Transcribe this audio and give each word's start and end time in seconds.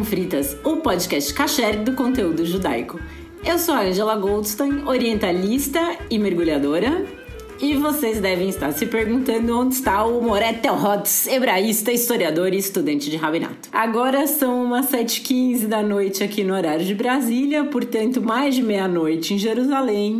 com 0.00 0.04
Fritas, 0.04 0.56
o 0.64 0.76
podcast 0.76 1.34
kasher 1.34 1.82
do 1.82 1.92
conteúdo 1.92 2.46
judaico. 2.46 2.98
Eu 3.44 3.58
sou 3.58 3.74
a 3.74 3.82
Angela 3.82 4.16
Goldstein, 4.16 4.84
orientalista 4.86 5.98
e 6.08 6.18
mergulhadora, 6.18 7.04
e 7.60 7.74
vocês 7.74 8.18
devem 8.18 8.48
estar 8.48 8.72
se 8.72 8.86
perguntando 8.86 9.58
onde 9.58 9.74
está 9.74 10.02
o 10.06 10.22
Moret 10.22 10.54
Telhotz, 10.54 11.26
hebraísta, 11.26 11.92
historiador 11.92 12.54
e 12.54 12.56
estudante 12.56 13.10
de 13.10 13.18
rabinato. 13.18 13.68
Agora 13.70 14.26
são 14.26 14.64
umas 14.64 14.86
7h15 14.86 15.66
da 15.66 15.82
noite 15.82 16.24
aqui 16.24 16.42
no 16.42 16.54
horário 16.54 16.86
de 16.86 16.94
Brasília, 16.94 17.64
portanto 17.64 18.22
mais 18.22 18.54
de 18.54 18.62
meia-noite 18.62 19.34
em 19.34 19.38
Jerusalém, 19.38 20.14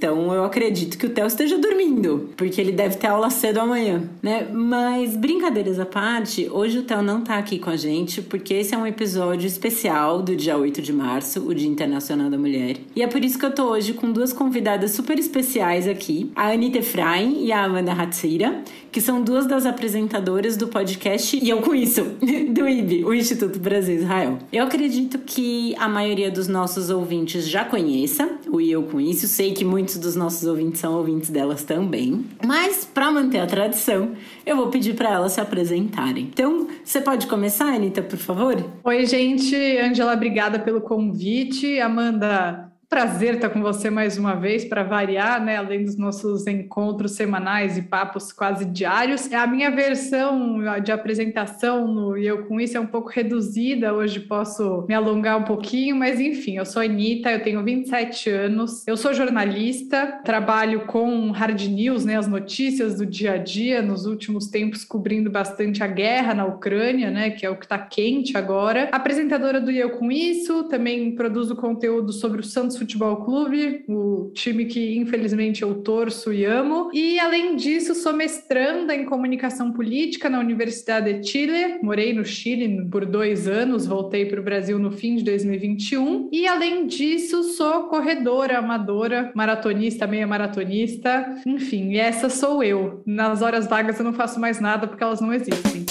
então 0.00 0.32
eu 0.32 0.44
acredito 0.44 0.96
que 0.96 1.04
o 1.04 1.10
Theo 1.10 1.26
esteja 1.26 1.58
dormindo, 1.58 2.30
porque 2.34 2.58
ele 2.58 2.72
deve 2.72 2.96
ter 2.96 3.08
aula 3.08 3.28
cedo 3.28 3.60
amanhã, 3.60 4.08
né? 4.22 4.48
Mas 4.50 5.14
brincadeiras 5.14 5.78
à 5.78 5.84
parte, 5.84 6.48
hoje 6.50 6.78
o 6.78 6.82
Theo 6.84 7.02
não 7.02 7.20
tá 7.20 7.36
aqui 7.36 7.58
com 7.58 7.68
a 7.68 7.76
gente, 7.76 8.22
porque 8.22 8.54
esse 8.54 8.74
é 8.74 8.78
um 8.78 8.86
episódio 8.86 9.46
especial 9.46 10.22
do 10.22 10.34
dia 10.34 10.56
8 10.56 10.80
de 10.80 10.90
março, 10.90 11.46
o 11.46 11.54
Dia 11.54 11.68
Internacional 11.68 12.30
da 12.30 12.38
Mulher. 12.38 12.78
E 12.96 13.02
é 13.02 13.06
por 13.06 13.22
isso 13.22 13.38
que 13.38 13.44
eu 13.44 13.54
tô 13.54 13.64
hoje 13.64 13.92
com 13.92 14.10
duas 14.10 14.32
convidadas 14.32 14.92
super 14.92 15.18
especiais 15.18 15.86
aqui, 15.86 16.32
a 16.34 16.50
Anitta 16.50 16.78
Efraim 16.78 17.44
e 17.44 17.52
a 17.52 17.62
Amanda 17.62 17.92
Hatzira, 17.92 18.64
que 18.90 19.02
são 19.02 19.22
duas 19.22 19.46
das 19.46 19.66
apresentadoras 19.66 20.56
do 20.56 20.68
podcast 20.68 21.38
E 21.40 21.50
Eu 21.50 21.58
Com 21.58 21.74
Isso, 21.74 22.04
do 22.50 22.66
IB, 22.66 23.04
o 23.04 23.12
Instituto 23.12 23.58
Brasil 23.58 23.96
Israel. 23.96 24.38
Eu 24.50 24.64
acredito 24.64 25.18
que 25.18 25.74
a 25.76 25.88
maioria 25.88 26.30
dos 26.30 26.48
nossos 26.48 26.88
ouvintes 26.88 27.46
já 27.46 27.64
conheça 27.66 28.28
o 28.50 28.60
E 28.62 28.72
Eu 28.72 28.84
Com 28.84 28.98
Isso, 28.98 29.26
sei 29.28 29.52
que 29.52 29.64
muitos 29.64 29.89
muitos 29.90 29.98
dos 29.98 30.14
nossos 30.16 30.46
ouvintes 30.46 30.80
são 30.80 30.94
ouvintes 30.94 31.30
delas 31.30 31.64
também. 31.64 32.24
Mas, 32.46 32.84
para 32.84 33.10
manter 33.10 33.40
a 33.40 33.46
tradição, 33.46 34.12
eu 34.46 34.56
vou 34.56 34.68
pedir 34.68 34.94
para 34.94 35.10
elas 35.10 35.32
se 35.32 35.40
apresentarem. 35.40 36.24
Então, 36.24 36.68
você 36.84 37.00
pode 37.00 37.26
começar, 37.26 37.66
Anitta, 37.66 38.02
por 38.02 38.18
favor? 38.18 38.54
Oi, 38.84 39.06
gente. 39.06 39.56
Angela, 39.78 40.14
obrigada 40.14 40.58
pelo 40.58 40.80
convite. 40.80 41.80
Amanda, 41.80 42.69
Prazer 42.90 43.36
estar 43.36 43.50
com 43.50 43.62
você 43.62 43.88
mais 43.88 44.18
uma 44.18 44.34
vez 44.34 44.64
para 44.64 44.82
variar, 44.82 45.40
né? 45.40 45.54
Além 45.54 45.84
dos 45.84 45.96
nossos 45.96 46.48
encontros 46.48 47.12
semanais 47.12 47.78
e 47.78 47.82
papos 47.82 48.32
quase 48.32 48.64
diários. 48.64 49.32
A 49.32 49.46
minha 49.46 49.70
versão 49.70 50.58
de 50.82 50.90
apresentação 50.90 51.86
no 51.86 52.16
Eu 52.16 52.46
Com 52.46 52.60
Isso 52.60 52.76
é 52.76 52.80
um 52.80 52.88
pouco 52.88 53.08
reduzida. 53.08 53.94
Hoje 53.94 54.18
posso 54.18 54.84
me 54.88 54.94
alongar 54.94 55.38
um 55.38 55.44
pouquinho, 55.44 55.94
mas 55.94 56.18
enfim, 56.18 56.56
eu 56.56 56.66
sou 56.66 56.82
a 56.82 56.84
Anitta, 56.84 57.30
eu 57.30 57.40
tenho 57.44 57.62
27 57.62 58.28
anos, 58.28 58.84
eu 58.88 58.96
sou 58.96 59.14
jornalista, 59.14 60.20
trabalho 60.24 60.84
com 60.86 61.30
hard 61.30 61.60
news, 61.68 62.04
né? 62.04 62.16
As 62.16 62.26
notícias 62.26 62.98
do 62.98 63.06
dia 63.06 63.34
a 63.34 63.38
dia, 63.38 63.80
nos 63.80 64.04
últimos 64.04 64.48
tempos 64.48 64.84
cobrindo 64.84 65.30
bastante 65.30 65.80
a 65.84 65.86
guerra 65.86 66.34
na 66.34 66.44
Ucrânia, 66.44 67.08
né? 67.08 67.30
Que 67.30 67.46
é 67.46 67.50
o 67.50 67.54
que 67.56 67.66
está 67.66 67.78
quente 67.78 68.36
agora. 68.36 68.88
Apresentadora 68.90 69.60
do 69.60 69.70
Eu 69.70 69.90
Com 69.90 70.10
Isso, 70.10 70.64
também 70.64 71.14
produzo 71.14 71.54
conteúdo 71.54 72.12
sobre 72.12 72.40
o 72.40 72.44
Santos 72.44 72.79
Futebol 72.80 73.16
Clube, 73.24 73.84
o 73.86 74.30
time 74.34 74.64
que 74.64 74.96
infelizmente 74.96 75.62
eu 75.62 75.82
torço 75.82 76.32
e 76.32 76.44
amo. 76.44 76.90
E 76.92 77.20
além 77.20 77.56
disso, 77.56 77.94
sou 77.94 78.12
mestranda 78.12 78.94
em 78.94 79.04
comunicação 79.04 79.72
política 79.72 80.30
na 80.30 80.40
Universidade 80.40 81.20
de 81.20 81.28
Chile. 81.28 81.78
Morei 81.82 82.14
no 82.14 82.24
Chile 82.24 82.88
por 82.90 83.04
dois 83.04 83.46
anos, 83.46 83.86
voltei 83.86 84.24
para 84.24 84.40
o 84.40 84.44
Brasil 84.44 84.78
no 84.78 84.90
fim 84.90 85.16
de 85.16 85.24
2021. 85.24 86.30
E 86.32 86.46
além 86.46 86.86
disso, 86.86 87.42
sou 87.42 87.84
corredora 87.84 88.58
amadora, 88.58 89.30
maratonista, 89.34 90.06
meia 90.06 90.26
maratonista. 90.26 91.36
Enfim, 91.46 91.96
essa 91.96 92.28
sou 92.28 92.64
eu. 92.64 93.02
Nas 93.04 93.42
horas 93.42 93.66
vagas 93.66 93.98
eu 93.98 94.04
não 94.04 94.14
faço 94.14 94.40
mais 94.40 94.58
nada 94.58 94.86
porque 94.86 95.04
elas 95.04 95.20
não 95.20 95.32
existem. 95.32 95.84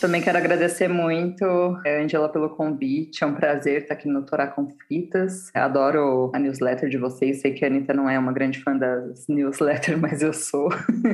Também 0.00 0.22
quero 0.22 0.38
agradecer 0.38 0.86
muito, 0.86 1.44
eh, 1.84 2.04
Angela, 2.04 2.28
pelo 2.28 2.50
convite. 2.50 3.24
É 3.24 3.26
um 3.26 3.34
prazer 3.34 3.82
estar 3.82 3.94
aqui 3.94 4.08
no 4.08 4.24
Torá 4.24 4.46
Conflitas. 4.46 5.50
Adoro 5.52 6.30
a 6.32 6.38
newsletter 6.38 6.88
de 6.88 6.96
vocês. 6.96 7.40
Sei 7.40 7.52
que 7.52 7.64
a 7.64 7.68
Anitta 7.68 7.92
não 7.92 8.08
é 8.08 8.16
uma 8.16 8.32
grande 8.32 8.62
fã 8.62 8.76
das 8.76 9.26
newsletters, 9.26 9.98
mas 10.00 10.22
eu 10.22 10.32
sou. 10.32 10.68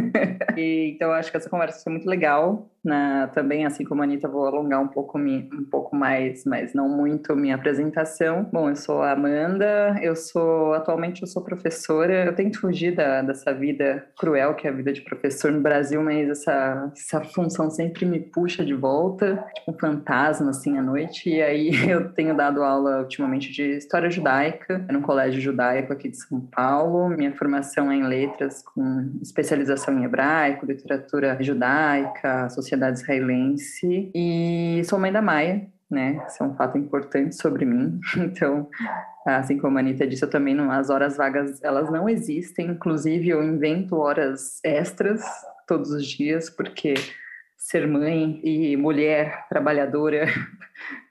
e, 0.55 0.93
então, 0.94 1.12
acho 1.12 1.31
que 1.31 1.37
essa 1.37 1.49
conversa 1.49 1.83
foi 1.83 1.93
muito 1.93 2.06
legal. 2.06 2.71
Na, 2.84 3.28
também, 3.28 3.65
assim 3.65 3.83
como 3.83 4.03
a 4.03 4.05
Anitta, 4.05 4.28
vou 4.28 4.47
alongar 4.47 4.81
um 4.83 4.89
pouco, 4.89 5.19
um 5.19 5.67
pouco 5.71 5.97
mais, 5.97 6.45
mas 6.45 6.75
não 6.75 6.87
muito, 6.87 7.34
minha 7.34 7.55
apresentação. 7.55 8.47
Bom, 8.53 8.69
eu 8.69 8.77
sou 8.77 9.00
a 9.00 9.12
Amanda, 9.12 9.99
eu 10.03 10.15
sou, 10.15 10.75
atualmente 10.75 11.23
eu 11.23 11.28
sou 11.28 11.43
professora, 11.43 12.27
eu 12.27 12.34
tento 12.34 12.61
fugir 12.61 12.94
da, 12.94 13.23
dessa 13.23 13.55
vida 13.55 14.06
cruel 14.19 14.55
que 14.55 14.67
é 14.67 14.71
a 14.71 14.73
vida 14.73 14.93
de 14.93 15.00
professor 15.00 15.50
no 15.50 15.62
Brasil, 15.62 16.03
mas 16.03 16.28
essa, 16.28 16.93
essa 16.94 17.21
função 17.23 17.71
sempre 17.71 18.05
me 18.05 18.21
puxa 18.21 18.62
de 18.62 18.75
volta, 18.75 19.43
tipo 19.55 19.71
um 19.71 19.78
fantasma, 19.78 20.50
assim, 20.50 20.77
à 20.77 20.83
noite, 20.83 21.31
e 21.31 21.41
aí 21.41 21.71
eu 21.89 22.12
tenho 22.12 22.37
dado 22.37 22.62
aula 22.62 23.00
ultimamente 23.00 23.50
de 23.50 23.78
História 23.78 24.11
Judaica, 24.11 24.84
num 24.91 25.00
colégio 25.00 25.41
judaico 25.41 25.93
aqui 25.93 26.11
de 26.11 26.19
São 26.19 26.39
Paulo, 26.41 27.09
minha 27.09 27.34
formação 27.34 27.91
é 27.91 27.97
em 27.97 28.05
letras 28.05 28.62
com 28.62 29.11
especialização 29.23 29.99
em 29.99 30.05
hebraico, 30.05 30.67
literatura 30.67 31.39
judaica, 31.41 32.49
sociedade 32.50 32.74
sociedade 32.75 32.99
israelense 32.99 34.11
e 34.15 34.83
sou 34.85 34.99
mãe 34.99 35.12
da 35.12 35.23
Maia, 35.23 35.67
né? 35.91 36.23
Isso 36.27 36.43
é 36.43 36.47
um 36.47 36.55
fato 36.55 36.77
importante 36.77 37.37
sobre 37.37 37.65
mim. 37.65 38.01
Então, 38.17 38.69
assim 39.25 39.59
como 39.59 39.79
a 39.79 39.81
Anitta 39.81 40.07
disse, 40.07 40.25
eu 40.25 40.31
também 40.31 40.55
não, 40.55 40.71
as 40.71 40.91
horas 40.91 41.17
vagas 41.17 41.62
elas 41.62 41.91
não 41.91 42.09
existem. 42.09 42.67
Inclusive, 42.67 43.29
eu 43.29 43.43
invento 43.43 43.97
horas 43.97 44.61
extras 44.65 45.23
todos 45.67 45.91
os 45.91 46.07
dias 46.07 46.51
porque 46.51 46.95
ser 47.57 47.87
mãe 47.87 48.41
e 48.45 48.77
mulher 48.77 49.47
trabalhadora 49.49 50.27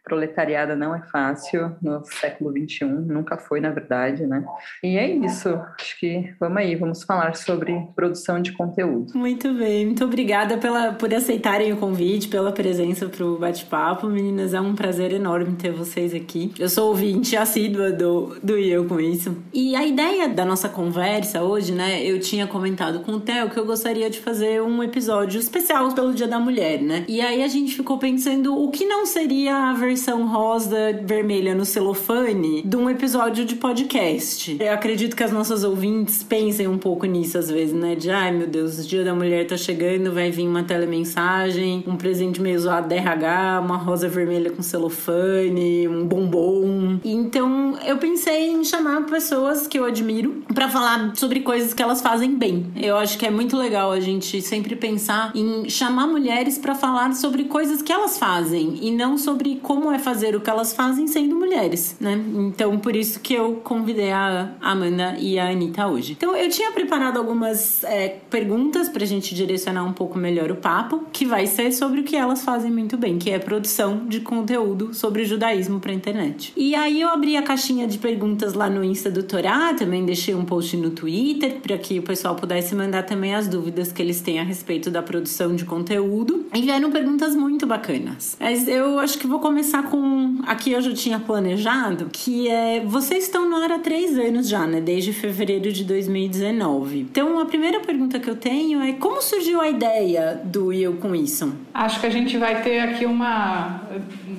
proletariada 0.04 0.76
não 0.76 0.94
é 0.94 1.02
fácil 1.02 1.76
no 1.82 2.04
século 2.06 2.52
XXI, 2.52 2.86
nunca 2.86 3.38
foi, 3.38 3.62
na 3.62 3.70
verdade, 3.70 4.28
né? 4.28 4.44
E 4.84 4.98
é 4.98 5.10
isso. 5.10 5.50
Acho 5.80 6.00
que 6.00 6.34
vamos 6.40 6.58
aí, 6.58 6.76
vamos 6.76 7.04
falar 7.04 7.36
sobre 7.36 7.88
produção 7.96 8.42
de 8.42 8.52
conteúdo. 8.52 9.18
Muito 9.18 9.54
bem, 9.54 9.86
muito 9.86 10.04
obrigada 10.04 10.58
pela, 10.58 10.92
por 10.92 11.14
aceitarem 11.14 11.72
o 11.72 11.78
convite, 11.78 12.28
pela 12.28 12.52
presença 12.52 13.08
para 13.08 13.26
o 13.26 13.38
bate-papo. 13.38 14.08
Meninas, 14.08 14.54
é 14.54 14.60
um 14.60 14.76
prazer 14.76 15.14
enorme 15.14 15.56
ter 15.56 15.72
vocês 15.72 16.14
aqui. 16.14 16.54
Eu 16.60 16.68
sou 16.68 16.90
ouvinte 16.90 17.38
assídua 17.38 17.92
do, 17.92 18.36
do 18.44 18.58
Eu 18.58 18.86
Com 18.86 19.00
Isso. 19.00 19.38
E 19.54 19.76
a 19.76 19.86
ideia 19.86 20.28
da 20.28 20.44
nossa 20.44 20.68
conversa 20.68 21.42
hoje, 21.42 21.72
né? 21.72 22.04
Eu 22.04 22.20
tinha 22.20 22.46
comentado 22.46 23.00
com 23.00 23.14
o 23.14 23.20
Theo 23.22 23.50
que 23.50 23.58
eu 23.58 23.66
gostaria 23.66 24.10
de 24.10 24.20
fazer 24.20 24.62
um 24.62 24.84
episódio 24.84 25.40
especial 25.40 25.94
pelo 25.94 26.14
Dia 26.14 26.28
da 26.28 26.40
Mulher, 26.40 26.82
né? 26.82 27.06
E 27.08 27.22
aí 27.22 27.42
a 27.42 27.48
gente 27.48 27.76
ficou 27.76 27.98
pensando 27.98 28.62
o 28.62 28.70
que 28.70 28.86
não 28.86 29.06
seria 29.06 29.70
a 29.70 29.74
versão 29.74 29.93
versão 29.94 30.26
rosa 30.26 30.92
vermelha 31.04 31.54
no 31.54 31.64
celofane 31.66 32.64
de 32.64 32.76
um 32.76 32.90
episódio 32.90 33.46
de 33.46 33.56
podcast. 33.56 34.58
Eu 34.60 34.74
acredito 34.74 35.16
que 35.16 35.22
as 35.22 35.32
nossas 35.32 35.64
ouvintes 35.64 36.24
pensem 36.24 36.68
um 36.68 36.80
pouco 36.80 37.06
nisso 37.06 37.38
às 37.38 37.48
vezes, 37.48 37.76
né? 37.76 37.94
De 37.94 38.10
ai 38.10 38.32
meu 38.32 38.48
Deus, 38.48 38.80
o 38.80 38.88
dia 38.88 39.04
da 39.04 39.14
mulher 39.14 39.46
tá 39.46 39.56
chegando, 39.56 40.12
vai 40.12 40.32
vir 40.32 40.48
uma 40.48 40.64
telemensagem, 40.64 41.84
um 41.86 41.96
presente 41.96 42.42
meio 42.42 42.60
zoado 42.60 42.90
da 42.90 42.96
RH, 42.96 43.62
uma 43.64 43.78
rosa 43.78 44.10
vermelha 44.10 44.50
com 44.50 44.64
celofane, 44.64 45.88
um 45.88 46.08
bombom. 46.08 47.00
Então 47.06 47.78
eu 47.86 47.98
pensei 48.00 48.50
em 48.50 48.64
chamar 48.64 49.06
pessoas 49.06 49.68
que 49.68 49.78
eu 49.78 49.86
admiro 49.86 50.42
para 50.56 50.68
falar 50.70 51.16
sobre 51.16 51.42
coisas 51.42 51.72
que 51.72 51.84
elas 51.84 52.02
fazem 52.02 52.36
bem. 52.36 52.66
Eu 52.82 52.98
acho 52.98 53.16
que 53.16 53.28
é 53.28 53.32
muito 53.32 53.56
legal 53.56 53.92
a 53.92 54.00
gente 54.00 54.42
sempre 54.42 54.76
pensar 54.76 55.32
em 55.36 55.70
chamar 55.70 56.08
mulheres 56.08 56.58
para 56.58 56.74
falar 56.74 57.14
sobre 57.14 57.44
coisas 57.44 57.84
que 57.84 57.92
elas 57.92 58.18
fazem 58.18 58.80
e 58.82 58.90
não 58.90 59.20
sobre 59.20 59.60
como 59.62 59.83
como 59.84 59.94
é 59.94 60.00
fazer 60.00 60.34
o 60.34 60.40
que 60.40 60.50
elas 60.50 60.72
fazem 60.72 61.08
sendo 61.08 61.36
mulheres, 61.36 61.98
né? 62.00 62.18
Então, 62.36 62.80
por 62.80 62.96
isso 62.96 63.20
que 63.20 63.34
eu 63.34 63.56
convidei 63.56 64.14
a 64.14 64.52
Amanda 64.62 65.18
e 65.20 65.38
a 65.38 65.50
Anitta 65.50 65.86
hoje. 65.88 66.14
Então, 66.14 66.34
eu 66.34 66.50
tinha 66.50 66.72
preparado 66.72 67.18
algumas 67.18 67.84
é, 67.84 68.20
perguntas 68.30 68.88
pra 68.88 69.06
gente 69.06 69.36
direcionar 69.36 69.84
um 69.84 69.92
pouco 69.92 70.18
melhor 70.18 70.50
o 70.50 70.56
papo, 70.56 71.04
que 71.12 71.26
vai 71.26 71.46
ser 71.48 71.74
sobre 71.74 72.00
o 72.00 72.04
que 72.06 72.16
elas 72.16 72.46
fazem 72.46 72.72
muito 72.72 72.96
bem, 72.96 73.20
que 73.20 73.30
é 73.30 73.38
produção 73.38 74.06
de 74.08 74.22
conteúdo 74.22 74.94
sobre 74.94 75.26
judaísmo 75.26 75.82
pra 75.82 75.92
internet. 75.92 76.54
E 76.56 76.74
aí 76.76 77.02
eu 77.02 77.10
abri 77.10 77.36
a 77.36 77.42
caixinha 77.42 77.86
de 77.86 77.98
perguntas 77.98 78.54
lá 78.54 78.70
no 78.70 78.86
Insta 78.86 79.12
do 79.12 79.22
Torá, 79.22 79.74
também 79.74 80.06
deixei 80.06 80.34
um 80.34 80.46
post 80.46 80.78
no 80.78 80.92
Twitter 80.92 81.60
para 81.60 81.78
que 81.78 82.00
o 82.00 82.04
pessoal 82.04 82.36
pudesse 82.36 82.74
mandar 82.74 83.04
também 83.04 83.36
as 83.36 83.50
dúvidas 83.50 83.92
que 83.92 84.02
eles 84.02 84.22
têm 84.22 84.40
a 84.40 84.44
respeito 84.44 84.90
da 84.90 85.04
produção 85.04 85.54
de 85.54 85.66
conteúdo. 85.66 86.46
E 86.54 86.62
vieram 86.62 86.90
perguntas 86.90 87.36
muito 87.36 87.68
bacanas. 87.68 88.38
Mas 88.40 88.66
eu 88.70 88.98
acho 89.00 89.18
que 89.18 89.28
vou 89.28 89.40
começar 89.40 89.73
começar 89.74 89.84
com. 89.84 90.40
Aqui 90.46 90.72
eu 90.72 90.82
já 90.82 90.94
tinha 90.94 91.20
planejado, 91.20 92.10
que 92.12 92.48
é. 92.48 92.82
Vocês 92.86 93.24
estão 93.24 93.50
no 93.50 93.56
ar 93.56 93.72
há 93.72 93.80
três 93.80 94.18
anos 94.18 94.48
já, 94.48 94.68
né? 94.68 94.80
Desde 94.80 95.12
fevereiro 95.12 95.72
de 95.72 95.84
2019. 95.84 97.00
Então 97.00 97.40
a 97.40 97.46
primeira 97.46 97.80
pergunta 97.80 98.20
que 98.20 98.30
eu 98.30 98.36
tenho 98.36 98.82
é 98.82 98.94
como 98.94 99.22
surgiu 99.22 99.60
a 99.60 99.70
ideia 99.70 100.40
do 100.44 100.72
Eu 100.72 100.94
com 100.98 101.16
isso? 101.16 101.54
Acho 101.74 102.00
que 102.00 102.06
a 102.06 102.10
gente 102.10 102.38
vai 102.38 102.62
ter 102.62 102.80
aqui 102.80 103.06
uma. 103.06 103.82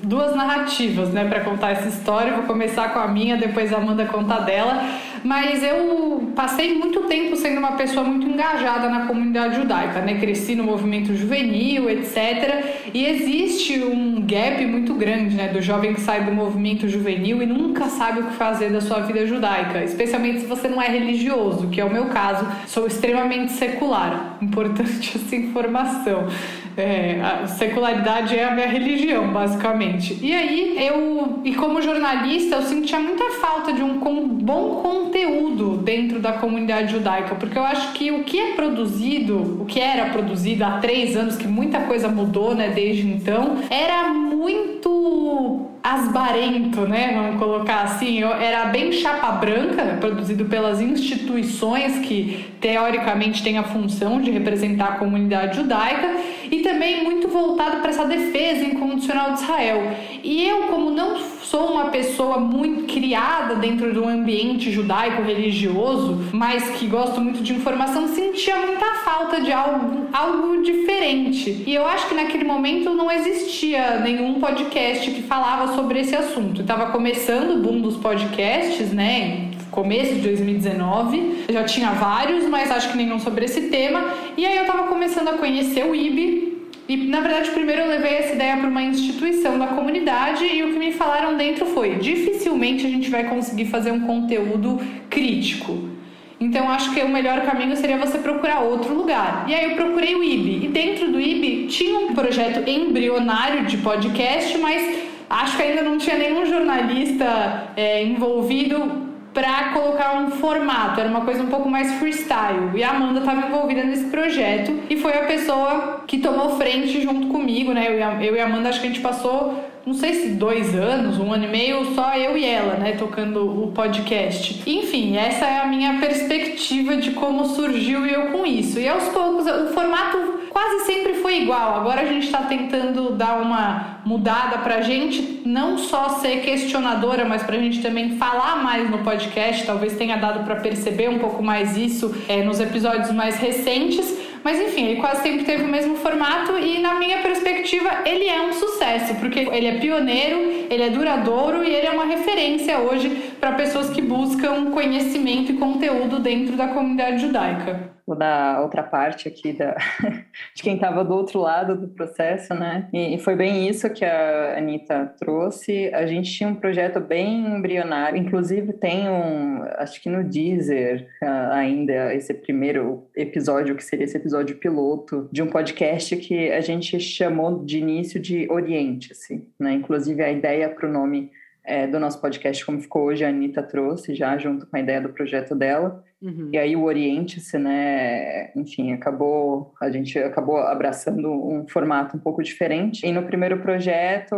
duas 0.03 0.37
narrativas, 0.37 1.11
né, 1.11 1.25
para 1.25 1.41
contar 1.41 1.71
essa 1.71 1.89
história. 1.89 2.35
vou 2.35 2.45
começar 2.45 2.93
com 2.93 3.01
a 3.01 3.09
minha, 3.09 3.37
depois 3.37 3.73
a 3.73 3.79
Amanda 3.79 4.07
contar 4.07 4.41
dela. 4.41 4.83
Mas 5.25 5.63
eu 5.63 6.31
passei 6.37 6.79
muito 6.79 7.01
tempo 7.05 7.35
sendo 7.35 7.59
uma 7.59 7.73
pessoa 7.73 8.05
muito 8.05 8.29
engajada 8.29 8.91
na 8.91 9.07
comunidade 9.07 9.57
judaica, 9.57 10.03
né? 10.03 10.21
Cresci 10.21 10.55
no 10.55 10.65
movimento 10.65 11.17
juvenil, 11.17 11.89
etc. 11.89 12.85
E 12.93 13.07
existe 13.07 13.83
um 13.83 14.21
gap 14.21 14.65
muito 14.67 14.93
grande, 14.95 15.35
né, 15.35 15.49
do 15.49 15.63
jovem 15.63 15.95
que 15.95 16.01
sai 16.01 16.25
do 16.25 16.33
movimento 16.33 16.87
juvenil 16.89 17.43
e 17.43 17.47
nunca 17.47 17.87
sabe 17.87 18.21
o 18.21 18.25
que 18.25 18.35
fazer 18.35 18.71
da 18.71 18.83
sua 18.83 19.01
vida 19.01 19.27
judaica, 19.27 19.83
especialmente 19.83 20.41
se 20.41 20.47
você 20.47 20.69
não 20.69 20.81
é 20.81 20.89
religioso, 20.89 21.69
que 21.69 21.81
é 21.81 21.85
o 21.85 21.93
meu 21.93 22.07
caso. 22.07 22.47
Sou 22.67 22.87
extremamente 22.87 23.53
secular. 23.53 24.37
Importante 24.43 25.17
essa 25.17 25.35
informação. 25.35 26.29
É, 26.77 27.21
a 27.21 27.47
secularidade 27.47 28.37
é 28.37 28.45
a 28.45 28.51
minha 28.51 28.67
religião, 28.67 29.33
basicamente. 29.33 30.19
E 30.21 30.35
aí, 30.35 30.77
eu, 30.87 31.41
e 31.45 31.55
como 31.55 31.81
jornalista, 31.81 32.57
eu 32.57 32.63
sentia 32.63 32.99
muita 32.99 33.31
falta 33.33 33.73
de 33.73 33.83
um 33.83 33.99
bom 33.99 34.83
conteúdo 34.83 35.77
dentro 35.77 36.19
da 36.19 36.33
comunidade 36.33 36.93
judaica, 36.93 37.35
porque 37.37 37.57
eu 37.57 37.65
acho 37.65 37.93
que 37.93 38.11
o 38.11 38.25
que 38.25 38.39
é 38.39 38.53
produzido, 38.53 39.63
o 39.63 39.65
que 39.65 39.81
era 39.81 40.11
produzido 40.11 40.65
há 40.65 40.79
três 40.79 41.17
anos, 41.17 41.37
que 41.37 41.47
muita 41.47 41.81
coisa 41.81 42.09
mudou, 42.09 42.55
né, 42.55 42.71
desde 42.75 43.07
então, 43.07 43.59
era 43.71 44.13
muito 44.13 45.74
asbarento, 45.85 46.89
né? 46.89 47.13
Vamos 47.15 47.39
colocar 47.39 47.83
assim. 47.83 48.19
Eu, 48.19 48.33
era 48.33 48.65
bem 48.67 48.91
chapa 48.91 49.33
branca, 49.33 49.99
produzido 50.01 50.47
pelas 50.47 50.81
instituições 50.81 51.99
que 51.99 52.47
teoricamente 52.59 53.43
têm 53.43 53.59
a 53.59 53.63
função 53.63 54.19
de 54.19 54.31
representar 54.31 54.87
a 54.87 54.93
comunidade 54.93 55.57
judaica 55.57 56.17
e 56.51 56.61
também 56.63 57.05
muito 57.05 57.29
voltado 57.29 57.83
para 57.83 57.91
essa 57.91 58.07
defesa 58.07 58.65
incondicional 58.65 59.35
de 59.35 59.43
Israel. 59.43 59.95
E 60.23 60.49
eu, 60.49 60.69
como 60.69 60.91
não 60.91 61.19
sou 61.45 61.73
uma 61.73 61.87
pessoa 61.87 62.39
muito 62.39 62.93
criada 62.93 63.55
dentro 63.57 63.93
de 63.93 63.99
um 63.99 64.09
ambiente 64.09 64.71
judaico 64.71 65.23
religioso, 65.23 66.29
mas 66.33 66.71
que 66.71 66.87
gosto 66.87 67.21
muito 67.21 67.43
de 67.43 67.53
informação, 67.53 68.09
sentia 68.09 68.57
muita 68.57 68.95
falta 69.05 69.41
de 69.41 69.53
algo, 69.53 70.07
algo 70.13 70.63
diferente. 70.63 71.63
E 71.67 71.75
eu 71.75 71.87
acho 71.87 72.09
que 72.09 72.15
naquele 72.15 72.45
momento 72.45 72.95
não 72.95 73.11
existia 73.11 74.01
nenhum 74.01 74.41
podcast 74.41 75.11
que 75.11 75.23
falava 75.23 75.75
sobre 75.75 76.01
esse 76.01 76.17
assunto. 76.17 76.63
Estava 76.63 76.87
começando 76.87 77.59
o 77.59 77.63
boom 77.63 77.81
dos 77.81 77.97
podcasts, 77.97 78.93
né? 78.93 79.51
começo 79.75 80.15
de 80.15 80.21
2019. 80.21 81.47
Já 81.51 81.65
tinha 81.65 81.91
vários, 81.91 82.49
mas 82.49 82.71
acho 82.71 82.93
que 82.93 82.97
nenhum 82.97 83.19
sobre 83.19 83.45
esse 83.45 83.63
tema. 83.63 84.15
E 84.37 84.47
aí 84.47 84.57
eu 84.57 84.63
estava 84.63 84.85
começando 84.85 85.29
a 85.29 85.33
conhecer 85.33 85.85
o 85.85 85.95
IB. 85.95 86.54
E 86.89 86.97
na 86.97 87.21
verdade, 87.21 87.51
primeiro 87.51 87.83
eu 87.83 87.89
levei 87.89 88.15
essa 88.15 88.35
ideia 88.35 88.57
para 88.57 88.69
uma 88.69 88.83
instituição 88.83 89.59
da 89.59 89.69
comunidade 89.69 90.45
e 90.45 90.63
o 90.63 90.73
que 90.73 90.79
me 90.79 90.93
falaram 90.93 91.37
dentro 91.37 91.65
foi: 91.67 91.97
dificilmente 91.97 92.87
a 92.87 92.91
gente 92.91 93.11
vai 93.11 93.25
conseguir 93.25 93.67
fazer 93.67 93.91
um 93.91 94.01
conteúdo 94.01 94.79
crítico. 95.09 95.95
Então 96.39 96.69
acho 96.69 96.93
que 96.93 97.01
o 97.01 97.09
melhor 97.09 97.41
caminho 97.43 97.75
seria 97.77 97.97
você 97.97 98.19
procurar 98.19 98.61
outro 98.61 98.93
lugar. 98.95 99.47
E 99.49 99.55
aí 99.55 99.71
eu 99.71 99.77
procurei 99.77 100.15
o 100.15 100.23
IB. 100.23 100.67
E 100.67 100.69
dentro 100.69 101.11
do 101.11 101.19
IB 101.19 101.69
tinha 101.69 101.99
um 101.99 102.15
projeto 102.15 102.69
embrionário 102.69 103.65
de 103.65 103.79
podcast, 103.79 104.59
mas 104.59 105.05
acho 105.31 105.57
que 105.57 105.63
ainda 105.63 105.83
não 105.83 105.97
tinha 105.97 106.19
nenhum 106.19 106.45
jornalista 106.45 107.71
é, 107.77 108.05
envolvido 108.05 109.04
para 109.35 109.73
colocar 109.73 110.17
um 110.17 110.31
formato, 110.31 111.01
era 111.01 111.09
uma 111.09 111.23
coisa 111.23 111.43
um 111.43 111.49
pouco 111.49 111.69
mais 111.69 111.93
freestyle. 111.95 112.71
E 112.75 112.85
a 112.85 112.91
Amanda 112.91 113.19
estava 113.19 113.49
envolvida 113.49 113.83
nesse 113.83 114.05
projeto 114.05 114.73
e 114.89 114.97
foi 114.97 115.13
a 115.13 115.25
pessoa 115.25 116.05
que 116.07 116.19
tomou 116.19 116.57
frente 116.57 117.03
junto 117.03 117.27
comigo, 117.27 117.73
né? 117.73 117.89
Eu 117.89 118.37
e 118.37 118.41
a, 118.41 118.45
Amanda, 118.45 118.69
acho 118.69 118.81
que 118.81 118.87
a 118.87 118.91
gente 118.91 119.03
passou, 119.03 119.59
não 119.87 119.93
sei 119.93 120.15
se 120.15 120.29
dois 120.31 120.75
anos, 120.75 121.19
um 121.19 121.31
ano 121.31 121.45
e 121.45 121.49
meio, 121.49 121.95
só 121.95 122.17
eu 122.17 122.39
e 122.39 122.45
ela, 122.45 122.75
né? 122.75 122.93
Tocando 122.93 123.65
o 123.65 123.71
podcast. 123.73 124.63
Enfim, 124.67 125.17
essa 125.17 125.45
é 125.45 125.61
a 125.61 125.67
minha 125.67 125.99
perspectiva 126.01 126.97
de 126.97 127.11
como 127.11 127.45
surgiu 127.45 128.07
eu 128.07 128.33
com 128.33 128.47
isso. 128.47 128.81
E 128.81 128.89
aos 128.89 129.05
poucos, 129.09 129.47
o 129.47 129.75
formato 129.75 130.17
quase 130.51 130.87
sempre 130.87 131.15
foi 131.15 131.43
igual. 131.43 131.75
Agora 131.81 132.01
a 132.01 132.07
gente 132.07 132.25
está 132.25 132.43
tentando 132.43 133.11
dar 133.11 133.43
uma 133.43 133.99
mudada 134.07 134.59
para 134.59 134.77
a 134.77 134.81
gente 134.81 135.43
não 135.45 135.77
só 135.77 136.09
ser 136.21 136.41
questionadora, 136.41 137.27
mas 137.27 137.43
para 137.43 137.57
a 137.57 137.59
gente 137.59 137.83
também 137.83 138.17
falar 138.17 138.63
mais 138.63 138.89
no 138.89 138.99
podcast. 138.99 139.67
Talvez 139.67 139.97
tenha 139.97 140.17
dado 140.17 140.45
para 140.45 140.57
perceber 140.57 141.11
um 141.11 141.19
pouco 141.19 141.43
mais 141.43 141.77
isso 141.77 142.15
é, 142.27 142.43
nos 142.43 142.59
episódios 142.59 143.11
mais 143.11 143.37
recentes. 143.37 144.17
Mas 144.45 144.61
enfim, 144.61 144.89
ele 144.89 145.01
quase 145.01 145.23
sempre 145.23 145.45
teve 145.45 145.65
o 145.65 145.69
mesmo 145.69 145.97
formato 145.97 146.59
e, 146.59 146.79
na 146.79 146.97
minha 146.97 147.23
perspectiva, 147.23 148.03
ele 148.05 148.29
é 148.29 148.43
um 148.43 148.53
sucesso, 148.53 149.15
porque 149.15 149.41
ele 149.41 149.67
é 149.67 149.79
pioneiro, 149.79 150.67
ele 150.71 150.83
é 150.83 150.91
duradouro 150.91 151.65
e 151.65 151.75
ele 151.75 151.87
é 151.87 151.91
uma 151.91 152.05
referência 152.05 152.79
hoje 152.79 153.33
para 153.41 153.53
pessoas 153.53 153.89
que 153.89 154.03
buscam 154.03 154.71
conhecimento 154.71 155.51
e 155.51 155.57
conteúdo 155.57 156.19
dentro 156.19 156.57
da 156.57 156.69
comunidade 156.69 157.23
judaica 157.23 157.94
vou 158.07 158.17
dar 158.17 158.61
outra 158.63 158.83
parte 158.83 159.29
aqui 159.29 159.53
da, 159.53 159.77
de 160.55 160.63
quem 160.63 160.75
estava 160.75 161.05
do 161.05 161.15
outro 161.15 161.41
lado 161.41 161.77
do 161.77 161.89
processo, 161.89 162.55
né? 162.55 162.89
E, 162.93 163.15
e, 163.15 163.19
foi 163.19 163.35
bem 163.35 163.69
isso 163.69 163.89
que 163.91 164.05
a 164.05 164.59
Anitta 164.59 165.15
trouxe. 165.19 165.91
A 165.95 166.07
gente 166.07 166.31
tinha 166.31 166.49
um 166.49 166.55
projeto 166.55 167.01
bem 167.01 167.47
embrionário, 167.57 168.19
inclusive 168.19 168.73
tem 168.75 169.09
um, 169.09 169.63
acho 169.79 170.01
que 170.03 170.11
no 170.11 170.23
Deezer 170.23 171.09
uh, 171.23 171.53
ainda, 171.53 172.15
esse 172.15 172.35
primeiro 172.35 173.07
episódio, 173.17 173.75
que 173.75 173.85
seria 173.85 174.05
esse 174.05 174.17
episódio 174.17 174.57
piloto, 174.57 175.29
de 175.33 175.43
um 175.43 175.47
podcast 175.47 176.17
que 176.17 176.51
a 176.51 176.61
gente 176.61 177.01
chamou 177.01 177.65
de 177.65 177.79
início 177.79 178.21
de 178.21 178.47
Oriente-se, 178.51 179.47
né? 179.59 179.73
Inclusive 179.73 180.23
a 180.23 180.31
ideia 180.31 180.69
para 180.69 180.89
o 180.89 180.93
nome 180.93 181.31
é, 181.65 181.87
do 181.87 181.99
nosso 181.99 182.21
podcast, 182.21 182.65
como 182.65 182.81
ficou 182.81 183.05
hoje, 183.05 183.25
a 183.25 183.29
Anitta 183.29 183.63
trouxe 183.63 184.15
já 184.15 184.37
junto 184.37 184.67
com 184.67 184.77
a 184.77 184.81
ideia 184.81 185.01
do 185.01 185.09
projeto 185.09 185.55
dela. 185.55 186.05
Uhum. 186.25 186.49
E 186.55 186.57
aí 186.57 186.75
o 186.75 186.85
Oriente-se, 186.85 187.59
né, 187.59 188.51
enfim, 188.57 188.95
acabou, 188.95 189.75
a 189.79 189.91
gente 189.91 190.19
acabou 190.19 190.57
abraçando 190.57 191.31
um 191.31 191.69
formato 191.69 192.17
um 192.17 192.21
pouco 192.21 192.43
diferente. 192.43 193.07
E 193.07 193.13
no 193.13 193.25
primeiro 193.25 193.61
projeto, 193.61 194.35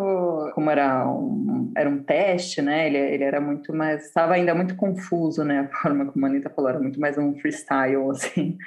como 0.52 0.68
era 0.68 1.08
um, 1.08 1.72
era 1.76 1.88
um 1.88 1.98
teste, 2.02 2.60
né, 2.60 2.88
ele, 2.88 2.98
ele 2.98 3.22
era 3.22 3.40
muito 3.40 3.72
mais, 3.72 4.06
estava 4.06 4.34
ainda 4.34 4.52
muito 4.52 4.74
confuso, 4.74 5.44
né, 5.44 5.60
a 5.72 5.76
forma 5.76 6.06
como 6.06 6.26
a 6.26 6.28
Anitta 6.28 6.50
falou, 6.50 6.70
era 6.70 6.80
muito 6.80 6.98
mais 6.98 7.16
um 7.16 7.36
freestyle, 7.36 8.10
assim. 8.10 8.58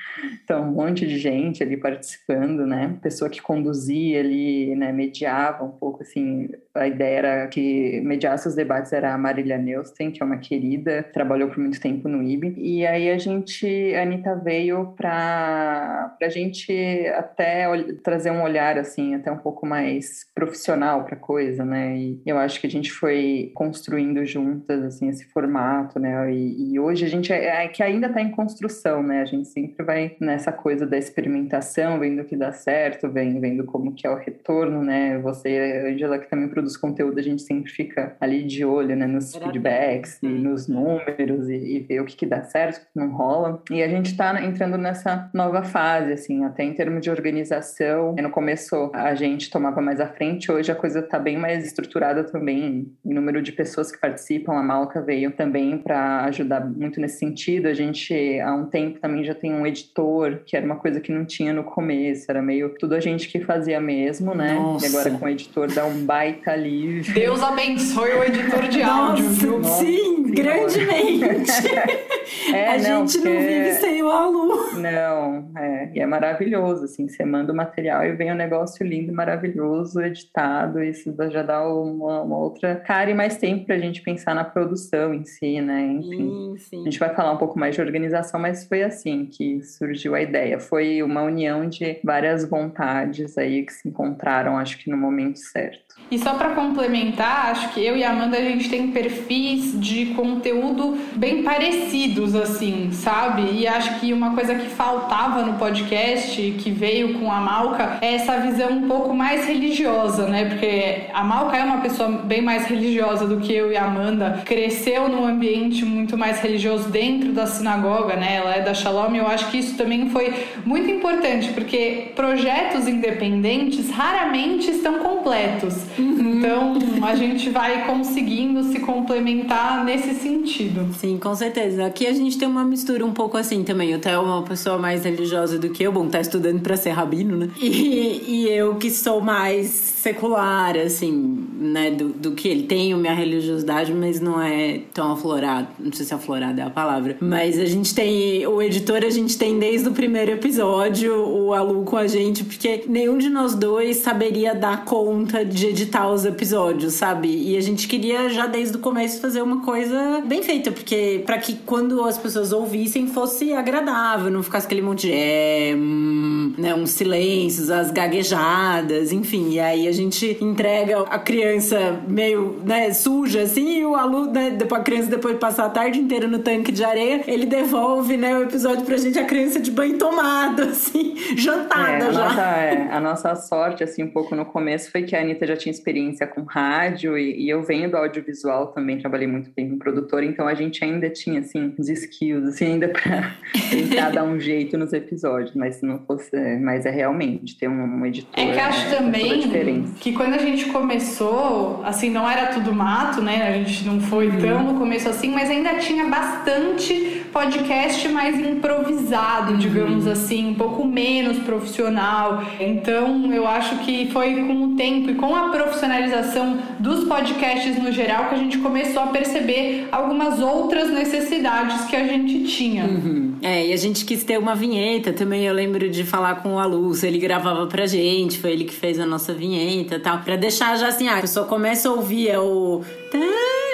Então, 0.41 0.63
um 0.63 0.71
monte 0.71 1.05
de 1.05 1.17
gente 1.17 1.61
ali 1.61 1.75
participando, 1.75 2.65
né, 2.65 2.97
pessoa 3.01 3.29
que 3.29 3.41
conduzia 3.41 4.21
ali, 4.21 4.73
né, 4.77 4.93
mediava 4.93 5.65
um 5.65 5.71
pouco, 5.71 6.03
assim, 6.03 6.47
a 6.73 6.87
ideia 6.87 7.17
era 7.17 7.47
que 7.47 7.99
mediasse 8.01 8.47
os 8.47 8.55
debates 8.55 8.93
era 8.93 9.13
a 9.13 9.17
Marília 9.17 9.57
Neusten, 9.57 10.09
que 10.09 10.23
é 10.23 10.25
uma 10.25 10.37
querida, 10.37 11.03
trabalhou 11.03 11.49
por 11.49 11.57
muito 11.57 11.81
tempo 11.81 12.07
no 12.07 12.23
IB. 12.23 12.53
E 12.57 12.87
aí 12.87 13.08
a 13.09 13.17
gente, 13.17 13.93
a 13.95 14.01
Anitta 14.01 14.35
veio 14.35 14.93
para 14.97 16.15
a 16.21 16.29
gente 16.29 16.71
até 17.15 17.65
trazer 18.03 18.31
um 18.31 18.41
olhar, 18.41 18.77
assim, 18.77 19.15
até 19.15 19.31
um 19.31 19.37
pouco 19.37 19.65
mais 19.65 20.25
profissional 20.33 21.03
para 21.03 21.15
a 21.15 21.19
coisa, 21.19 21.63
né? 21.65 21.97
E 21.97 22.21
eu 22.25 22.37
acho 22.37 22.59
que 22.59 22.67
a 22.67 22.69
gente 22.69 22.91
foi 22.91 23.51
construindo 23.53 24.25
juntas, 24.25 24.83
assim, 24.83 25.09
esse 25.09 25.25
formato, 25.25 25.99
né? 25.99 26.31
E, 26.33 26.73
e 26.73 26.79
hoje 26.79 27.05
a 27.05 27.09
gente 27.09 27.31
é, 27.31 27.65
é 27.65 27.67
que 27.67 27.83
ainda 27.83 28.07
está 28.07 28.21
em 28.21 28.31
construção, 28.31 29.03
né? 29.03 29.21
A 29.21 29.25
gente 29.25 29.47
sempre 29.47 29.83
vai 29.83 30.15
nessa 30.19 30.51
coisa 30.51 30.85
da 30.85 30.97
experimentação, 30.97 31.99
vendo 31.99 32.21
o 32.21 32.25
que 32.25 32.35
dá 32.35 32.51
certo, 32.51 33.09
vendo, 33.09 33.39
vendo 33.39 33.63
como 33.63 33.93
que 33.93 34.05
é 34.05 34.09
o 34.09 34.15
retorno, 34.15 34.83
né? 34.83 35.17
Você, 35.19 35.83
Angela, 35.87 36.19
que 36.19 36.29
também 36.29 36.47
produz 36.47 36.77
conteúdo, 36.77 37.19
a 37.19 37.23
gente 37.23 37.41
sempre 37.41 37.71
fica 37.71 38.15
ali 38.19 38.43
de 38.43 38.65
olho, 38.65 38.95
né? 38.95 39.05
Nos 39.05 39.35
feedbacks 39.35 40.19
e 40.21 40.27
nos 40.27 40.67
números 40.67 41.49
e, 41.49 41.55
e 41.55 41.79
ver 41.79 42.01
o 42.01 42.05
que, 42.05 42.15
que 42.15 42.25
dá 42.25 42.43
certo, 42.43 42.85
não 42.99 43.09
rola. 43.11 43.61
E 43.71 43.81
a 43.81 43.87
gente 43.87 44.11
está 44.11 44.43
entrando 44.43 44.77
nessa 44.77 45.29
nova 45.33 45.63
fase, 45.63 46.13
assim, 46.13 46.43
até 46.43 46.63
em 46.63 46.73
termos 46.73 47.01
de 47.01 47.09
organização. 47.09 48.15
No 48.15 48.29
começo 48.29 48.91
a 48.93 49.15
gente 49.15 49.49
tomava 49.49 49.81
mais 49.81 49.99
à 49.99 50.07
frente, 50.07 50.51
hoje 50.51 50.71
a 50.71 50.75
coisa 50.75 50.99
está 50.99 51.17
bem 51.17 51.37
mais 51.37 51.65
estruturada 51.65 52.23
também, 52.23 52.91
em 53.05 53.13
número 53.13 53.41
de 53.41 53.51
pessoas 53.51 53.91
que 53.91 53.99
participam. 53.99 54.53
A 54.53 54.63
Malca 54.63 55.01
veio 55.01 55.31
também 55.31 55.77
para 55.77 56.25
ajudar 56.25 56.65
muito 56.65 56.99
nesse 56.99 57.19
sentido. 57.19 57.67
A 57.67 57.73
gente, 57.73 58.39
há 58.39 58.53
um 58.53 58.65
tempo, 58.65 58.99
também 58.99 59.23
já 59.23 59.33
tem 59.33 59.53
um 59.53 59.65
editor, 59.65 60.41
que 60.45 60.55
era 60.55 60.65
uma 60.65 60.75
coisa 60.75 60.99
que 60.99 61.11
não 61.11 61.25
tinha 61.25 61.53
no 61.53 61.63
começo, 61.63 62.25
era 62.29 62.41
meio 62.41 62.75
tudo 62.77 62.95
a 62.95 62.99
gente 62.99 63.27
que 63.27 63.39
fazia 63.39 63.79
mesmo, 63.79 64.35
né? 64.35 64.53
Nossa. 64.53 64.85
E 64.85 64.89
agora 64.89 65.11
com 65.11 65.25
o 65.25 65.29
editor 65.29 65.71
dá 65.71 65.85
um 65.85 66.05
baita 66.05 66.55
livre. 66.55 67.11
Deus 67.13 67.41
abençoe 67.41 68.11
o 68.11 68.23
editor 68.23 68.67
de 68.67 68.81
áudio, 68.81 69.25
Nossa, 69.25 69.39
viu? 69.39 69.63
Sim, 69.63 70.23
grandemente. 70.31 71.51
é, 72.53 72.75
a 72.75 72.77
não, 72.77 72.88
gente 72.97 73.17
não 73.19 73.39
vive 73.39 73.71
sem 73.73 74.03
o 74.03 74.09
Alu. 74.09 74.73
Não, 74.79 75.51
é, 75.57 75.91
e 75.93 75.99
é 75.99 76.05
maravilhoso, 76.05 76.85
assim, 76.85 77.07
você 77.07 77.25
manda 77.25 77.51
o 77.51 77.55
material 77.55 78.05
e 78.05 78.13
vem 78.13 78.31
um 78.31 78.35
negócio 78.35 78.85
lindo, 78.85 79.13
maravilhoso, 79.13 80.01
editado, 80.01 80.81
isso 80.83 81.13
já 81.31 81.41
dá 81.41 81.67
uma, 81.67 82.21
uma 82.21 82.37
outra 82.37 82.75
cara 82.75 83.09
e 83.09 83.13
mais 83.13 83.37
tempo 83.37 83.65
pra 83.65 83.77
gente 83.77 84.01
pensar 84.01 84.35
na 84.35 84.43
produção 84.43 85.13
em 85.13 85.25
si, 85.25 85.59
né? 85.61 85.81
Enfim, 85.81 86.55
sim, 86.57 86.57
sim. 86.57 86.81
a 86.81 86.83
gente 86.83 86.99
vai 86.99 87.13
falar 87.13 87.31
um 87.33 87.37
pouco 87.37 87.57
mais 87.57 87.75
de 87.75 87.81
organização, 87.81 88.39
mas 88.39 88.65
foi 88.65 88.83
assim 88.83 89.25
que 89.25 89.61
surgiu 89.63 90.15
a 90.15 90.21
ideia. 90.21 90.59
Foi 90.59 91.01
uma 91.01 91.23
união 91.23 91.67
de 91.67 91.99
várias 92.03 92.47
vontades 92.47 93.37
aí 93.37 93.63
que 93.63 93.73
se 93.73 93.87
encontraram, 93.87 94.57
acho 94.57 94.77
que 94.77 94.89
no 94.89 94.97
momento 94.97 95.39
certo. 95.39 95.95
E 96.11 96.17
só 96.17 96.35
para 96.35 96.55
complementar, 96.55 97.51
acho 97.51 97.73
que 97.73 97.85
eu 97.85 97.97
e 97.97 98.03
a 98.03 98.11
Amanda 98.11 98.37
a 98.37 98.41
gente 98.41 98.69
tem 98.69 98.91
perfis 98.91 99.79
de 99.79 100.13
conteúdo 100.13 100.97
bem 101.15 101.43
parecidos 101.43 102.19
nítidos, 102.19 102.35
assim, 102.69 102.91
sabe? 102.91 103.49
E 103.51 103.67
acho 103.67 103.99
que 103.99 104.13
uma 104.13 104.33
coisa 104.33 104.55
que 104.55 104.67
faltava 104.69 105.43
no 105.43 105.53
podcast, 105.53 106.39
que 106.59 106.69
veio 106.69 107.19
com 107.19 107.31
a 107.31 107.39
Malca, 107.39 107.97
é 108.01 108.13
essa 108.13 108.37
visão 108.37 108.71
um 108.71 108.87
pouco 108.87 109.13
mais 109.13 109.45
religiosa, 109.45 110.27
né? 110.27 110.45
Porque 110.45 111.07
a 111.13 111.23
Malca 111.23 111.57
é 111.57 111.63
uma 111.63 111.79
pessoa 111.79 112.09
bem 112.09 112.41
mais 112.41 112.65
religiosa 112.65 113.25
do 113.25 113.37
que 113.37 113.53
eu 113.53 113.71
e 113.71 113.77
a 113.77 113.85
Amanda. 113.85 114.41
Cresceu 114.45 115.09
num 115.09 115.25
ambiente 115.25 115.83
muito 115.83 116.17
mais 116.17 116.39
religioso 116.39 116.89
dentro 116.89 117.31
da 117.31 117.47
sinagoga, 117.47 118.15
né? 118.15 118.35
Ela 118.35 118.55
é 118.55 118.61
da 118.61 118.73
Shalom. 118.73 119.15
Eu 119.15 119.27
acho 119.27 119.49
que 119.49 119.57
isso 119.57 119.75
também 119.75 120.09
foi 120.09 120.33
muito 120.65 120.89
importante, 120.89 121.49
porque 121.53 122.11
projetos 122.15 122.87
independentes 122.87 123.89
raramente 123.89 124.69
estão 124.69 124.99
completos. 124.99 125.75
Uhum. 125.97 126.19
Então, 126.19 126.73
a 127.07 127.15
gente 127.15 127.49
vai 127.49 127.85
conseguindo 127.85 128.63
se 128.63 128.79
complementar 128.79 129.83
nesse 129.83 130.13
sentido. 130.15 130.93
Sim, 130.93 131.17
com 131.17 131.33
certeza. 131.35 131.85
Aqui 131.85 132.07
a 132.07 132.13
gente 132.13 132.37
tem 132.37 132.47
uma 132.47 132.58
mistura 132.63 133.05
um 133.05 133.13
pouco 133.13 133.37
assim 133.37 133.63
também. 133.63 133.95
O 133.95 133.99
Theo 133.99 134.13
é 134.13 134.19
uma 134.19 134.43
pessoa 134.43 134.77
mais 134.77 135.03
religiosa 135.03 135.57
do 135.57 135.69
que 135.69 135.83
eu. 135.83 135.91
Bom, 135.91 136.07
tá 136.07 136.19
estudando 136.19 136.61
para 136.61 136.77
ser 136.77 136.91
rabino, 136.91 137.37
né? 137.37 137.49
E, 137.59 138.23
e 138.27 138.49
eu 138.49 138.75
que 138.75 138.89
sou 138.89 139.21
mais 139.21 139.67
secular, 139.69 140.77
assim, 140.77 141.47
né? 141.59 141.91
Do, 141.91 142.09
do 142.09 142.31
que 142.31 142.47
ele. 142.47 142.63
Tenho 142.63 142.97
minha 142.97 143.13
religiosidade, 143.13 143.93
mas 143.93 144.19
não 144.19 144.41
é 144.41 144.81
tão 144.93 145.11
aflorado. 145.11 145.67
Não 145.79 145.91
sei 145.91 146.05
se 146.05 146.13
aflorada 146.13 146.61
é 146.61 146.65
a 146.65 146.69
palavra. 146.69 147.17
Mas 147.19 147.59
a 147.59 147.65
gente 147.65 147.93
tem... 147.93 148.45
O 148.47 148.61
editor 148.61 149.03
a 149.03 149.09
gente 149.09 149.37
tem 149.37 149.57
desde 149.57 149.89
o 149.89 149.91
primeiro 149.91 150.31
episódio, 150.31 151.13
o 151.13 151.53
Alu 151.53 151.83
com 151.83 151.97
a 151.97 152.07
gente, 152.07 152.43
porque 152.43 152.83
nenhum 152.87 153.17
de 153.17 153.29
nós 153.29 153.55
dois 153.55 153.97
saberia 153.97 154.53
dar 154.53 154.85
conta 154.85 155.43
de 155.45 155.67
editar 155.67 156.09
os 156.11 156.25
episódios, 156.25 156.93
sabe? 156.93 157.29
E 157.29 157.57
a 157.57 157.61
gente 157.61 157.87
queria 157.87 158.29
já 158.29 158.47
desde 158.47 158.77
o 158.77 158.79
começo 158.79 159.19
fazer 159.19 159.41
uma 159.41 159.61
coisa 159.61 160.21
bem 160.25 160.43
feita, 160.43 160.71
porque 160.71 161.21
para 161.25 161.37
que 161.37 161.55
quando 161.65 162.03
as 162.03 162.17
pessoas 162.17 162.48
ouvissem 162.51 163.07
fosse 163.07 163.53
agradável, 163.53 164.31
não 164.31 164.43
ficasse 164.43 164.65
aquele 164.65 164.81
monte 164.81 165.07
de 165.07 165.13
é, 165.13 165.73
hum, 165.75 166.53
né, 166.57 166.73
uns 166.73 166.91
silêncios, 166.91 167.69
as 167.69 167.91
gaguejadas, 167.91 169.11
enfim. 169.11 169.51
E 169.51 169.59
aí 169.59 169.87
a 169.87 169.91
gente 169.91 170.37
entrega 170.41 171.01
a 171.01 171.19
criança 171.19 172.01
meio, 172.07 172.61
né, 172.65 172.91
suja 172.93 173.43
assim, 173.43 173.79
e 173.79 173.85
o 173.85 173.95
aluno, 173.95 174.31
né, 174.31 174.51
depois 174.51 174.81
a 174.81 174.83
criança 174.83 175.09
depois 175.09 175.35
de 175.35 175.39
passar 175.39 175.65
a 175.65 175.69
tarde 175.69 175.99
inteira 175.99 176.27
no 176.27 176.39
tanque 176.39 176.71
de 176.71 176.83
areia, 176.83 177.23
ele 177.27 177.45
devolve, 177.45 178.17
né, 178.17 178.37
o 178.37 178.43
episódio 178.43 178.85
pra 178.85 178.97
gente 178.97 179.17
a 179.17 179.25
criança 179.25 179.59
de 179.59 179.71
banho 179.71 179.97
tomado, 179.97 180.63
assim, 180.69 181.15
jantada 181.37 182.05
é, 182.05 182.13
já. 182.13 182.29
Nossa, 182.29 182.41
é, 182.41 182.91
a 182.91 182.99
nossa 182.99 183.35
sorte, 183.35 183.83
assim, 183.83 184.03
um 184.03 184.09
pouco 184.09 184.35
no 184.35 184.45
começo 184.45 184.91
foi 184.91 185.03
que 185.03 185.15
a 185.15 185.21
Anitta 185.21 185.45
já 185.45 185.55
tinha 185.55 185.71
experiência 185.71 186.27
com 186.27 186.43
rádio 186.43 187.17
e, 187.17 187.45
e 187.45 187.49
eu 187.49 187.61
venho 187.63 187.89
do 187.89 187.97
audiovisual 187.97 188.67
também, 188.67 188.97
trabalhei 188.97 189.27
muito 189.27 189.49
tempo 189.51 189.73
em 189.73 189.77
produtora, 189.77 190.25
então 190.25 190.47
a 190.47 190.53
gente 190.53 190.83
ainda 190.83 191.09
tinha, 191.09 191.39
assim, 191.39 191.73
os 191.77 191.89
skills, 191.89 192.38
assim, 192.47 192.65
ainda 192.65 192.87
pra 192.87 193.33
tentar 193.69 194.09
dar 194.11 194.23
um 194.23 194.39
jeito 194.39 194.77
nos 194.77 194.93
episódios, 194.93 195.53
mas 195.55 195.75
se 195.75 195.85
não 195.85 195.99
fosse, 195.99 196.29
mas 196.59 196.85
é 196.85 196.89
realmente 196.89 197.57
ter 197.57 197.67
um, 197.67 197.99
um 197.99 198.05
editor. 198.05 198.31
É 198.37 198.51
que 198.51 198.59
acho 198.59 198.87
é, 198.87 198.97
também 198.97 199.83
que 199.99 200.13
quando 200.13 200.33
a 200.33 200.37
gente 200.37 200.65
começou, 200.65 201.81
assim, 201.83 202.09
não 202.09 202.29
era 202.29 202.47
tudo 202.47 202.73
mato, 202.73 203.21
né? 203.21 203.49
A 203.49 203.51
gente 203.53 203.85
não 203.85 203.99
foi 203.99 204.31
tão 204.37 204.63
no 204.63 204.79
começo 204.79 205.09
assim, 205.09 205.29
mas 205.31 205.49
ainda 205.49 205.75
tinha 205.75 206.05
bastante 206.05 207.18
podcast 207.31 208.07
mais 208.09 208.39
improvisado, 208.39 209.57
digamos 209.57 210.05
uhum. 210.05 210.11
assim, 210.11 210.47
um 210.49 210.55
pouco 210.55 210.85
menos 210.85 211.37
profissional. 211.39 212.43
Então, 212.59 213.31
eu 213.33 213.47
acho 213.47 213.77
que 213.79 214.09
foi 214.11 214.35
com 214.35 214.63
o 214.65 214.75
tempo 214.75 215.11
e 215.11 215.15
com 215.15 215.35
a 215.35 215.49
profissionalização 215.49 216.59
dos 216.79 217.05
podcasts 217.07 217.81
no 217.81 217.91
geral 217.91 218.29
que 218.29 218.35
a 218.35 218.37
gente 218.37 218.57
começou 218.57 219.03
a 219.03 219.07
perceber 219.07 219.87
algumas 219.91 220.39
outras 220.39 220.89
necessidades 220.89 221.85
que 221.85 221.95
a 221.95 222.05
gente 222.05 222.45
tinha. 222.45 222.85
Uhum. 222.85 223.35
É, 223.41 223.67
e 223.67 223.73
a 223.73 223.77
gente 223.77 224.05
quis 224.05 224.23
ter 224.23 224.37
uma 224.37 224.55
vinheta 224.55 225.13
também. 225.13 225.45
Eu 225.45 225.53
lembro 225.53 225.89
de 225.89 226.03
falar 226.03 226.35
com 226.35 226.55
o 226.55 226.59
Alus, 226.59 227.03
ele 227.03 227.19
gravava 227.19 227.67
pra 227.67 227.85
gente, 227.85 228.37
foi 228.37 228.51
ele 228.51 228.65
que 228.65 228.73
fez 228.73 228.99
a 228.99 229.05
nossa 229.05 229.33
vinheta 229.33 229.95
e 229.95 229.99
tal, 229.99 230.19
pra 230.19 230.35
deixar 230.35 230.75
já 230.77 230.87
assim, 230.87 231.07
ah, 231.07 231.17
a 231.17 231.21
pessoa 231.21 231.45
começa 231.45 231.89
a 231.89 231.91
ouvir, 231.91 232.29
é 232.29 232.39
o. 232.39 232.81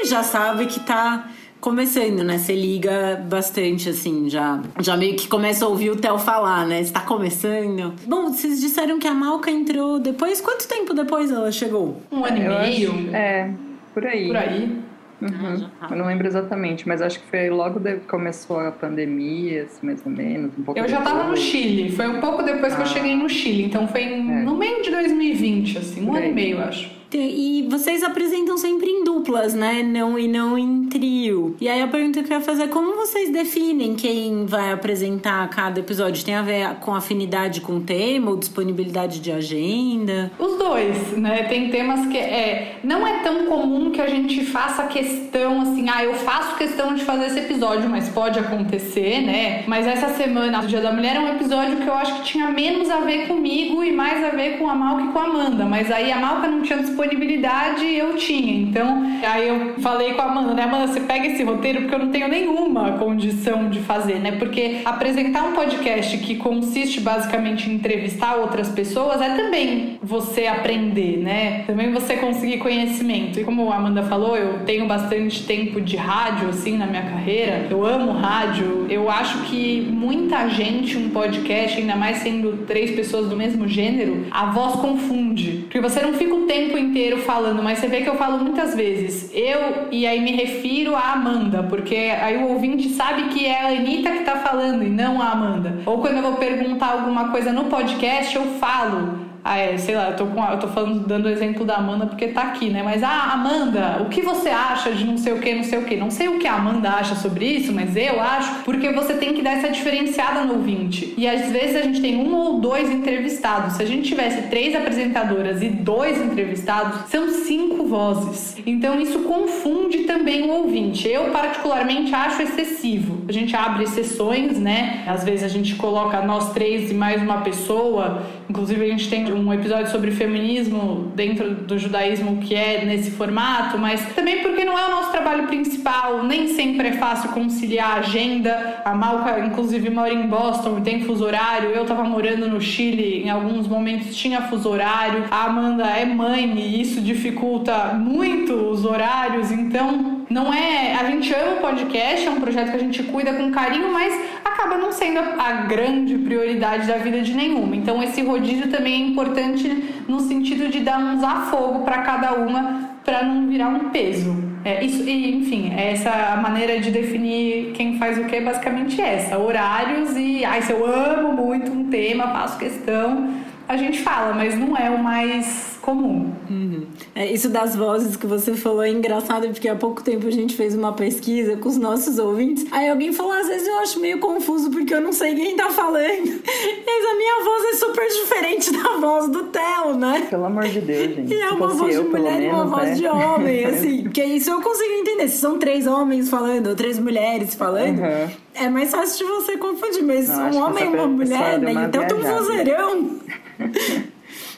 Já 0.06 0.22
sabe 0.22 0.68
que 0.68 0.80
tá 0.80 1.30
começando, 1.66 2.24
né? 2.24 2.38
Você 2.38 2.54
liga 2.54 3.26
bastante, 3.28 3.90
assim, 3.90 4.30
já, 4.30 4.62
já 4.80 4.96
meio 4.96 5.16
que 5.16 5.28
começa 5.28 5.66
a 5.66 5.68
ouvir 5.68 5.90
o 5.90 5.96
Theo 5.96 6.20
falar, 6.20 6.68
né? 6.68 6.80
Está 6.80 7.00
começando. 7.02 7.92
Bom, 8.06 8.28
vocês 8.28 8.62
disseram 8.62 9.00
que 9.00 9.08
a 9.08 9.16
Malca 9.16 9.50
entrou 9.50 10.00
depois. 10.00 10.40
Quanto 10.40 10.68
tempo 10.68 10.94
depois 10.94 11.32
ela 11.32 11.52
chegou? 11.52 12.00
Um 12.12 12.24
ano 12.24 12.38
e 12.38 12.48
meio? 12.48 12.92
Acho, 12.92 13.16
é, 13.16 13.52
por 13.96 14.06
aí. 14.06 14.28
Por 14.28 14.38
aí. 14.38 14.80
Uhum. 15.20 15.68
Ah, 15.82 15.88
eu 15.90 15.98
não 15.98 16.06
lembro 16.06 16.28
exatamente, 16.28 16.88
mas 16.88 17.02
acho 17.02 17.20
que 17.20 17.26
foi 17.32 17.50
logo 17.50 17.80
que 17.80 17.96
começou 18.02 18.60
a 18.60 18.72
pandemia, 18.72 19.64
assim, 19.64 19.88
mais 19.88 20.06
ou 20.06 20.12
menos. 20.12 20.52
Um 20.60 20.62
pouco 20.62 20.80
eu 20.80 20.88
já 20.88 21.00
estava 21.00 21.24
no 21.24 21.36
Chile, 21.36 21.90
foi 21.90 22.08
um 22.08 22.20
pouco 22.20 22.44
depois 22.44 22.74
ah. 22.74 22.76
que 22.76 22.82
eu 22.84 22.86
ah. 22.86 22.90
cheguei 22.90 23.16
no 23.16 23.28
Chile, 23.28 23.64
então 23.64 23.88
foi 23.88 24.04
é. 24.04 24.18
no 24.18 24.56
meio 24.56 24.84
de 24.84 24.92
2020, 24.92 25.78
assim, 25.80 26.06
um 26.06 26.14
ano 26.14 26.28
e 26.28 26.32
meio, 26.32 26.62
acho. 26.62 26.92
E 27.18 27.68
vocês 27.70 28.04
apresentam 28.04 28.58
sempre 28.58 28.90
em 28.90 29.04
duplas, 29.04 29.54
né? 29.54 29.82
Não 29.82 30.20
e 30.20 30.28
não 30.28 30.58
em 30.58 30.86
trio. 30.86 31.56
E 31.60 31.68
aí 31.68 31.82
a 31.82 31.88
pergunta 31.88 32.22
que 32.22 32.32
eu 32.32 32.38
ia 32.38 32.44
fazer 32.44 32.64
é 32.64 32.68
como 32.68 32.96
vocês 32.96 33.30
definem 33.32 33.96
quem 33.96 34.46
vai 34.46 34.72
apresentar 34.72 35.48
cada 35.50 35.80
episódio? 35.80 36.24
Tem 36.24 36.36
a 36.36 36.42
ver 36.42 36.76
com 36.82 36.94
afinidade 36.94 37.62
com 37.62 37.78
o 37.78 37.82
tema 37.82 38.32
ou 38.32 38.38
disponibilidade 38.38 39.20
de 39.20 39.32
agenda? 39.32 40.32
Os 40.38 40.58
dois, 40.58 41.18
né? 41.18 41.44
Tem 41.44 41.70
temas 41.70 42.06
que 42.08 42.18
é 42.18 42.80
não 42.84 43.08
é 43.08 43.20
tão 43.20 43.46
comum 43.46 43.92
que 43.92 44.02
a 44.02 44.08
gente 44.08 44.46
faça 44.46 44.84
questão 44.84 45.62
assim, 45.62 45.88
ah, 45.90 46.04
eu 46.04 46.14
faço 46.14 46.56
questão 46.56 46.94
de 46.94 47.04
fazer 47.04 47.28
esse 47.28 47.40
episódio, 47.40 47.90
mas 47.90 48.10
pode 48.10 48.40
acontecer, 48.40 49.22
né? 49.22 49.64
Mas 49.68 49.88
essa 49.88 50.10
semana 50.10 50.60
do 50.60 50.68
Dia 50.68 50.82
da 50.82 50.92
Mulher 50.92 51.16
é 51.16 51.20
um 51.20 51.30
episódio 51.30 51.78
que 51.78 51.88
eu 51.88 51.94
acho 51.94 52.16
que 52.16 52.24
tinha 52.24 52.52
menos 52.52 52.90
a 52.90 53.00
ver 53.02 53.28
comigo 53.28 53.84
e 53.84 53.92
mais 53.92 54.24
a 54.24 54.30
ver 54.30 54.58
com 54.58 54.70
a 54.70 54.76
Malca 54.76 55.04
e 55.04 55.08
com 55.08 55.20
a 55.20 55.24
Amanda. 55.24 55.66
Mas 55.66 55.92
aí 55.92 56.12
a 56.12 56.20
Malca 56.20 56.48
não 56.48 56.62
tinha 56.62 56.80
disponibilidade 56.80 57.05
disponibilidade 57.06 57.86
eu 57.86 58.16
tinha. 58.16 58.62
Então, 58.62 59.04
aí 59.24 59.48
eu 59.48 59.76
falei 59.80 60.14
com 60.14 60.22
a 60.22 60.26
Amanda, 60.26 60.54
né? 60.54 60.64
Amanda, 60.64 60.88
você 60.88 61.00
pega 61.02 61.28
esse 61.28 61.44
roteiro 61.44 61.82
porque 61.82 61.96
eu 61.96 62.00
não 62.00 62.12
tenho 62.12 62.28
nenhuma 62.28 62.98
condição 62.98 63.70
de 63.70 63.80
fazer, 63.80 64.20
né? 64.20 64.34
Porque 64.34 64.82
apresentar 64.84 65.44
um 65.44 65.54
podcast 65.54 66.18
que 66.18 66.36
consiste 66.36 67.00
basicamente 67.00 67.70
em 67.70 67.76
entrevistar 67.76 68.36
outras 68.36 68.70
pessoas 68.70 69.22
é 69.22 69.36
também 69.36 70.00
você 70.02 70.48
aprender, 70.48 71.18
né? 71.18 71.64
Também 71.68 71.92
você 71.92 72.18
conseguir 72.18 72.58
conhecimento. 72.58 73.40
E 73.40 73.44
como 73.44 73.72
a 73.72 73.76
Amanda 73.76 74.04
falou, 74.04 74.36
eu 74.36 74.60
tenho 74.66 74.88
bastante 74.88 75.46
tempo 75.46 75.80
de 75.80 75.96
rádio, 75.96 76.50
assim, 76.50 76.78
na 76.78 76.88
minha 76.88 77.04
carreira. 77.04 77.68
Eu 77.70 77.86
amo 77.86 78.12
rádio. 78.12 78.88
Eu 78.90 79.10
acho 79.10 79.44
que 79.44 79.82
muita 79.90 80.48
gente, 80.50 80.98
um 80.98 81.10
podcast, 81.10 81.80
ainda 81.80 81.96
mais 81.96 82.18
sendo 82.18 82.66
três 82.66 82.92
pessoas 82.92 83.30
do 83.30 83.36
mesmo 83.36 83.68
gênero, 83.68 84.26
a 84.32 84.48
voz 84.48 84.76
confunde. 84.76 85.60
Porque 85.64 85.80
você 85.80 86.02
não 86.02 86.14
fica 86.14 86.34
o 86.34 86.46
tempo 86.46 86.78
inteiro 86.78 86.95
inteiro 86.96 87.18
falando, 87.18 87.62
mas 87.62 87.80
você 87.80 87.88
vê 87.88 88.02
que 88.02 88.10
eu 88.10 88.16
falo 88.16 88.40
muitas 88.40 88.74
vezes 88.74 89.30
eu, 89.34 89.90
e 89.92 90.08
aí 90.08 90.22
me 90.22 90.32
refiro 90.32 90.96
a 90.96 91.12
Amanda, 91.12 91.62
porque 91.64 91.94
aí 91.94 92.38
o 92.38 92.48
ouvinte 92.48 92.88
sabe 92.88 93.24
que 93.24 93.46
é 93.46 93.62
a 93.62 93.68
Anitta 93.68 94.12
que 94.12 94.24
tá 94.24 94.38
falando 94.38 94.82
e 94.82 94.90
não 94.90 95.22
a 95.22 95.32
Amanda. 95.32 95.82
Ou 95.86 96.00
quando 96.00 96.16
eu 96.16 96.22
vou 96.22 96.36
perguntar 96.36 96.94
alguma 96.94 97.32
coisa 97.32 97.52
no 97.52 97.66
podcast, 97.66 98.34
eu 98.34 98.44
falo 98.60 99.20
ah, 99.48 99.60
é, 99.60 99.78
sei 99.78 99.94
lá, 99.94 100.10
eu 100.10 100.16
tô, 100.16 100.26
com, 100.26 100.44
eu 100.44 100.58
tô 100.58 100.68
falando, 100.70 101.06
dando 101.06 101.28
o 101.28 101.30
exemplo 101.30 101.64
da 101.64 101.76
Amanda 101.76 102.08
porque 102.08 102.30
tá 102.30 102.42
aqui, 102.42 102.72
né? 102.72 102.82
Mas, 102.82 103.04
ah, 103.04 103.32
Amanda, 103.34 104.02
o 104.02 104.10
que 104.10 104.24
você 104.24 104.50
acha 104.50 104.92
de 104.92 105.06
não 105.06 105.20
sei 105.20 105.34
o 105.34 105.40
que, 105.40 105.54
não 105.54 105.64
sei 105.64 105.78
o 105.78 105.84
que? 105.84 105.96
Não 105.96 106.10
sei 106.10 106.28
o 106.30 106.40
que 106.40 106.48
a 106.48 106.56
Amanda 106.56 106.90
acha 106.90 107.14
sobre 107.14 107.46
isso, 107.46 107.72
mas 107.72 107.96
eu 107.96 108.20
acho, 108.20 108.64
porque 108.64 108.92
você 108.92 109.14
tem 109.14 109.36
que 109.36 109.44
dar 109.44 109.52
essa 109.52 109.70
diferenciada 109.70 110.42
no 110.46 110.56
ouvinte. 110.56 111.14
E 111.16 111.28
às 111.28 111.52
vezes 111.52 111.76
a 111.76 111.84
gente 111.84 112.02
tem 112.02 112.16
um 112.16 112.34
ou 112.36 112.60
dois 112.60 112.90
entrevistados. 112.90 113.74
Se 113.74 113.84
a 113.84 113.86
gente 113.86 114.10
tivesse 114.10 114.50
três 114.50 114.76
apresentadoras 114.76 115.62
e 115.62 115.70
dois 115.70 116.20
entrevistados, 116.20 117.08
são 117.12 117.30
cinco 117.30 117.86
vozes. 117.86 118.58
Então 118.66 119.00
isso 119.00 119.20
confunde 119.20 120.06
também 120.06 120.50
o 120.50 120.54
ouvinte. 120.54 121.08
Eu, 121.08 121.26
particularmente, 121.26 122.16
acho 122.16 122.42
excessivo. 122.42 123.24
A 123.30 123.32
gente 123.32 123.56
abre 123.56 123.84
exceções, 123.84 124.58
né? 124.58 125.04
Às 125.06 125.24
vezes 125.24 125.44
a 125.44 125.50
gente 125.50 125.76
coloca 125.76 126.20
nós 126.24 126.52
três 126.52 126.90
e 126.90 126.96
mais 126.96 127.22
uma 127.22 127.42
pessoa. 127.42 128.24
Inclusive, 128.50 128.84
a 128.84 128.88
gente 128.88 129.08
tem 129.08 129.35
um 129.36 129.54
episódio 129.54 129.92
sobre 129.92 130.12
feminismo 130.12 131.12
dentro 131.16 131.54
do 131.54 131.78
judaísmo 131.78 132.38
que 132.38 132.56
é 132.56 132.86
nesse 132.86 133.12
formato, 133.12 133.78
mas 133.78 134.14
também 134.14 134.42
porque 134.42 134.66
não 134.66 134.78
é 134.78 134.88
o 134.88 134.92
nosso 134.92 135.12
trabalho 135.12 135.48
principal, 135.48 136.24
nem 136.24 136.48
sempre 136.48 136.90
é 136.90 136.94
fácil 136.94 137.30
conciliar 137.30 137.92
a 137.92 138.00
agenda. 138.00 138.82
A 138.84 138.96
Malca, 138.96 139.40
inclusive, 139.40 139.90
mora 139.90 140.14
em 140.14 140.28
Boston 140.28 140.82
tem 140.82 141.04
fuso 141.04 141.26
horário. 141.26 141.70
Eu 141.70 141.86
tava 141.86 142.04
morando 142.04 142.48
no 142.48 142.62
Chile, 142.62 143.24
em 143.24 143.30
alguns 143.30 143.68
momentos 143.68 144.16
tinha 144.16 144.42
fuso 144.44 144.70
horário. 144.70 145.26
A 145.30 145.46
Amanda 145.46 145.86
é 145.86 146.06
mãe 146.06 146.54
e 146.58 146.82
isso 146.82 147.02
dificulta 147.02 147.94
muito 147.94 148.54
os 148.54 148.86
horários, 148.86 149.52
então 149.52 150.15
não 150.30 150.54
é. 150.54 150.96
A 150.96 151.06
gente 151.06 151.34
ama 151.34 151.58
o 151.58 151.62
podcast, 151.62 152.28
é 152.28 152.32
um 152.32 152.40
projeto 152.40 152.72
que 152.72 152.78
a 152.78 152.80
gente 152.80 153.04
cuida 153.04 153.34
com 153.34 153.52
carinho, 153.52 153.92
mas 153.92 154.14
acaba 154.44 154.78
não 154.78 154.92
sendo 154.92 155.20
a 155.20 155.52
grande 155.68 156.18
prioridade 156.18 156.88
da 156.88 156.98
vida 156.98 157.22
de 157.22 157.34
nenhuma. 157.34 157.76
Então 157.76 158.02
esse 158.02 158.22
rodízio 158.22 158.70
também 158.70 158.94
é 158.94 159.08
importante 159.08 159.94
no 160.08 160.20
sentido 160.20 160.70
de 160.70 160.80
dar 160.80 161.00
uns 161.00 161.24
afogo 161.24 161.84
para 161.84 162.00
cada 162.00 162.34
uma 162.34 162.96
para 163.04 163.24
não 163.24 163.48
virar 163.48 163.70
um 163.70 163.90
peso. 163.90 164.36
É, 164.66 164.84
isso, 164.84 165.08
e, 165.08 165.36
enfim, 165.38 165.72
é 165.78 165.92
essa 165.92 166.40
maneira 166.42 166.80
de 166.80 166.90
definir 166.90 167.72
quem 167.74 168.00
faz 168.00 168.18
o 168.18 168.26
que 168.26 168.36
é 168.36 168.42
basicamente 168.42 169.00
essa. 169.00 169.38
Horários 169.38 170.18
e, 170.18 170.44
ai, 170.44 170.64
se 170.64 170.72
eu 170.72 170.84
amo 170.84 171.34
muito 171.34 171.72
um 171.72 171.88
tema, 171.88 172.30
faço 172.30 172.58
questão, 172.58 173.30
a 173.68 173.78
gente 173.78 174.00
fala, 174.00 174.34
mas 174.34 174.58
não 174.58 174.76
é 174.76 174.90
o 174.90 174.98
mais 174.98 175.75
comum. 175.86 176.34
Uhum. 176.50 176.88
É, 177.14 177.32
isso 177.32 177.48
das 177.48 177.76
vozes 177.76 178.16
que 178.16 178.26
você 178.26 178.56
falou 178.56 178.82
é 178.82 178.90
engraçado, 178.90 179.48
porque 179.50 179.70
há 179.70 179.76
pouco 179.76 180.04
tempo 180.04 180.28
a 180.28 180.32
gente 180.32 180.56
fez 180.56 180.74
uma 180.74 180.92
pesquisa 180.94 181.56
com 181.58 181.70
os 181.70 181.78
nossos 181.78 182.18
ouvintes. 182.18 182.66
Aí 182.72 182.90
alguém 182.90 183.14
falou: 183.14 183.32
às 183.32 183.48
vezes 183.48 183.68
eu 183.68 183.78
acho 183.80 184.00
meio 184.00 184.18
confuso 184.20 184.72
porque 184.72 184.94
eu 184.94 185.02
não 185.02 185.14
sei 185.14 185.36
quem 185.36 185.56
tá 185.56 185.70
falando. 185.70 186.42
Mas 186.86 187.06
a 187.06 187.16
minha 187.16 187.44
voz 187.44 187.64
é 187.66 187.74
super 187.76 188.08
diferente 188.08 188.72
da 188.72 188.98
voz 188.98 189.30
do 189.30 189.44
Theo, 189.44 189.96
né? 189.96 190.26
Pelo 190.30 190.46
amor 190.46 190.64
de 190.64 190.82
Deus, 190.82 191.16
gente. 191.16 191.36
E 191.36 191.42
é 191.42 191.50
uma 191.50 191.68
voz 191.68 191.96
eu, 191.96 192.04
de 192.04 192.10
mulher 192.10 192.42
e 192.42 192.48
uma 192.48 192.66
voz 192.66 192.90
né? 192.90 192.96
de 192.96 193.08
homem, 193.08 193.66
assim. 193.66 194.04
Porque 194.04 194.24
isso 194.24 194.50
eu 194.50 194.62
consigo 194.62 194.92
entender. 194.92 195.28
Se 195.28 195.38
são 195.38 195.60
três 195.60 195.86
homens 195.86 196.30
falando 196.30 196.68
ou 196.68 196.76
três 196.76 196.98
mulheres 196.98 197.54
falando, 197.54 198.00
uhum. 198.00 198.30
é 198.56 198.70
mais 198.70 198.92
fácil 198.92 199.26
de 199.26 199.34
você 199.34 199.58
confundir. 199.58 200.04
Mas 200.04 200.30
não, 200.30 200.50
um 200.52 200.64
homem 200.64 200.84
e 200.86 200.88
uma 200.88 201.08
mulher, 201.08 201.60
né? 201.60 201.74
Então 201.88 202.08
tem 202.08 202.18
um 202.18 202.22
vozeirão. 202.22 203.20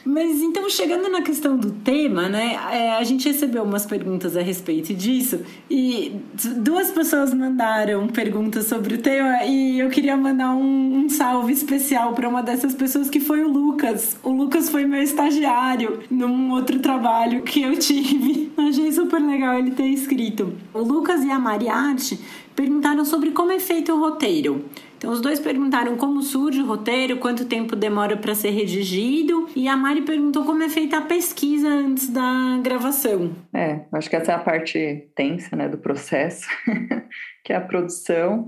Mas 0.07 0.41
então, 0.41 0.69
chegando 0.69 1.09
na 1.09 1.21
questão 1.21 1.57
do 1.57 1.69
tema, 1.69 2.29
né? 2.29 2.57
É, 2.71 2.95
a 2.95 3.03
gente 3.03 3.27
recebeu 3.27 3.61
umas 3.63 3.85
perguntas 3.85 4.37
a 4.37 4.41
respeito 4.41 4.93
disso 4.93 5.41
e 5.69 6.15
duas 6.59 6.91
pessoas 6.91 7.33
mandaram 7.33 8.07
perguntas 8.07 8.67
sobre 8.67 8.95
o 8.95 8.97
tema 8.99 9.43
e 9.43 9.77
eu 9.77 9.89
queria 9.89 10.15
mandar 10.15 10.55
um, 10.55 11.03
um 11.03 11.09
salve 11.09 11.51
especial 11.51 12.13
para 12.13 12.29
uma 12.29 12.41
dessas 12.41 12.73
pessoas 12.73 13.09
que 13.09 13.19
foi 13.19 13.43
o 13.43 13.49
Lucas. 13.49 14.17
O 14.23 14.29
Lucas 14.29 14.69
foi 14.69 14.85
meu 14.85 15.03
estagiário 15.03 15.99
num 16.09 16.51
outro 16.51 16.79
trabalho 16.79 17.41
que 17.41 17.61
eu 17.61 17.75
tive. 17.77 18.49
Achei 18.55 18.89
super 18.93 19.19
legal 19.19 19.59
ele 19.59 19.71
ter 19.71 19.87
escrito. 19.87 20.53
O 20.73 20.79
Lucas 20.79 21.21
e 21.25 21.29
a 21.29 21.37
Mariarte 21.37 22.17
perguntaram 22.55 23.03
sobre 23.03 23.31
como 23.31 23.51
é 23.51 23.59
feito 23.59 23.91
o 23.91 23.99
roteiro. 23.99 24.63
Então, 24.97 25.11
os 25.11 25.21
dois 25.21 25.39
perguntaram 25.39 25.95
como 25.95 26.21
surge 26.23 26.59
o 26.61 26.65
roteiro, 26.65 27.17
quanto 27.17 27.45
tempo 27.45 27.75
demora 27.75 28.17
para 28.17 28.33
ser 28.33 28.49
redigido, 28.49 29.47
e 29.55 29.67
a 29.67 29.77
Mari 29.77 30.01
perguntou 30.01 30.43
como 30.43 30.63
é 30.63 30.69
feita 30.69 30.97
a 30.97 31.01
pesquisa 31.01 31.67
antes 31.67 32.09
da 32.09 32.59
gravação. 32.63 33.31
É, 33.53 33.81
acho 33.91 34.09
que 34.09 34.15
essa 34.15 34.31
é 34.31 34.35
a 34.35 34.39
parte 34.39 35.07
tensa 35.15 35.55
né, 35.55 35.69
do 35.69 35.77
processo, 35.77 36.47
que 37.45 37.53
é 37.53 37.55
a 37.55 37.61
produção. 37.61 38.47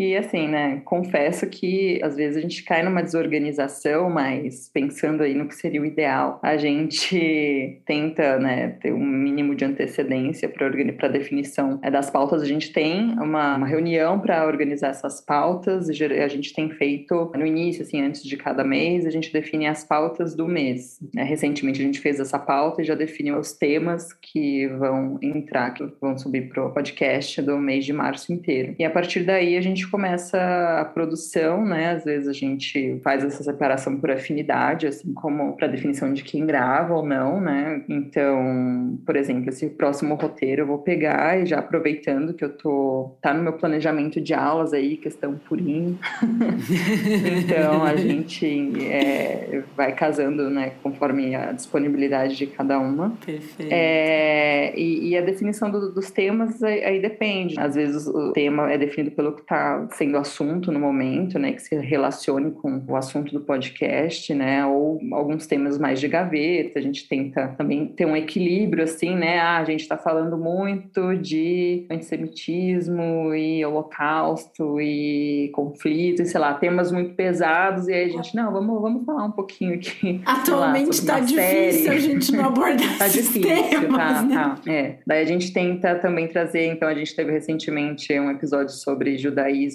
E 0.00 0.16
assim, 0.16 0.48
né, 0.48 0.80
confesso 0.82 1.46
que 1.46 2.00
às 2.02 2.16
vezes 2.16 2.38
a 2.38 2.40
gente 2.40 2.64
cai 2.64 2.82
numa 2.82 3.02
desorganização, 3.02 4.08
mas 4.08 4.70
pensando 4.72 5.22
aí 5.22 5.34
no 5.34 5.46
que 5.46 5.54
seria 5.54 5.82
o 5.82 5.84
ideal, 5.84 6.40
a 6.42 6.56
gente 6.56 7.78
tenta, 7.84 8.38
né, 8.38 8.78
ter 8.80 8.94
um 8.94 9.04
mínimo 9.04 9.54
de 9.54 9.62
antecedência 9.62 10.48
para 10.48 11.08
definição 11.08 11.78
é, 11.82 11.90
das 11.90 12.08
pautas. 12.08 12.40
A 12.40 12.46
gente 12.46 12.72
tem 12.72 13.10
uma, 13.18 13.58
uma 13.58 13.66
reunião 13.66 14.18
para 14.18 14.46
organizar 14.46 14.88
essas 14.88 15.20
pautas, 15.20 15.90
a 15.90 16.28
gente 16.28 16.54
tem 16.54 16.70
feito 16.70 17.30
no 17.36 17.44
início, 17.44 17.82
assim, 17.82 18.00
antes 18.00 18.22
de 18.22 18.38
cada 18.38 18.64
mês, 18.64 19.04
a 19.04 19.10
gente 19.10 19.30
define 19.30 19.66
as 19.66 19.84
pautas 19.84 20.34
do 20.34 20.48
mês. 20.48 20.98
Né? 21.14 21.24
Recentemente 21.24 21.82
a 21.82 21.84
gente 21.84 22.00
fez 22.00 22.18
essa 22.18 22.38
pauta 22.38 22.80
e 22.80 22.86
já 22.86 22.94
definiu 22.94 23.38
os 23.38 23.52
temas 23.52 24.14
que 24.14 24.66
vão 24.78 25.18
entrar, 25.20 25.74
que 25.74 25.86
vão 26.00 26.16
subir 26.16 26.48
para 26.48 26.64
o 26.64 26.72
podcast 26.72 27.42
do 27.42 27.58
mês 27.58 27.84
de 27.84 27.92
março 27.92 28.32
inteiro. 28.32 28.74
E 28.78 28.84
a 28.84 28.90
partir 28.90 29.24
daí 29.24 29.58
a 29.58 29.60
gente 29.60 29.89
começa 29.90 30.38
a 30.80 30.84
produção, 30.84 31.64
né? 31.64 31.90
Às 31.90 32.04
vezes 32.04 32.28
a 32.28 32.32
gente 32.32 33.00
faz 33.02 33.24
essa 33.24 33.42
separação 33.42 33.98
por 33.98 34.10
afinidade, 34.10 34.86
assim 34.86 35.12
como 35.12 35.56
para 35.56 35.66
definição 35.66 36.12
de 36.12 36.22
quem 36.22 36.46
grava 36.46 36.94
ou 36.94 37.04
não, 37.04 37.40
né? 37.40 37.82
Então, 37.88 38.98
por 39.04 39.16
exemplo, 39.16 39.48
esse 39.48 39.68
próximo 39.70 40.14
roteiro 40.14 40.62
eu 40.62 40.66
vou 40.66 40.78
pegar 40.78 41.38
e 41.38 41.46
já 41.46 41.58
aproveitando 41.58 42.34
que 42.34 42.44
eu 42.44 42.56
tô 42.56 43.16
tá 43.20 43.34
no 43.34 43.42
meu 43.42 43.52
planejamento 43.54 44.20
de 44.20 44.34
aulas 44.34 44.72
aí, 44.72 44.96
questão 44.96 45.34
purinho. 45.48 45.98
então 47.44 47.84
a 47.84 47.96
gente 47.96 48.46
é, 48.86 49.62
vai 49.76 49.92
casando, 49.92 50.48
né? 50.50 50.72
Conforme 50.82 51.34
a 51.34 51.52
disponibilidade 51.52 52.36
de 52.36 52.46
cada 52.46 52.78
uma. 52.78 53.10
Perfeito. 53.24 53.72
É, 53.72 54.72
e, 54.78 55.10
e, 55.10 55.16
a 55.16 55.20
definição 55.20 55.70
do, 55.70 55.92
dos 55.92 56.10
temas 56.10 56.62
aí, 56.62 56.84
aí 56.84 57.02
depende. 57.02 57.58
Às 57.58 57.74
vezes 57.74 58.06
o 58.06 58.32
tema 58.32 58.70
é 58.70 58.78
definido 58.78 59.14
pelo 59.14 59.32
que 59.32 59.42
está 59.42 59.79
sendo 59.92 60.16
assunto 60.16 60.70
no 60.72 60.78
momento, 60.78 61.38
né, 61.38 61.52
que 61.52 61.62
se 61.62 61.76
relacione 61.76 62.50
com 62.50 62.82
o 62.86 62.96
assunto 62.96 63.32
do 63.32 63.40
podcast, 63.40 64.32
né, 64.34 64.64
ou 64.66 65.00
alguns 65.12 65.46
temas 65.46 65.78
mais 65.78 66.00
de 66.00 66.08
gaveta. 66.08 66.78
A 66.78 66.82
gente 66.82 67.08
tenta 67.08 67.48
também 67.56 67.86
ter 67.86 68.06
um 68.06 68.16
equilíbrio, 68.16 68.84
assim, 68.84 69.14
né, 69.14 69.38
ah, 69.38 69.58
a 69.58 69.64
gente 69.64 69.80
está 69.80 69.96
falando 69.96 70.36
muito 70.36 71.16
de 71.16 71.86
antissemitismo 71.90 73.34
e 73.34 73.64
holocausto 73.64 74.80
e 74.80 75.50
conflito, 75.54 76.22
e, 76.22 76.26
sei 76.26 76.40
lá, 76.40 76.54
temas 76.54 76.92
muito 76.92 77.14
pesados, 77.14 77.88
e 77.88 77.92
aí 77.92 78.04
a 78.04 78.08
gente, 78.08 78.34
não, 78.34 78.52
vamos, 78.52 78.80
vamos 78.80 79.04
falar 79.04 79.24
um 79.24 79.32
pouquinho 79.32 79.74
aqui. 79.74 80.20
Atualmente 80.24 80.90
está 80.90 81.20
difícil 81.20 81.84
série. 81.84 81.88
a 81.88 81.98
gente 81.98 82.32
não 82.32 82.46
abordar 82.46 82.80
tá 82.98 83.08
difícil, 83.08 83.42
temas, 83.42 83.96
tá, 83.96 84.22
né? 84.22 84.34
tá. 84.34 84.70
É. 84.70 84.96
Daí 85.06 85.22
a 85.22 85.26
gente 85.26 85.52
tenta 85.52 85.94
também 85.96 86.28
trazer, 86.28 86.66
então 86.66 86.88
a 86.88 86.94
gente 86.94 87.14
teve 87.14 87.32
recentemente 87.32 88.12
um 88.18 88.30
episódio 88.30 88.74
sobre 88.74 89.16
judaísmo 89.16 89.69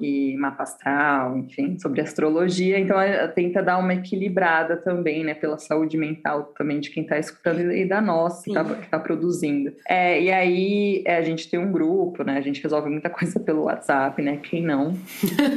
e 0.00 0.36
mapa 0.36 0.62
astral, 0.62 1.36
enfim, 1.38 1.78
sobre 1.78 2.00
astrologia. 2.00 2.78
Então, 2.78 2.96
tenta 3.34 3.62
dar 3.62 3.78
uma 3.78 3.94
equilibrada 3.94 4.76
também, 4.76 5.24
né, 5.24 5.34
pela 5.34 5.58
saúde 5.58 5.96
mental 5.96 6.52
também 6.56 6.80
de 6.80 6.90
quem 6.90 7.02
está 7.02 7.18
escutando 7.18 7.72
e 7.72 7.84
da 7.84 8.00
nossa, 8.00 8.44
que 8.44 8.50
está 8.50 8.64
tá 8.64 8.98
produzindo. 8.98 9.72
É, 9.88 10.20
e 10.20 10.30
aí, 10.30 11.02
é, 11.04 11.16
a 11.16 11.22
gente 11.22 11.48
tem 11.48 11.58
um 11.58 11.70
grupo, 11.70 12.22
né, 12.24 12.36
a 12.36 12.40
gente 12.40 12.62
resolve 12.62 12.88
muita 12.88 13.10
coisa 13.10 13.38
pelo 13.38 13.64
WhatsApp, 13.64 14.20
né, 14.22 14.38
quem 14.42 14.62
não? 14.62 14.94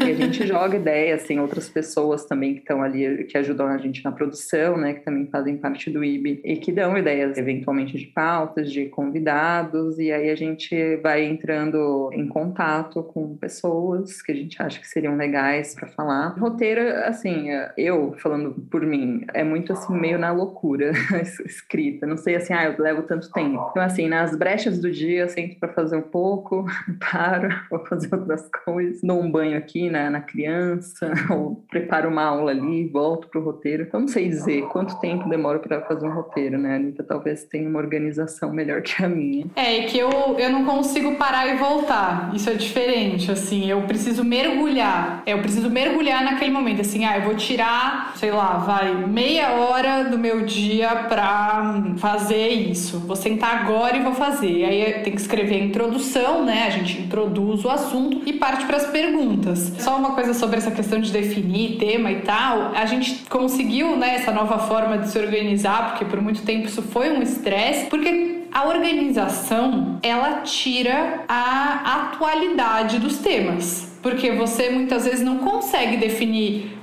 e 0.06 0.12
a 0.12 0.16
gente 0.16 0.46
joga 0.46 0.78
ideias, 0.78 1.24
assim, 1.24 1.40
outras 1.40 1.70
pessoas 1.70 2.26
também 2.26 2.56
que 2.56 2.60
estão 2.60 2.82
ali, 2.82 3.26
que 3.26 3.38
ajudam 3.38 3.68
a 3.68 3.78
gente 3.78 4.04
na 4.04 4.12
produção, 4.12 4.78
né, 4.78 4.94
que 4.94 5.02
também 5.02 5.28
fazem 5.28 5.58
parte 5.58 5.90
do 5.90 6.04
IB 6.04 6.42
e 6.44 6.58
que 6.58 6.72
dão 6.72 6.98
ideias, 6.98 7.38
eventualmente, 7.38 7.98
de 7.98 8.08
pautas, 8.08 8.72
de 8.72 8.86
convidados, 8.88 9.98
e 10.00 10.12
aí 10.12 10.30
a 10.30 10.36
gente 10.36 10.98
vai 10.98 11.24
entrando 11.24 12.10
em 12.14 12.28
contato 12.28 13.04
com 13.04 13.36
pessoas 13.38 13.79
pessoas 13.80 14.22
que 14.22 14.32
a 14.32 14.36
gente 14.36 14.62
acha 14.62 14.80
que 14.80 14.88
seriam 14.88 15.16
legais 15.16 15.74
para 15.74 15.88
falar. 15.88 16.36
Roteiro, 16.38 16.82
assim, 17.06 17.48
eu 17.78 18.14
falando 18.20 18.54
por 18.70 18.82
mim, 18.82 19.26
é 19.34 19.44
muito 19.44 19.74
assim, 19.74 19.98
meio 19.98 20.18
na 20.18 20.32
loucura 20.32 20.92
escrita. 21.46 22.06
Não 22.06 22.18
sei 22.18 22.36
assim, 22.36 22.54
ah, 22.54 22.66
eu 22.66 22.82
levo 22.82 23.04
tanto 23.04 23.32
tempo. 23.32 23.68
Então, 23.72 23.82
assim, 23.82 24.08
nas 24.08 24.36
brechas 24.36 24.80
do 24.80 24.92
dia, 24.92 25.22
eu 25.22 25.30
sento 25.30 25.58
para 25.60 25.70
fazer 25.70 25.96
um 25.96 26.02
pouco, 26.02 26.66
paro, 27.12 27.50
vou 27.70 27.86
fazer 27.86 28.14
outras 28.14 28.50
coisas, 28.66 29.02
dou 29.02 29.22
um 29.22 29.32
banho 29.32 29.58
aqui 29.58 29.90
na, 29.90 30.10
na 30.10 30.22
criança, 30.22 31.12
ou 31.32 31.64
preparo 31.70 32.10
uma 32.10 32.24
aula 32.24 32.52
ali, 32.52 32.88
volto 32.88 33.28
pro 33.28 33.44
roteiro. 33.44 33.84
Então, 33.84 34.02
não 34.02 34.08
sei 34.08 34.28
dizer 34.28 34.64
quanto 34.68 35.00
tempo 35.00 35.30
demora 35.30 35.60
para 35.60 35.82
fazer 35.82 36.06
um 36.06 36.14
roteiro, 36.14 36.58
né? 36.58 36.76
Anitta 36.76 37.04
talvez 37.04 37.44
tenha 37.44 37.68
uma 37.68 37.80
organização 37.80 38.52
melhor 38.52 38.82
que 38.82 39.04
a 39.04 39.10
minha. 39.10 39.46
É, 39.56 39.84
que 39.84 39.98
eu, 39.98 40.10
eu 40.38 40.50
não 40.50 40.66
consigo 40.66 41.16
parar 41.16 41.48
e 41.48 41.58
voltar. 41.58 42.34
Isso 42.36 42.50
é 42.50 42.54
diferente, 42.54 43.32
assim 43.32 43.59
eu 43.68 43.82
preciso 43.84 44.24
mergulhar. 44.24 45.24
Eu 45.26 45.40
preciso 45.40 45.70
mergulhar 45.70 46.24
naquele 46.24 46.52
momento. 46.52 46.82
Assim, 46.82 47.06
ah, 47.06 47.18
eu 47.18 47.24
vou 47.24 47.36
tirar, 47.36 48.14
sei 48.16 48.32
lá, 48.32 48.58
vai 48.58 48.94
meia 49.08 49.54
hora 49.54 50.04
do 50.04 50.18
meu 50.18 50.46
dia 50.46 50.90
pra 51.10 51.84
fazer 51.98 52.50
isso. 52.50 53.00
Vou 53.00 53.16
sentar 53.16 53.62
agora 53.62 53.98
e 53.98 54.04
vou 54.04 54.14
fazer. 54.14 54.66
Aí 54.66 54.94
tem 55.04 55.14
que 55.14 55.22
escrever 55.22 55.56
a 55.56 55.64
introdução, 55.66 56.46
né? 56.46 56.66
A 56.68 56.70
gente 56.70 57.02
introduz 57.02 57.66
o 57.66 57.70
assunto 57.70 58.22
e 58.26 58.34
parte 58.34 58.66
para 58.66 58.78
as 58.78 58.88
perguntas. 58.88 59.74
Só 59.80 59.98
uma 59.98 60.12
coisa 60.12 60.34
sobre 60.34 60.58
essa 60.58 60.72
questão 60.72 61.00
de 61.00 61.12
definir 61.12 61.78
tema 61.78 62.12
e 62.12 62.22
tal. 62.22 62.72
A 62.76 62.86
gente 62.86 63.26
conseguiu, 63.30 63.96
né, 63.96 64.16
essa 64.16 64.32
nova 64.32 64.60
forma 64.60 64.98
de 65.00 65.10
se 65.10 65.18
organizar, 65.18 65.90
porque 65.90 66.06
por 66.06 66.22
muito 66.22 66.44
tempo 66.44 66.68
isso 66.68 66.82
foi 66.82 67.12
um 67.12 67.22
estresse, 67.22 67.88
porque 67.88 68.39
a 68.60 68.68
organização 68.68 70.00
ela 70.04 70.42
tira 70.42 71.24
a 71.30 72.10
atualidade 72.12 73.00
dos 73.00 73.20
temas. 73.20 73.88
Porque 74.02 74.32
você 74.32 74.70
muitas 74.70 75.06
vezes 75.06 75.22
não 75.22 75.40
consegue 75.40 75.98
definir 75.98 76.78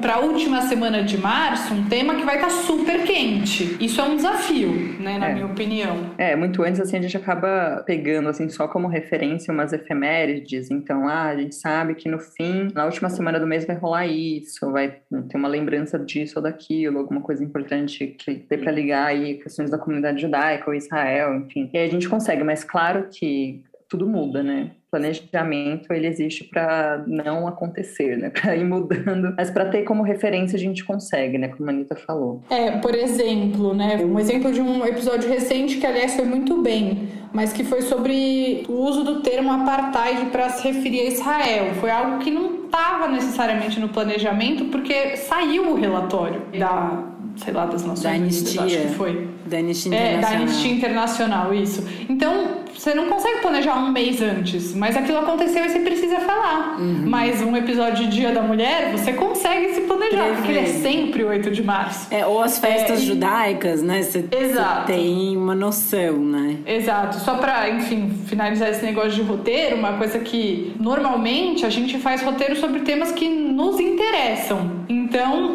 para 0.00 0.14
a 0.14 0.20
última 0.20 0.62
semana 0.62 1.02
de 1.02 1.18
março 1.18 1.74
um 1.74 1.88
tema 1.88 2.14
que 2.14 2.24
vai 2.24 2.36
estar 2.36 2.48
tá 2.48 2.54
super 2.54 3.04
quente. 3.04 3.76
Isso 3.80 4.00
é 4.00 4.04
um 4.04 4.16
desafio, 4.16 4.70
né, 5.00 5.18
na 5.18 5.28
é. 5.28 5.34
minha 5.34 5.46
opinião. 5.46 6.14
É, 6.18 6.34
muito 6.34 6.62
antes 6.62 6.80
assim 6.80 6.96
a 6.96 7.02
gente 7.02 7.16
acaba 7.16 7.82
pegando 7.86 8.28
assim 8.28 8.48
só 8.48 8.66
como 8.68 8.88
referência 8.88 9.52
umas 9.52 9.72
efemérides. 9.72 10.70
Então, 10.70 11.08
ah, 11.08 11.26
a 11.26 11.36
gente 11.36 11.54
sabe 11.54 11.94
que 11.94 12.08
no 12.08 12.18
fim, 12.18 12.68
na 12.74 12.84
última 12.84 13.08
semana 13.08 13.38
do 13.38 13.46
mês 13.46 13.66
vai 13.66 13.76
rolar 13.76 14.06
isso, 14.06 14.70
vai 14.70 14.96
ter 15.28 15.36
uma 15.36 15.48
lembrança 15.48 15.98
disso 15.98 16.34
ou 16.36 16.42
daquilo, 16.42 16.98
alguma 16.98 17.20
coisa 17.20 17.44
importante 17.44 18.06
que 18.06 18.46
dê 18.48 18.56
para 18.56 18.72
ligar 18.72 19.06
aí 19.06 19.34
questões 19.34 19.70
da 19.70 19.78
comunidade 19.78 20.20
judaica 20.20 20.68
ou 20.68 20.74
Israel, 20.74 21.34
enfim. 21.36 21.70
E 21.72 21.78
aí 21.78 21.86
a 21.86 21.90
gente 21.90 22.08
consegue, 22.08 22.42
mas 22.42 22.64
claro 22.64 23.08
que 23.10 23.62
tudo 23.88 24.06
muda, 24.08 24.42
né? 24.42 24.70
Planejamento 24.90 25.92
ele 25.92 26.06
existe 26.06 26.44
para 26.44 27.04
não 27.06 27.46
acontecer, 27.46 28.16
né? 28.16 28.30
Para 28.36 28.56
ir 28.56 28.64
mudando, 28.64 29.34
mas 29.36 29.50
para 29.50 29.66
ter 29.66 29.82
como 29.82 30.02
referência 30.02 30.56
a 30.56 30.58
gente 30.58 30.84
consegue, 30.84 31.38
né? 31.38 31.48
Como 31.48 31.68
a 31.68 31.72
Anitta 31.72 31.96
falou. 31.96 32.42
É, 32.50 32.72
por 32.78 32.94
exemplo, 32.94 33.74
né? 33.74 33.96
Um 34.04 34.18
exemplo 34.18 34.52
de 34.52 34.60
um 34.60 34.84
episódio 34.84 35.28
recente 35.28 35.78
que 35.78 35.86
aliás 35.86 36.14
foi 36.14 36.24
muito 36.24 36.62
bem, 36.62 37.08
mas 37.32 37.52
que 37.52 37.64
foi 37.64 37.82
sobre 37.82 38.64
o 38.68 38.72
uso 38.72 39.04
do 39.04 39.20
termo 39.20 39.50
apartheid 39.50 40.26
para 40.26 40.48
se 40.50 40.68
referir 40.68 41.00
a 41.00 41.04
Israel. 41.04 41.74
Foi 41.74 41.90
algo 41.90 42.18
que 42.18 42.30
não 42.30 42.66
estava 42.66 43.08
necessariamente 43.08 43.80
no 43.80 43.88
planejamento 43.88 44.66
porque 44.66 45.16
saiu 45.16 45.72
o 45.72 45.74
relatório 45.74 46.42
da 46.58 47.16
sei 47.36 47.52
lá, 47.52 47.66
das 47.66 47.82
Nações 47.82 48.02
da 48.02 48.10
Anistia. 48.12 48.62
Unidas, 48.62 48.80
acho 48.80 48.88
que 48.88 48.94
foi. 48.94 49.28
Da 49.46 49.58
Anistia 49.58 49.88
Internacional. 49.90 50.18
É, 50.18 50.20
da 50.20 50.42
Anistia 50.42 50.72
Internacional, 50.72 51.54
isso. 51.54 51.84
Então, 52.08 52.64
você 52.78 52.94
não 52.94 53.06
consegue 53.06 53.40
planejar 53.40 53.76
um 53.76 53.90
mês 53.90 54.20
antes, 54.20 54.74
mas 54.74 54.96
aquilo 54.96 55.18
aconteceu 55.18 55.64
e 55.64 55.68
você 55.68 55.80
precisa 55.80 56.20
falar. 56.20 56.76
Uhum. 56.78 57.02
Mas 57.06 57.40
um 57.42 57.56
episódio 57.56 58.06
de 58.06 58.16
Dia 58.16 58.32
da 58.32 58.42
Mulher, 58.42 58.92
você 58.92 59.12
consegue 59.12 59.74
se 59.74 59.82
planejar, 59.82 60.34
porque 60.36 60.52
ele 60.52 60.60
é 60.60 60.66
sempre 60.66 61.24
8 61.24 61.50
de 61.50 61.62
março. 61.62 62.06
É, 62.10 62.26
ou 62.26 62.42
as 62.42 62.58
festas 62.58 63.02
é, 63.02 63.04
judaicas, 63.04 63.82
né? 63.82 64.02
Você, 64.02 64.24
Exato. 64.30 64.86
tem 64.86 65.36
uma 65.36 65.54
noção, 65.54 66.18
né? 66.18 66.58
Exato. 66.66 67.16
Só 67.20 67.36
pra, 67.36 67.68
enfim, 67.70 68.10
finalizar 68.26 68.70
esse 68.70 68.84
negócio 68.84 69.12
de 69.12 69.22
roteiro, 69.22 69.76
uma 69.76 69.94
coisa 69.94 70.18
que 70.18 70.74
normalmente 70.78 71.64
a 71.64 71.70
gente 71.70 71.98
faz 71.98 72.22
roteiro 72.22 72.56
sobre 72.56 72.80
temas 72.80 73.12
que 73.12 73.28
nos 73.28 73.80
interessam. 73.80 74.70
Então, 74.88 75.05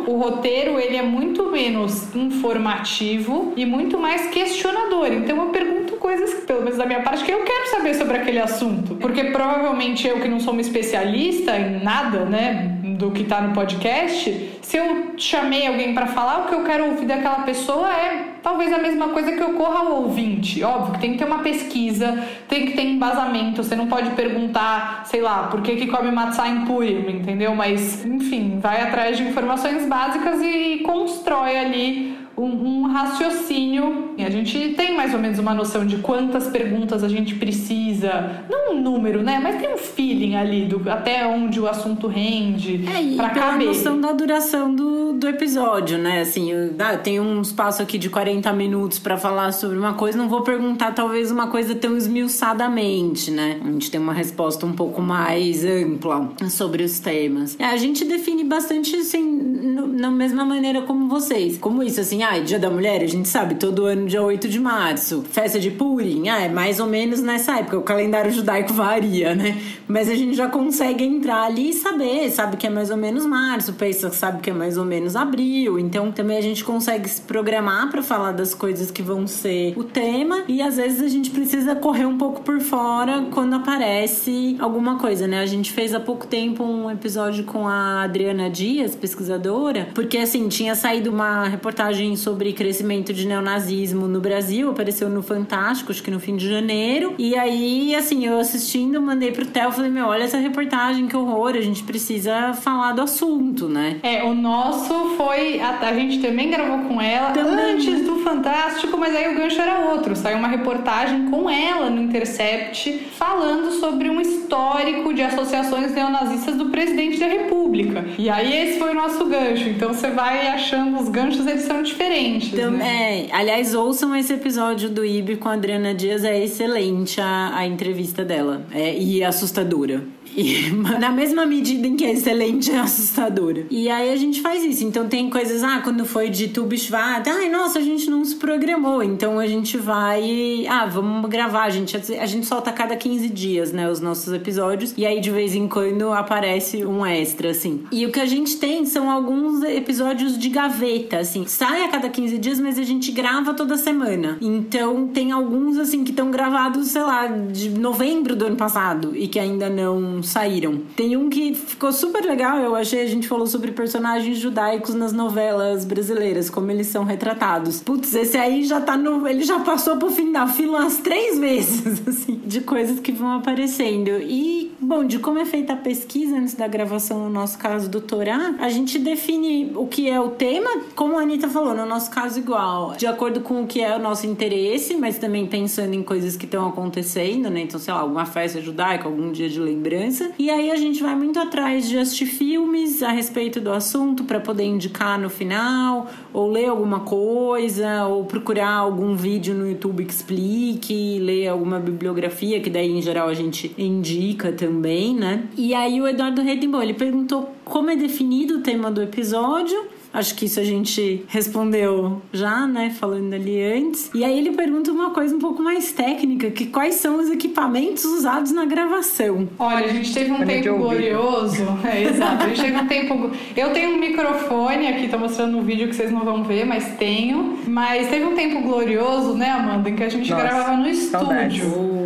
o 0.07 0.17
roteiro 0.17 0.79
ele 0.79 0.95
é 0.95 1.01
muito 1.01 1.49
menos 1.49 2.13
informativo 2.15 3.53
e 3.55 3.65
muito 3.65 3.97
mais 3.97 4.27
questionador. 4.27 5.07
Então, 5.13 5.37
eu 5.37 5.49
pergunto 5.49 5.93
coisas, 5.97 6.43
pelo 6.45 6.61
menos 6.63 6.77
da 6.77 6.85
minha 6.85 7.01
parte, 7.01 7.23
que 7.23 7.31
eu 7.31 7.43
quero 7.43 7.69
saber 7.69 7.93
sobre 7.93 8.17
aquele 8.17 8.39
assunto. 8.39 8.95
Porque 8.95 9.25
provavelmente 9.25 10.07
eu 10.07 10.19
que 10.19 10.27
não 10.27 10.39
sou 10.39 10.53
uma 10.53 10.61
especialista 10.61 11.57
em 11.57 11.83
nada, 11.83 12.25
né, 12.25 12.77
do 12.83 13.11
que 13.11 13.23
tá 13.23 13.41
no 13.41 13.53
podcast, 13.53 14.59
se 14.61 14.77
eu 14.77 15.13
chamei 15.17 15.67
alguém 15.67 15.93
para 15.93 16.07
falar, 16.07 16.41
o 16.41 16.47
que 16.47 16.55
eu 16.55 16.63
quero 16.63 16.85
ouvir 16.85 17.05
daquela 17.05 17.43
pessoa 17.43 17.89
é 17.91 18.30
talvez 18.41 18.71
a 18.73 18.77
mesma 18.77 19.09
coisa 19.09 19.31
que 19.31 19.43
ocorra 19.43 19.79
ao 19.79 20.03
ouvinte. 20.03 20.63
Óbvio 20.63 20.93
que 20.93 20.99
tem 20.99 21.11
que 21.13 21.17
ter 21.17 21.25
uma 21.25 21.39
pesquisa, 21.39 22.27
tem 22.47 22.65
que 22.65 22.73
ter 22.73 22.83
embasamento. 22.83 23.63
Você 23.63 23.75
não 23.75 23.87
pode 23.87 24.11
perguntar, 24.11 25.03
sei 25.05 25.21
lá, 25.21 25.47
por 25.47 25.61
que, 25.61 25.75
que 25.75 25.87
come 25.87 26.11
matzá 26.11 26.47
em 26.47 26.65
Purim, 26.65 27.09
entendeu? 27.09 27.55
Mas, 27.55 28.05
enfim, 28.05 28.59
vai 28.59 28.81
atrás 28.81 29.17
de 29.17 29.23
informações 29.23 29.85
básicas 29.87 30.41
e 30.41 30.79
constrói 30.83 31.57
ali 31.57 32.20
um, 32.43 32.81
um, 32.81 32.87
raciocínio. 32.87 34.11
A 34.17 34.29
gente 34.29 34.73
tem 34.75 34.95
mais 34.95 35.13
ou 35.13 35.19
menos 35.19 35.39
uma 35.39 35.53
noção 35.53 35.85
de 35.85 35.97
quantas 35.97 36.47
perguntas 36.47 37.03
a 37.03 37.07
gente 37.07 37.35
precisa, 37.35 38.43
não 38.49 38.73
um 38.73 38.81
número, 38.81 39.21
né? 39.21 39.39
Mas 39.41 39.59
tem 39.59 39.73
um 39.73 39.77
feeling 39.77 40.35
ali 40.35 40.65
do 40.65 40.89
até 40.89 41.25
onde 41.25 41.59
o 41.59 41.67
assunto 41.67 42.07
rende. 42.07 42.85
É, 42.87 43.01
e 43.01 43.15
pela 43.15 43.29
caber. 43.29 43.67
noção 43.67 43.99
da 43.99 44.11
duração 44.11 44.73
do, 44.73 45.13
do 45.13 45.27
episódio, 45.27 45.97
né? 45.97 46.21
Assim, 46.21 46.51
eu, 46.51 46.73
ah, 46.79 46.97
tem 46.97 47.19
um 47.19 47.41
espaço 47.41 47.81
aqui 47.81 47.97
de 47.97 48.09
40 48.09 48.51
minutos 48.53 48.99
para 48.99 49.17
falar 49.17 49.51
sobre 49.51 49.77
uma 49.77 49.93
coisa, 49.93 50.17
não 50.17 50.29
vou 50.29 50.41
perguntar 50.41 50.93
talvez 50.93 51.31
uma 51.31 51.47
coisa 51.47 51.75
tão 51.75 51.97
esmiuçadamente, 51.97 53.31
né? 53.31 53.59
A 53.63 53.71
gente 53.71 53.91
tem 53.91 53.99
uma 53.99 54.13
resposta 54.13 54.65
um 54.65 54.73
pouco 54.73 55.01
mais 55.01 55.63
ampla 55.63 56.31
sobre 56.49 56.83
os 56.83 56.99
temas. 56.99 57.57
É, 57.59 57.65
a 57.65 57.77
gente 57.77 58.05
define 58.05 58.43
bastante 58.43 58.95
assim, 58.95 59.23
no, 59.23 59.87
na 59.87 60.09
mesma 60.09 60.45
maneira 60.45 60.81
como 60.81 61.07
vocês. 61.07 61.57
Como 61.57 61.83
isso, 61.83 62.01
assim, 62.01 62.23
ah, 62.23 62.30
Dia 62.39 62.59
da 62.59 62.69
Mulher, 62.69 63.01
a 63.01 63.07
gente 63.07 63.27
sabe, 63.27 63.55
todo 63.55 63.85
ano 63.85 64.07
dia 64.07 64.21
8 64.21 64.47
de 64.47 64.59
março. 64.59 65.23
Festa 65.31 65.59
de 65.59 65.71
Purim, 65.71 66.29
ah, 66.29 66.41
é 66.41 66.49
mais 66.49 66.79
ou 66.79 66.87
menos 66.87 67.21
nessa 67.21 67.57
época. 67.59 67.77
O 67.77 67.81
calendário 67.81 68.31
judaico 68.31 68.71
varia, 68.73 69.35
né? 69.35 69.59
Mas 69.87 70.09
a 70.09 70.15
gente 70.15 70.35
já 70.35 70.47
consegue 70.47 71.03
entrar 71.03 71.43
ali 71.43 71.71
e 71.71 71.73
saber, 71.73 72.29
sabe 72.29 72.57
que 72.57 72.67
é 72.67 72.69
mais 72.69 72.89
ou 72.89 72.97
menos 72.97 73.25
março, 73.25 73.73
pensa 73.73 74.09
sabe 74.11 74.41
que 74.41 74.49
é 74.49 74.53
mais 74.53 74.77
ou 74.77 74.85
menos 74.85 75.15
abril. 75.15 75.79
Então 75.79 76.11
também 76.11 76.37
a 76.37 76.41
gente 76.41 76.63
consegue 76.63 77.09
se 77.09 77.21
programar 77.21 77.89
para 77.89 78.01
falar 78.01 78.31
das 78.31 78.53
coisas 78.53 78.91
que 78.91 79.01
vão 79.01 79.27
ser 79.27 79.73
o 79.77 79.83
tema 79.83 80.43
e 80.47 80.61
às 80.61 80.77
vezes 80.77 81.01
a 81.01 81.07
gente 81.07 81.29
precisa 81.31 81.75
correr 81.75 82.05
um 82.05 82.17
pouco 82.17 82.41
por 82.41 82.59
fora 82.59 83.25
quando 83.31 83.55
aparece 83.55 84.55
alguma 84.59 84.97
coisa, 84.97 85.27
né? 85.27 85.39
A 85.39 85.45
gente 85.45 85.71
fez 85.71 85.93
há 85.93 85.99
pouco 85.99 86.27
tempo 86.27 86.63
um 86.63 86.89
episódio 86.89 87.43
com 87.43 87.67
a 87.67 88.03
Adriana 88.03 88.49
Dias, 88.49 88.95
pesquisadora, 88.95 89.89
porque 89.93 90.17
assim, 90.17 90.47
tinha 90.47 90.75
saído 90.75 91.09
uma 91.09 91.47
reportagem 91.47 92.10
sobre 92.15 92.53
crescimento 92.53 93.13
de 93.13 93.27
neonazismo 93.27 94.07
no 94.07 94.19
Brasil, 94.19 94.69
apareceu 94.69 95.09
no 95.09 95.21
Fantástico, 95.21 95.91
acho 95.91 96.03
que 96.03 96.11
no 96.11 96.19
fim 96.19 96.35
de 96.35 96.49
janeiro. 96.49 97.13
E 97.17 97.35
aí, 97.35 97.95
assim, 97.95 98.25
eu 98.25 98.39
assistindo, 98.39 99.01
mandei 99.01 99.31
pro 99.31 99.45
Theo, 99.45 99.71
falei, 99.71 99.91
meu, 99.91 100.07
olha 100.07 100.23
essa 100.23 100.37
reportagem, 100.37 101.07
que 101.07 101.15
horror, 101.15 101.55
a 101.55 101.61
gente 101.61 101.83
precisa 101.83 102.53
falar 102.53 102.93
do 102.93 103.01
assunto, 103.01 103.67
né? 103.67 103.97
É, 104.03 104.23
o 104.23 104.33
nosso 104.33 105.15
foi, 105.17 105.59
a, 105.59 105.79
a 105.79 105.93
gente 105.93 106.19
também 106.19 106.49
gravou 106.49 106.79
com 106.87 107.01
ela 107.01 107.31
também. 107.31 107.75
antes 107.75 108.05
do 108.05 108.17
Fantástico, 108.17 108.97
mas 108.97 109.15
aí 109.15 109.33
o 109.33 109.37
gancho 109.37 109.59
era 109.59 109.91
outro, 109.91 110.15
saiu 110.15 110.37
uma 110.37 110.47
reportagem 110.47 111.29
com 111.29 111.49
ela 111.49 111.89
no 111.89 112.01
Intercept, 112.01 113.07
falando 113.17 113.71
sobre 113.71 114.09
um 114.09 114.21
histórico 114.21 115.13
de 115.13 115.21
associações 115.21 115.93
neonazistas 115.93 116.55
do 116.55 116.65
presidente 116.67 117.19
da 117.19 117.27
República. 117.27 118.05
E 118.17 118.29
aí 118.29 118.55
esse 118.55 118.79
foi 118.79 118.91
o 118.91 118.95
nosso 118.95 119.25
gancho, 119.25 119.69
então 119.69 119.93
você 119.93 120.09
vai 120.09 120.47
achando 120.47 120.99
os 120.99 121.09
ganchos, 121.09 121.45
eles 121.47 121.63
são 121.63 121.81
diferentes 121.81 122.00
diferentes. 122.01 122.53
Então, 122.53 122.71
né? 122.71 123.27
É, 123.27 123.29
aliás, 123.31 123.73
ouçam 123.75 124.15
esse 124.15 124.33
episódio 124.33 124.89
do 124.89 125.05
IB 125.05 125.37
com 125.37 125.49
a 125.49 125.53
Adriana 125.53 125.93
Dias, 125.93 126.23
é 126.23 126.43
excelente 126.43 127.21
a, 127.21 127.55
a 127.55 127.65
entrevista 127.65 128.25
dela. 128.25 128.65
É, 128.71 128.97
e 128.97 129.23
assustadora. 129.23 130.03
Na 130.99 131.11
mesma 131.11 131.45
medida 131.45 131.87
em 131.87 131.95
que 131.95 132.05
é 132.05 132.11
excelente, 132.11 132.71
é 132.71 132.79
assustadora. 132.79 133.65
E 133.69 133.89
aí 133.89 134.11
a 134.11 134.15
gente 134.15 134.41
faz 134.41 134.63
isso. 134.63 134.83
Então 134.83 135.07
tem 135.07 135.29
coisas, 135.29 135.63
ah, 135.63 135.81
quando 135.83 136.05
foi 136.05 136.29
de 136.29 136.47
Tubishvat, 136.47 137.27
ai, 137.29 137.49
nossa, 137.49 137.79
a 137.79 137.81
gente 137.81 138.09
não 138.09 138.23
se 138.23 138.35
programou. 138.35 139.03
Então 139.03 139.39
a 139.39 139.47
gente 139.47 139.77
vai, 139.77 140.65
ah, 140.67 140.85
vamos 140.85 141.29
gravar. 141.29 141.63
A 141.63 141.69
gente, 141.69 141.95
a 141.95 142.25
gente 142.25 142.45
solta 142.45 142.69
a 142.69 142.73
cada 142.73 142.95
15 142.95 143.29
dias, 143.29 143.71
né, 143.71 143.89
os 143.89 143.99
nossos 143.99 144.33
episódios. 144.33 144.93
E 144.97 145.05
aí 145.05 145.19
de 145.19 145.31
vez 145.31 145.55
em 145.55 145.67
quando 145.67 146.11
aparece 146.11 146.85
um 146.85 147.05
extra, 147.05 147.51
assim. 147.51 147.83
E 147.91 148.05
o 148.05 148.11
que 148.11 148.19
a 148.19 148.25
gente 148.25 148.57
tem 148.57 148.85
são 148.85 149.09
alguns 149.09 149.63
episódios 149.63 150.37
de 150.37 150.49
gaveta, 150.49 151.19
assim. 151.19 151.45
Sai 151.45 151.83
a 151.83 151.89
cada 151.89 152.09
15 152.09 152.37
dias, 152.37 152.59
mas 152.59 152.77
a 152.79 152.83
gente 152.83 153.11
grava 153.11 153.53
toda 153.53 153.77
semana. 153.77 154.37
Então 154.41 155.07
tem 155.07 155.31
alguns, 155.31 155.77
assim, 155.77 156.03
que 156.03 156.11
estão 156.11 156.31
gravados, 156.31 156.87
sei 156.87 157.01
lá, 157.01 157.27
de 157.27 157.69
novembro 157.69 158.35
do 158.35 158.45
ano 158.45 158.55
passado 158.55 159.15
e 159.15 159.27
que 159.27 159.39
ainda 159.39 159.69
não 159.69 160.20
saíram. 160.23 160.81
Tem 160.95 161.15
um 161.15 161.29
que 161.29 161.53
ficou 161.53 161.91
super 161.91 162.23
legal, 162.23 162.57
eu 162.59 162.75
achei. 162.75 163.01
A 163.01 163.07
gente 163.07 163.27
falou 163.27 163.47
sobre 163.47 163.71
personagens 163.71 164.37
judaicos 164.37 164.93
nas 164.95 165.13
novelas 165.13 165.85
brasileiras, 165.85 166.49
como 166.49 166.71
eles 166.71 166.87
são 166.87 167.03
retratados. 167.03 167.81
Putz, 167.81 168.13
esse 168.13 168.37
aí 168.37 168.63
já 168.63 168.81
tá 168.81 168.97
no. 168.97 169.27
Ele 169.27 169.43
já 169.43 169.59
passou 169.59 169.97
pro 169.97 170.11
fim 170.11 170.31
da 170.31 170.47
fila 170.47 170.79
umas 170.79 170.97
três 170.97 171.37
vezes, 171.39 172.07
assim, 172.07 172.41
de 172.45 172.61
coisas 172.61 172.99
que 172.99 173.11
vão 173.11 173.31
aparecendo. 173.33 174.09
E, 174.21 174.70
bom, 174.91 175.05
de 175.05 175.19
como 175.19 175.39
é 175.39 175.45
feita 175.45 175.71
a 175.71 175.77
pesquisa 175.77 176.35
antes 176.35 176.53
da 176.53 176.67
gravação, 176.67 177.17
no 177.23 177.29
nosso 177.29 177.57
caso 177.57 177.89
do 177.89 178.01
Torá, 178.01 178.55
a 178.59 178.67
gente 178.67 178.99
define 178.99 179.71
o 179.73 179.87
que 179.87 180.09
é 180.09 180.19
o 180.19 180.31
tema, 180.31 180.69
como 180.95 181.17
a 181.17 181.21
Anitta 181.21 181.47
falou, 181.47 181.73
no 181.73 181.85
nosso 181.85 182.11
caso, 182.11 182.37
igual, 182.37 182.93
de 182.97 183.07
acordo 183.07 183.39
com 183.39 183.63
o 183.63 183.67
que 183.67 183.79
é 183.79 183.95
o 183.95 183.99
nosso 183.99 184.27
interesse, 184.27 184.97
mas 184.97 185.17
também 185.17 185.47
pensando 185.47 185.93
em 185.93 186.03
coisas 186.03 186.35
que 186.35 186.43
estão 186.43 186.67
acontecendo, 186.67 187.49
né? 187.49 187.61
Então, 187.61 187.79
sei 187.79 187.93
lá, 187.93 188.01
alguma 188.01 188.25
festa 188.25 188.59
judaica, 188.59 189.05
algum 189.05 189.31
dia 189.31 189.47
de 189.47 189.61
lembrança. 189.61 190.29
E 190.37 190.49
aí 190.49 190.69
a 190.69 190.75
gente 190.75 191.01
vai 191.01 191.15
muito 191.15 191.39
atrás 191.39 191.87
de 191.87 191.97
assistir 191.97 192.25
filmes 192.25 193.01
a 193.01 193.11
respeito 193.11 193.61
do 193.61 193.71
assunto 193.71 194.25
para 194.25 194.41
poder 194.41 194.65
indicar 194.65 195.17
no 195.17 195.29
final, 195.29 196.07
ou 196.33 196.51
ler 196.51 196.65
alguma 196.65 196.99
coisa, 196.99 198.07
ou 198.07 198.25
procurar 198.25 198.73
algum 198.73 199.15
vídeo 199.15 199.55
no 199.55 199.65
YouTube 199.69 200.03
que 200.03 200.11
explique, 200.11 201.17
ler 201.17 201.47
alguma 201.47 201.79
bibliografia, 201.79 202.59
que 202.59 202.69
daí 202.69 202.91
em 202.91 203.01
geral 203.01 203.29
a 203.29 203.33
gente 203.33 203.73
indica 203.77 204.51
também, 204.51 204.80
né? 205.13 205.43
E 205.57 205.73
aí 205.73 206.01
o 206.01 206.07
Eduardo 206.07 206.41
Redimbo, 206.41 206.81
ele 206.81 206.93
perguntou 206.93 207.53
como 207.63 207.89
é 207.89 207.95
definido 207.95 208.57
o 208.57 208.61
tema 208.61 208.91
do 208.91 209.01
episódio 209.01 209.77
Acho 210.13 210.35
que 210.35 210.45
isso 210.45 210.59
a 210.59 210.63
gente 210.63 211.23
respondeu 211.27 212.21
já, 212.33 212.67
né? 212.67 212.89
Falando 212.89 213.33
ali 213.33 213.61
antes. 213.63 214.11
E 214.13 214.25
aí 214.25 214.37
ele 214.37 214.51
pergunta 214.51 214.91
uma 214.91 215.11
coisa 215.11 215.33
um 215.33 215.39
pouco 215.39 215.63
mais 215.63 215.93
técnica, 215.93 216.51
que 216.51 216.65
quais 216.65 216.95
são 216.95 217.17
os 217.17 217.29
equipamentos 217.29 218.03
usados 218.03 218.51
na 218.51 218.65
gravação? 218.65 219.47
Olha, 219.57 219.85
a 219.85 219.87
gente 219.87 220.13
teve 220.13 220.31
um 220.31 220.45
tempo 220.45 220.77
glorioso. 220.77 221.61
É, 221.83 222.03
exato. 222.03 222.43
A 222.43 222.47
gente 222.49 222.61
teve 222.61 222.77
um 222.77 222.87
tempo. 222.87 223.31
Eu 223.55 223.71
tenho 223.71 223.91
um 223.91 223.97
microfone 223.97 224.87
aqui, 224.87 225.07
tô 225.07 225.17
mostrando 225.17 225.57
um 225.57 225.63
vídeo 225.63 225.87
que 225.87 225.95
vocês 225.95 226.11
não 226.11 226.23
vão 226.23 226.43
ver, 226.43 226.65
mas 226.65 226.95
tenho. 226.97 227.59
Mas 227.67 228.07
teve 228.07 228.25
um 228.25 228.35
tempo 228.35 228.61
glorioso, 228.61 229.33
né, 229.33 229.49
Amanda, 229.49 229.89
em 229.89 229.95
que 229.95 230.03
a 230.03 230.09
gente 230.09 230.29
Nossa, 230.29 230.43
gravava 230.43 230.77
no 230.77 230.87
estúdio. 230.87 232.00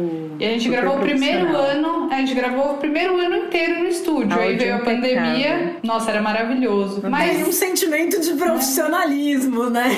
E 0.45 0.47
a 0.47 0.51
gente 0.51 0.69
gravou 0.69 0.97
o 0.97 0.99
primeiro 0.99 1.57
ano, 1.57 2.07
a 2.11 2.17
gente 2.17 2.35
gravou 2.35 2.73
o 2.73 2.77
primeiro 2.77 3.17
ano 3.17 3.35
inteiro 3.35 3.79
no 3.79 3.89
estúdio. 3.89 4.39
Aí 4.39 4.55
veio 4.55 4.75
a 4.75 4.79
pandemia. 4.79 5.77
Nossa, 5.81 6.11
era 6.11 6.21
maravilhoso. 6.21 7.01
Mas 7.09 7.47
um 7.47 7.51
sentimento 7.51 8.21
de 8.21 8.33
profissionalismo, 8.33 9.71
né? 9.71 9.89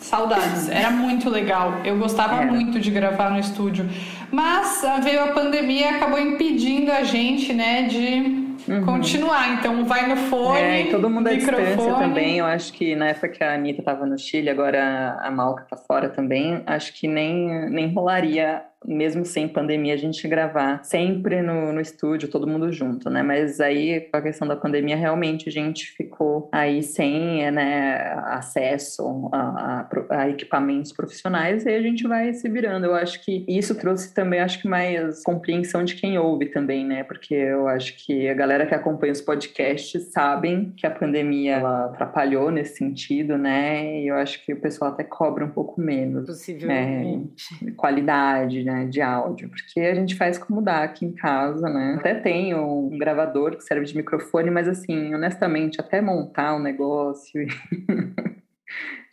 Saudades. 0.00 0.68
Era 0.68 0.90
muito 0.90 1.30
legal. 1.30 1.74
Eu 1.84 1.96
gostava 1.96 2.42
Era. 2.42 2.50
muito 2.50 2.80
de 2.80 2.90
gravar 2.90 3.30
no 3.30 3.38
estúdio. 3.38 3.88
Mas 4.32 4.82
veio 5.04 5.22
a 5.22 5.28
pandemia 5.28 5.92
e 5.92 5.94
acabou 5.94 6.18
impedindo 6.18 6.90
a 6.90 7.04
gente, 7.04 7.52
né, 7.52 7.82
de 7.82 8.50
uhum. 8.66 8.84
continuar. 8.84 9.54
Então 9.54 9.84
vai 9.84 10.08
no 10.08 10.16
fone. 10.16 10.58
É, 10.58 10.82
e 10.82 10.90
todo 10.90 11.08
mundo 11.08 11.28
à 11.28 11.34
distância 11.34 11.94
também. 11.94 12.38
Eu 12.38 12.46
acho 12.46 12.72
que 12.72 12.96
na 12.96 13.08
época 13.08 13.28
que 13.28 13.44
a 13.44 13.54
Anitta 13.54 13.80
estava 13.80 14.04
no 14.06 14.18
Chile, 14.18 14.50
agora 14.50 15.18
a 15.20 15.30
Malca 15.30 15.66
tá 15.70 15.76
fora 15.76 16.08
também, 16.08 16.62
acho 16.66 16.92
que 16.94 17.06
nem, 17.06 17.70
nem 17.70 17.92
rolaria 17.92 18.62
mesmo 18.84 19.24
sem 19.24 19.46
pandemia, 19.46 19.94
a 19.94 19.96
gente 19.96 20.26
gravar 20.26 20.82
sempre 20.84 21.42
no, 21.42 21.72
no 21.72 21.80
estúdio, 21.80 22.28
todo 22.28 22.46
mundo 22.46 22.72
junto, 22.72 23.10
né? 23.10 23.22
Mas 23.22 23.60
aí, 23.60 24.00
com 24.00 24.16
a 24.16 24.22
questão 24.22 24.48
da 24.48 24.56
pandemia, 24.56 24.96
realmente 24.96 25.48
a 25.48 25.52
gente 25.52 25.92
ficou 25.92 26.48
aí 26.50 26.82
sem 26.82 27.50
né, 27.50 28.14
acesso 28.26 29.28
a, 29.32 29.86
a, 30.10 30.22
a, 30.22 30.30
equipamentos 30.30 30.92
profissionais 30.92 31.66
e 31.66 31.68
a 31.68 31.82
gente 31.82 32.06
vai 32.08 32.32
se 32.32 32.48
virando. 32.48 32.86
Eu 32.86 32.94
acho 32.94 33.22
que 33.22 33.44
isso 33.46 33.74
trouxe 33.74 34.14
também, 34.14 34.40
acho 34.40 34.60
que 34.60 34.68
mais 34.68 35.22
compreensão 35.22 35.84
de 35.84 35.94
quem 35.94 36.18
ouve 36.18 36.46
também, 36.46 36.84
né? 36.84 37.04
Porque 37.04 37.34
eu 37.34 37.68
acho 37.68 37.94
que 38.04 38.28
a 38.28 38.34
galera 38.34 38.66
que 38.66 38.74
acompanha 38.74 39.12
os 39.12 39.20
podcasts 39.20 40.10
sabem 40.10 40.72
que 40.76 40.86
a 40.86 40.90
pandemia 40.90 41.56
ela 41.56 41.86
atrapalhou 41.86 42.50
nesse 42.50 42.76
sentido, 42.76 43.36
né? 43.36 44.00
E 44.00 44.08
eu 44.08 44.14
acho 44.16 44.44
que 44.44 44.52
o 44.52 44.60
pessoal 44.60 44.92
até 44.92 45.04
cobra 45.04 45.44
um 45.44 45.50
pouco 45.50 45.80
menos. 45.80 46.26
Possivelmente. 46.26 47.44
Né? 47.62 47.72
Qualidade, 47.76 48.64
né? 48.64 48.69
De 48.90 49.00
áudio, 49.00 49.48
porque 49.48 49.80
a 49.80 49.94
gente 49.94 50.14
faz 50.14 50.38
como 50.38 50.62
dá 50.62 50.82
aqui 50.82 51.04
em 51.04 51.12
casa, 51.12 51.68
né? 51.68 51.96
Até 51.98 52.14
tenho 52.14 52.58
um 52.58 52.98
gravador 52.98 53.56
que 53.56 53.64
serve 53.64 53.84
de 53.84 53.96
microfone, 53.96 54.50
mas 54.50 54.68
assim, 54.68 55.14
honestamente, 55.14 55.80
até 55.80 56.00
montar 56.00 56.54
um 56.54 56.60
negócio. 56.60 57.46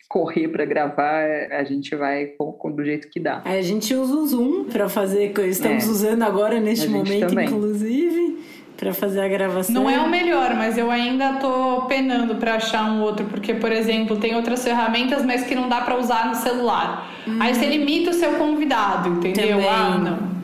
correr 0.08 0.48
para 0.48 0.66
gravar, 0.66 1.26
a 1.52 1.64
gente 1.64 1.94
vai 1.96 2.28
com, 2.28 2.52
com, 2.54 2.72
do 2.72 2.84
jeito 2.84 3.10
que 3.10 3.20
dá. 3.20 3.42
A 3.44 3.62
gente 3.62 3.94
usa 3.94 4.16
o 4.16 4.26
Zoom 4.26 4.64
para 4.66 4.88
fazer, 4.88 5.38
estamos 5.42 5.86
é. 5.86 5.90
usando 5.90 6.24
agora 6.24 6.60
neste 6.60 6.88
momento, 6.88 7.28
também. 7.28 7.46
inclusive 7.46 7.87
para 8.78 8.94
fazer 8.94 9.22
a 9.22 9.28
gravação. 9.28 9.74
Não 9.74 9.90
é 9.90 10.00
o 10.00 10.08
melhor, 10.08 10.54
mas 10.56 10.78
eu 10.78 10.92
ainda 10.92 11.34
tô 11.34 11.82
penando 11.88 12.36
para 12.36 12.56
achar 12.56 12.86
um 12.86 13.02
outro, 13.02 13.26
porque 13.26 13.56
por 13.56 13.72
exemplo, 13.72 14.18
tem 14.18 14.36
outras 14.36 14.64
ferramentas, 14.64 15.26
mas 15.26 15.44
que 15.44 15.56
não 15.56 15.68
dá 15.68 15.82
para 15.82 15.98
usar 15.98 16.28
no 16.28 16.36
celular. 16.36 17.10
Hum. 17.28 17.38
Aí 17.40 17.56
você 17.56 17.66
limita 17.66 18.12
o 18.12 18.14
seu 18.14 18.34
convidado, 18.34 19.10
entendeu? 19.10 19.58
Também. 19.58 19.68
Ah, 19.68 19.98
não. 19.98 20.37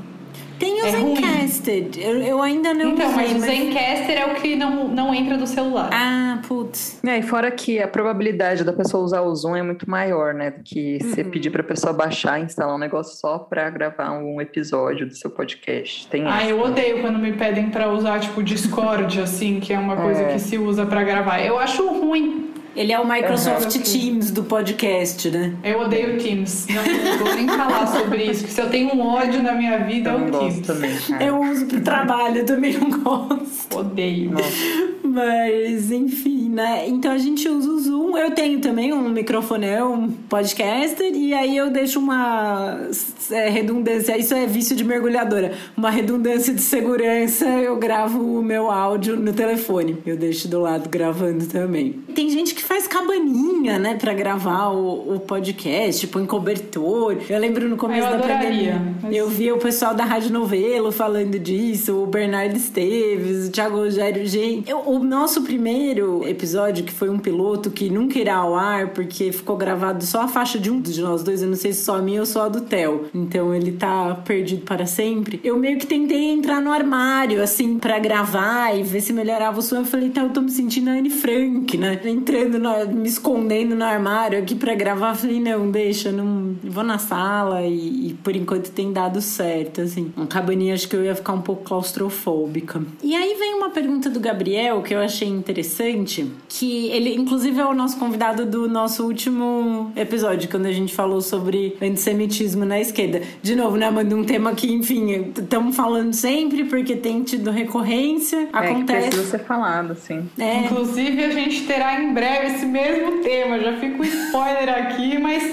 Tem 0.64 0.82
o 0.82 0.86
é 0.86 0.92
Zencasted. 0.92 2.02
Eu, 2.02 2.22
eu, 2.22 2.42
ainda 2.42 2.74
não 2.74 2.92
Então, 2.92 3.12
mas 3.12 3.36
o 3.36 3.40
Zencaster 3.40 4.18
é 4.18 4.26
o 4.32 4.36
que 4.36 4.56
não, 4.56 4.88
não 4.88 5.14
entra 5.14 5.38
do 5.38 5.46
celular. 5.46 5.90
Ah, 5.92 6.40
putz. 6.48 7.00
É, 7.06 7.18
e 7.18 7.22
fora 7.22 7.52
que 7.52 7.80
a 7.80 7.88
probabilidade 7.88 8.64
da 8.64 8.72
pessoa 8.72 9.04
usar 9.04 9.22
o 9.22 9.36
Zoom 9.36 9.58
é 9.58 9.62
muito 9.62 9.90
maior, 9.90 10.34
né? 10.34 10.52
Do 10.52 10.64
que 10.64 11.00
uhum. 11.02 11.10
você 11.10 11.24
pedir 11.26 11.50
pra 11.50 11.64
pessoa 11.64 11.92
baixar 11.92 12.40
e 12.40 12.44
instalar 12.44 12.76
um 12.76 12.80
negócio 12.80 13.20
só 13.20 13.40
pra 13.40 13.70
gravar 13.70 14.12
um 14.12 14.40
episódio 14.40 15.06
do 15.06 15.14
seu 15.14 15.30
podcast. 15.30 16.08
Tem 16.08 16.26
ah, 16.26 16.42
essa. 16.42 16.50
eu 16.50 16.62
odeio 16.62 17.02
quando 17.02 17.20
me 17.20 17.34
pedem 17.34 17.70
pra 17.70 17.92
usar, 17.92 18.22
tipo, 18.22 18.42
Discord, 18.42 19.20
assim, 19.20 19.60
que 19.60 19.74
é 19.74 19.80
uma 19.80 19.98
coisa 19.98 20.22
é. 20.22 20.34
que 20.34 20.40
se 20.40 20.58
usa 20.58 20.86
pra 20.86 21.04
gravar. 21.04 21.42
Eu 21.42 21.60
acho 21.60 21.86
ruim. 21.88 22.53
Ele 22.76 22.92
é 22.92 23.00
o 23.00 23.08
Microsoft 23.08 23.76
uhum. 23.76 23.82
Teams 23.82 24.32
do 24.32 24.44
podcast, 24.44 25.30
né? 25.30 25.54
Eu 25.64 25.82
odeio 25.82 26.18
Teams. 26.18 26.68
Não, 26.68 27.18
vou 27.24 27.36
nem 27.36 27.48
falar 27.48 27.88
sobre 27.88 28.24
isso. 28.24 28.48
Se 28.48 28.60
eu 28.60 28.70
tenho 28.70 28.94
um 28.96 29.02
ódio 29.02 29.44
na 29.44 29.54
minha 29.54 29.80
vida, 29.80 30.10
eu 30.10 30.20
é 30.20 30.22
o 30.24 30.32
Teams. 30.32 30.68
Também, 30.68 30.92
eu 31.20 31.42
uso 31.42 31.66
pro 31.68 31.82
trabalho, 31.82 32.40
eu 32.40 32.46
também 32.46 32.74
não 32.74 32.90
gosto. 32.90 33.78
Odeio. 33.78 34.32
Nossa. 34.32 34.94
Mas, 35.04 35.92
enfim, 35.92 36.50
né? 36.50 36.88
Então 36.88 37.12
a 37.12 37.18
gente 37.20 37.48
usa 37.48 37.70
o 37.70 37.80
Zoom. 37.80 38.18
Eu 38.18 38.32
tenho 38.32 38.60
também 38.60 38.92
um 38.94 39.10
microfone, 39.10 39.68
um 39.82 40.10
podcaster, 40.10 41.14
e 41.14 41.34
aí 41.34 41.56
eu 41.56 41.70
deixo 41.70 42.00
uma 42.00 42.88
é, 43.30 43.50
redundância. 43.50 44.18
Isso 44.18 44.34
é 44.34 44.48
vício 44.48 44.76
de 44.76 44.84
mergulhadora. 44.84 45.54
Uma 45.78 45.92
redundância 45.92 46.54
de 46.54 46.62
segurança. 46.62 47.46
Eu 47.46 47.76
gravo 47.76 48.40
o 48.40 48.42
meu 48.42 48.72
áudio 48.72 49.16
no 49.16 49.34
telefone. 49.34 49.98
Eu 50.06 50.18
deixo 50.18 50.48
do 50.48 50.60
lado 50.60 50.90
gravando 50.90 51.46
também. 51.46 51.94
Tem 52.16 52.30
gente 52.30 52.56
que 52.56 52.63
faz 52.64 52.88
cabaninha, 52.88 53.78
né, 53.78 53.96
pra 53.96 54.14
gravar 54.14 54.70
o, 54.70 55.16
o 55.16 55.20
podcast, 55.20 56.06
põe 56.08 56.26
cobertor. 56.26 57.18
Eu 57.30 57.40
lembro 57.40 57.68
no 57.68 57.78
começo 57.78 58.08
eu 58.08 58.18
da 58.18 58.20
pandemia. 58.20 58.82
Mas... 59.02 59.16
Eu 59.16 59.30
vi 59.30 59.52
o 59.52 59.58
pessoal 59.58 59.94
da 59.94 60.04
Rádio 60.06 60.32
Novelo 60.32 60.92
falando 60.92 61.38
disso, 61.40 62.04
o 62.04 62.08
Bernardo 62.08 62.56
Esteves, 62.56 63.48
o 63.48 63.52
Thiago 63.52 63.78
Rogério. 63.78 64.26
Gente, 64.26 64.70
eu, 64.70 64.80
o 64.80 65.00
nosso 65.00 65.42
primeiro 65.44 66.28
episódio, 66.28 66.84
que 66.84 66.92
foi 66.92 67.10
um 67.10 67.20
piloto 67.20 67.70
que 67.70 67.90
nunca 67.90 68.18
irá 68.20 68.36
ao 68.36 68.56
ar, 68.56 68.90
porque 68.90 69.32
ficou 69.32 69.56
gravado 69.58 70.04
só 70.06 70.22
a 70.22 70.28
faixa 70.28 70.58
de 70.60 70.70
um 70.70 70.82
de 70.82 71.02
nós 71.02 71.24
dois, 71.24 71.42
eu 71.42 71.48
não 71.48 71.56
sei 71.56 71.74
se 71.74 71.84
só 71.84 71.98
a 71.98 72.02
minha 72.02 72.20
ou 72.20 72.26
só 72.26 72.46
a 72.46 72.50
do 72.50 72.62
Theo. 72.62 73.06
Então 73.14 73.54
ele 73.54 73.74
tá 73.74 74.16
perdido 74.26 74.64
para 74.64 74.86
sempre. 74.86 75.40
Eu 75.44 75.58
meio 75.58 75.78
que 75.78 75.86
tentei 75.86 76.32
entrar 76.32 76.62
no 76.62 76.72
armário, 76.72 77.42
assim, 77.42 77.78
para 77.78 78.00
gravar 78.00 78.78
e 78.78 78.84
ver 78.84 79.02
se 79.02 79.14
melhorava 79.14 79.60
o 79.60 79.62
som. 79.62 79.78
Eu 79.78 79.86
falei, 79.86 80.10
tá, 80.10 80.22
eu 80.22 80.30
tô 80.30 80.42
me 80.42 80.52
sentindo 80.52 80.90
a 80.90 80.94
Anne 80.94 81.10
Frank, 81.10 81.78
né? 81.78 82.00
Entrando, 82.06 82.53
no, 82.60 82.88
me 82.88 83.08
escondendo 83.08 83.76
no 83.76 83.84
armário 83.84 84.40
aqui 84.40 84.56
para 84.56 84.74
gravar. 84.76 85.16
Falei, 85.16 85.40
não, 85.40 85.70
deixa, 85.70 86.12
não 86.12 86.56
vou 86.64 86.84
na 86.84 86.98
sala 86.98 87.62
e, 87.62 88.10
e, 88.10 88.14
por 88.24 88.36
enquanto 88.36 88.72
tem 88.72 88.92
dado 88.92 89.22
certo, 89.22 89.82
assim. 89.82 90.12
Um 90.18 90.26
cabaninha 90.26 90.74
acho 90.74 90.88
que 90.88 90.96
eu 90.96 91.04
ia 91.04 91.16
ficar 91.16 91.34
um 91.34 91.42
pouco 91.42 91.64
claustrofóbica. 91.64 92.82
E 93.02 93.16
aí 93.16 93.36
vem 93.38 93.56
uma 93.56 93.70
pergunta 93.70 94.10
do 94.10 94.20
Gabriel 94.20 94.82
que 94.82 94.94
eu 94.94 95.00
achei 95.00 95.28
interessante, 95.28 96.30
que 96.50 96.88
ele, 96.88 97.16
inclusive, 97.16 97.60
é 97.60 97.66
o 97.66 97.74
nosso 97.74 97.98
convidado 97.98 98.46
do 98.46 98.68
nosso 98.68 99.04
último 99.06 99.92
episódio, 99.96 100.50
quando 100.50 100.66
a 100.66 100.72
gente 100.72 100.94
falou 100.94 101.22
sobre 101.22 101.78
antissemitismo 101.82 102.66
na 102.66 102.80
esquerda. 102.80 103.22
De 103.42 103.56
novo, 103.56 103.78
né, 103.78 103.88
Amanda? 103.88 104.16
Um 104.16 104.24
tema 104.24 104.54
que, 104.54 104.72
enfim, 104.72 105.32
estamos 105.38 105.76
falando 105.76 106.14
sempre 106.14 106.64
porque 106.66 106.96
tem 106.96 107.24
tido 107.24 107.52
recorrência. 107.52 108.50
É, 108.54 108.58
acontece. 108.58 109.10
Que 109.10 109.16
precisa 109.16 109.38
ser 109.38 109.44
falado, 109.46 109.96
sim. 109.96 110.30
É. 110.38 110.66
Inclusive, 110.66 111.24
a 111.24 111.30
gente 111.30 111.66
terá 111.66 112.02
em 112.02 112.14
breve 112.14 112.43
esse 112.44 112.66
mesmo 112.66 113.22
tema. 113.22 113.60
Já 113.60 113.78
fico 113.78 114.02
um 114.02 114.06
spoiler 114.06 114.70
aqui, 114.70 115.20
mas, 115.20 115.44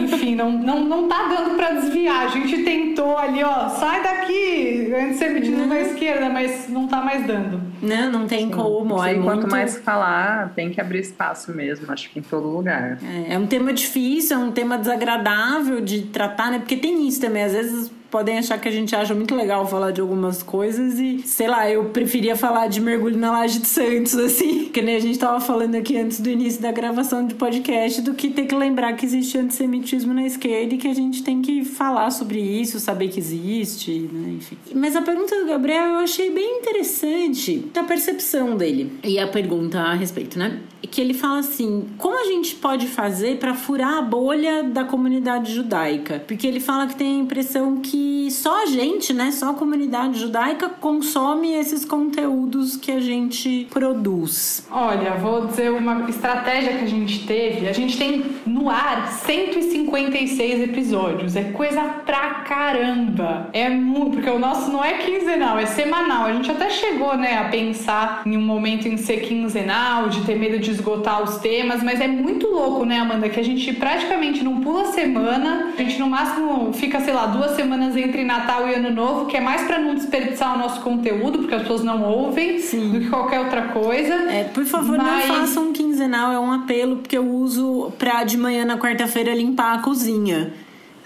enfim, 0.00 0.34
não, 0.34 0.50
não, 0.50 0.84
não 0.84 1.08
tá 1.08 1.28
dando 1.28 1.56
para 1.56 1.72
desviar. 1.72 2.26
A 2.26 2.28
gente 2.28 2.62
tentou 2.64 3.16
ali, 3.16 3.42
ó, 3.42 3.68
sai 3.68 4.02
daqui, 4.02 4.92
antissemitismo 4.94 5.66
na 5.66 5.80
esquerda, 5.80 6.28
mas 6.28 6.68
não 6.68 6.86
tá 6.86 7.00
mais 7.00 7.26
dando. 7.26 7.60
Não, 7.82 8.10
não 8.10 8.26
tem 8.26 8.50
como 8.50 8.68
como. 8.88 9.02
Sim, 9.02 9.10
é 9.10 9.14
quanto 9.14 9.40
muito... 9.40 9.50
mais 9.50 9.78
falar, 9.78 10.52
tem 10.54 10.70
que 10.70 10.80
abrir 10.80 11.00
espaço 11.00 11.52
mesmo, 11.52 11.90
acho 11.92 12.10
que 12.10 12.18
em 12.18 12.22
todo 12.22 12.48
lugar. 12.48 12.98
É, 13.02 13.34
é 13.34 13.38
um 13.38 13.46
tema 13.46 13.72
difícil, 13.72 14.36
é 14.36 14.40
um 14.40 14.50
tema 14.50 14.78
desagradável 14.78 15.80
de 15.80 16.02
tratar, 16.02 16.50
né? 16.50 16.58
Porque 16.58 16.76
tem 16.76 17.06
isso 17.06 17.20
também, 17.20 17.44
às 17.44 17.52
vezes 17.52 17.90
podem 18.10 18.38
achar 18.38 18.58
que 18.58 18.68
a 18.68 18.72
gente 18.72 18.94
acha 18.94 19.14
muito 19.14 19.34
legal 19.34 19.66
falar 19.66 19.90
de 19.90 20.00
algumas 20.00 20.42
coisas 20.42 20.98
e, 20.98 21.20
sei 21.24 21.48
lá, 21.48 21.70
eu 21.70 21.86
preferia 21.86 22.36
falar 22.36 22.66
de 22.68 22.80
mergulho 22.80 23.18
na 23.18 23.30
laje 23.30 23.58
de 23.58 23.66
Santos, 23.66 24.14
assim, 24.18 24.66
que 24.66 24.80
nem 24.80 24.96
a 24.96 25.00
gente 25.00 25.18
tava 25.18 25.40
falando 25.40 25.74
aqui 25.74 25.96
antes 25.96 26.20
do 26.20 26.28
início 26.28 26.60
da 26.60 26.72
gravação 26.72 27.26
do 27.26 27.34
podcast, 27.34 28.00
do 28.02 28.14
que 28.14 28.30
ter 28.30 28.46
que 28.46 28.54
lembrar 28.54 28.94
que 28.94 29.04
existe 29.04 29.36
antissemitismo 29.38 30.14
na 30.14 30.24
esquerda 30.24 30.74
e 30.74 30.78
que 30.78 30.88
a 30.88 30.94
gente 30.94 31.22
tem 31.22 31.42
que 31.42 31.64
falar 31.64 32.10
sobre 32.10 32.40
isso, 32.40 32.80
saber 32.80 33.08
que 33.08 33.18
existe, 33.18 34.08
né, 34.12 34.34
enfim. 34.36 34.56
Mas 34.74 34.96
a 34.96 35.02
pergunta 35.02 35.38
do 35.38 35.46
Gabriel 35.46 35.84
eu 35.84 35.98
achei 35.98 36.30
bem 36.30 36.60
interessante, 36.60 37.66
a 37.76 37.84
percepção 37.84 38.56
dele 38.56 38.92
e 39.04 39.18
a 39.18 39.28
pergunta 39.28 39.78
a 39.80 39.94
respeito, 39.94 40.38
né? 40.38 40.60
Que 40.90 41.00
ele 41.00 41.12
fala 41.12 41.40
assim: 41.40 41.86
como 41.98 42.18
a 42.18 42.24
gente 42.24 42.54
pode 42.54 42.86
fazer 42.86 43.38
para 43.38 43.52
furar 43.52 43.98
a 43.98 44.02
bolha 44.02 44.62
da 44.62 44.84
comunidade 44.84 45.52
judaica? 45.52 46.22
Porque 46.26 46.46
ele 46.46 46.60
fala 46.60 46.86
que 46.86 46.96
tem 46.96 47.16
a 47.16 47.22
impressão 47.22 47.76
que 47.78 47.97
que 47.98 48.30
só 48.30 48.62
a 48.62 48.66
gente, 48.66 49.12
né, 49.12 49.32
só 49.32 49.50
a 49.50 49.54
comunidade 49.54 50.20
judaica 50.20 50.68
consome 50.68 51.54
esses 51.54 51.84
conteúdos 51.84 52.76
que 52.76 52.92
a 52.92 53.00
gente 53.00 53.66
produz. 53.70 54.66
Olha, 54.70 55.14
vou 55.14 55.46
dizer 55.46 55.72
uma 55.72 56.08
estratégia 56.08 56.74
que 56.74 56.84
a 56.84 56.88
gente 56.88 57.26
teve. 57.26 57.68
A 57.68 57.72
gente 57.72 57.98
tem 57.98 58.24
no 58.46 58.70
ar 58.70 59.08
156 59.08 60.62
episódios. 60.62 61.34
É 61.34 61.44
coisa 61.44 61.82
pra 62.06 62.30
caramba. 62.46 63.48
É 63.52 63.68
muito, 63.68 64.12
porque 64.12 64.30
o 64.30 64.38
nosso 64.38 64.70
não 64.70 64.84
é 64.84 64.98
quinzenal, 64.98 65.58
é 65.58 65.66
semanal. 65.66 66.26
A 66.26 66.32
gente 66.32 66.50
até 66.50 66.70
chegou, 66.70 67.16
né, 67.16 67.38
a 67.38 67.48
pensar 67.48 68.22
em 68.24 68.36
um 68.36 68.42
momento 68.42 68.86
em 68.86 68.96
ser 68.96 69.22
quinzenal, 69.22 70.08
de 70.08 70.24
ter 70.24 70.38
medo 70.38 70.58
de 70.58 70.70
esgotar 70.70 71.22
os 71.22 71.38
temas, 71.38 71.82
mas 71.82 72.00
é 72.00 72.06
muito 72.06 72.46
louco, 72.46 72.84
né, 72.84 72.98
Amanda, 72.98 73.28
que 73.28 73.40
a 73.40 73.44
gente 73.44 73.72
praticamente 73.72 74.44
não 74.44 74.60
pula 74.60 74.84
semana, 74.92 75.72
a 75.76 75.82
gente 75.82 75.98
no 75.98 76.08
máximo 76.08 76.72
fica, 76.72 77.00
sei 77.00 77.14
lá, 77.14 77.26
duas 77.26 77.52
semanas 77.52 77.87
semanas 77.88 77.96
entre 77.96 78.24
Natal 78.24 78.68
e 78.68 78.74
Ano 78.74 78.90
Novo, 78.90 79.26
que 79.26 79.36
é 79.36 79.40
mais 79.40 79.62
para 79.62 79.78
não 79.78 79.94
desperdiçar 79.94 80.54
o 80.54 80.58
nosso 80.58 80.80
conteúdo, 80.80 81.38
porque 81.38 81.54
as 81.54 81.62
pessoas 81.62 81.82
não 81.82 82.02
ouvem, 82.02 82.58
Sim. 82.60 82.90
do 82.90 83.00
que 83.00 83.08
qualquer 83.08 83.40
outra 83.40 83.62
coisa. 83.68 84.14
É, 84.30 84.44
por 84.44 84.64
favor, 84.64 84.96
Mas... 84.96 85.28
não 85.28 85.36
façam 85.36 85.68
um 85.68 85.72
quinzenal, 85.72 86.32
é 86.32 86.38
um 86.38 86.52
apelo, 86.52 86.96
porque 86.96 87.16
eu 87.16 87.26
uso 87.26 87.92
pra 87.98 88.24
de 88.24 88.36
manhã 88.36 88.64
na 88.64 88.78
quarta-feira 88.78 89.34
limpar 89.34 89.78
a 89.78 89.82
cozinha. 89.82 90.52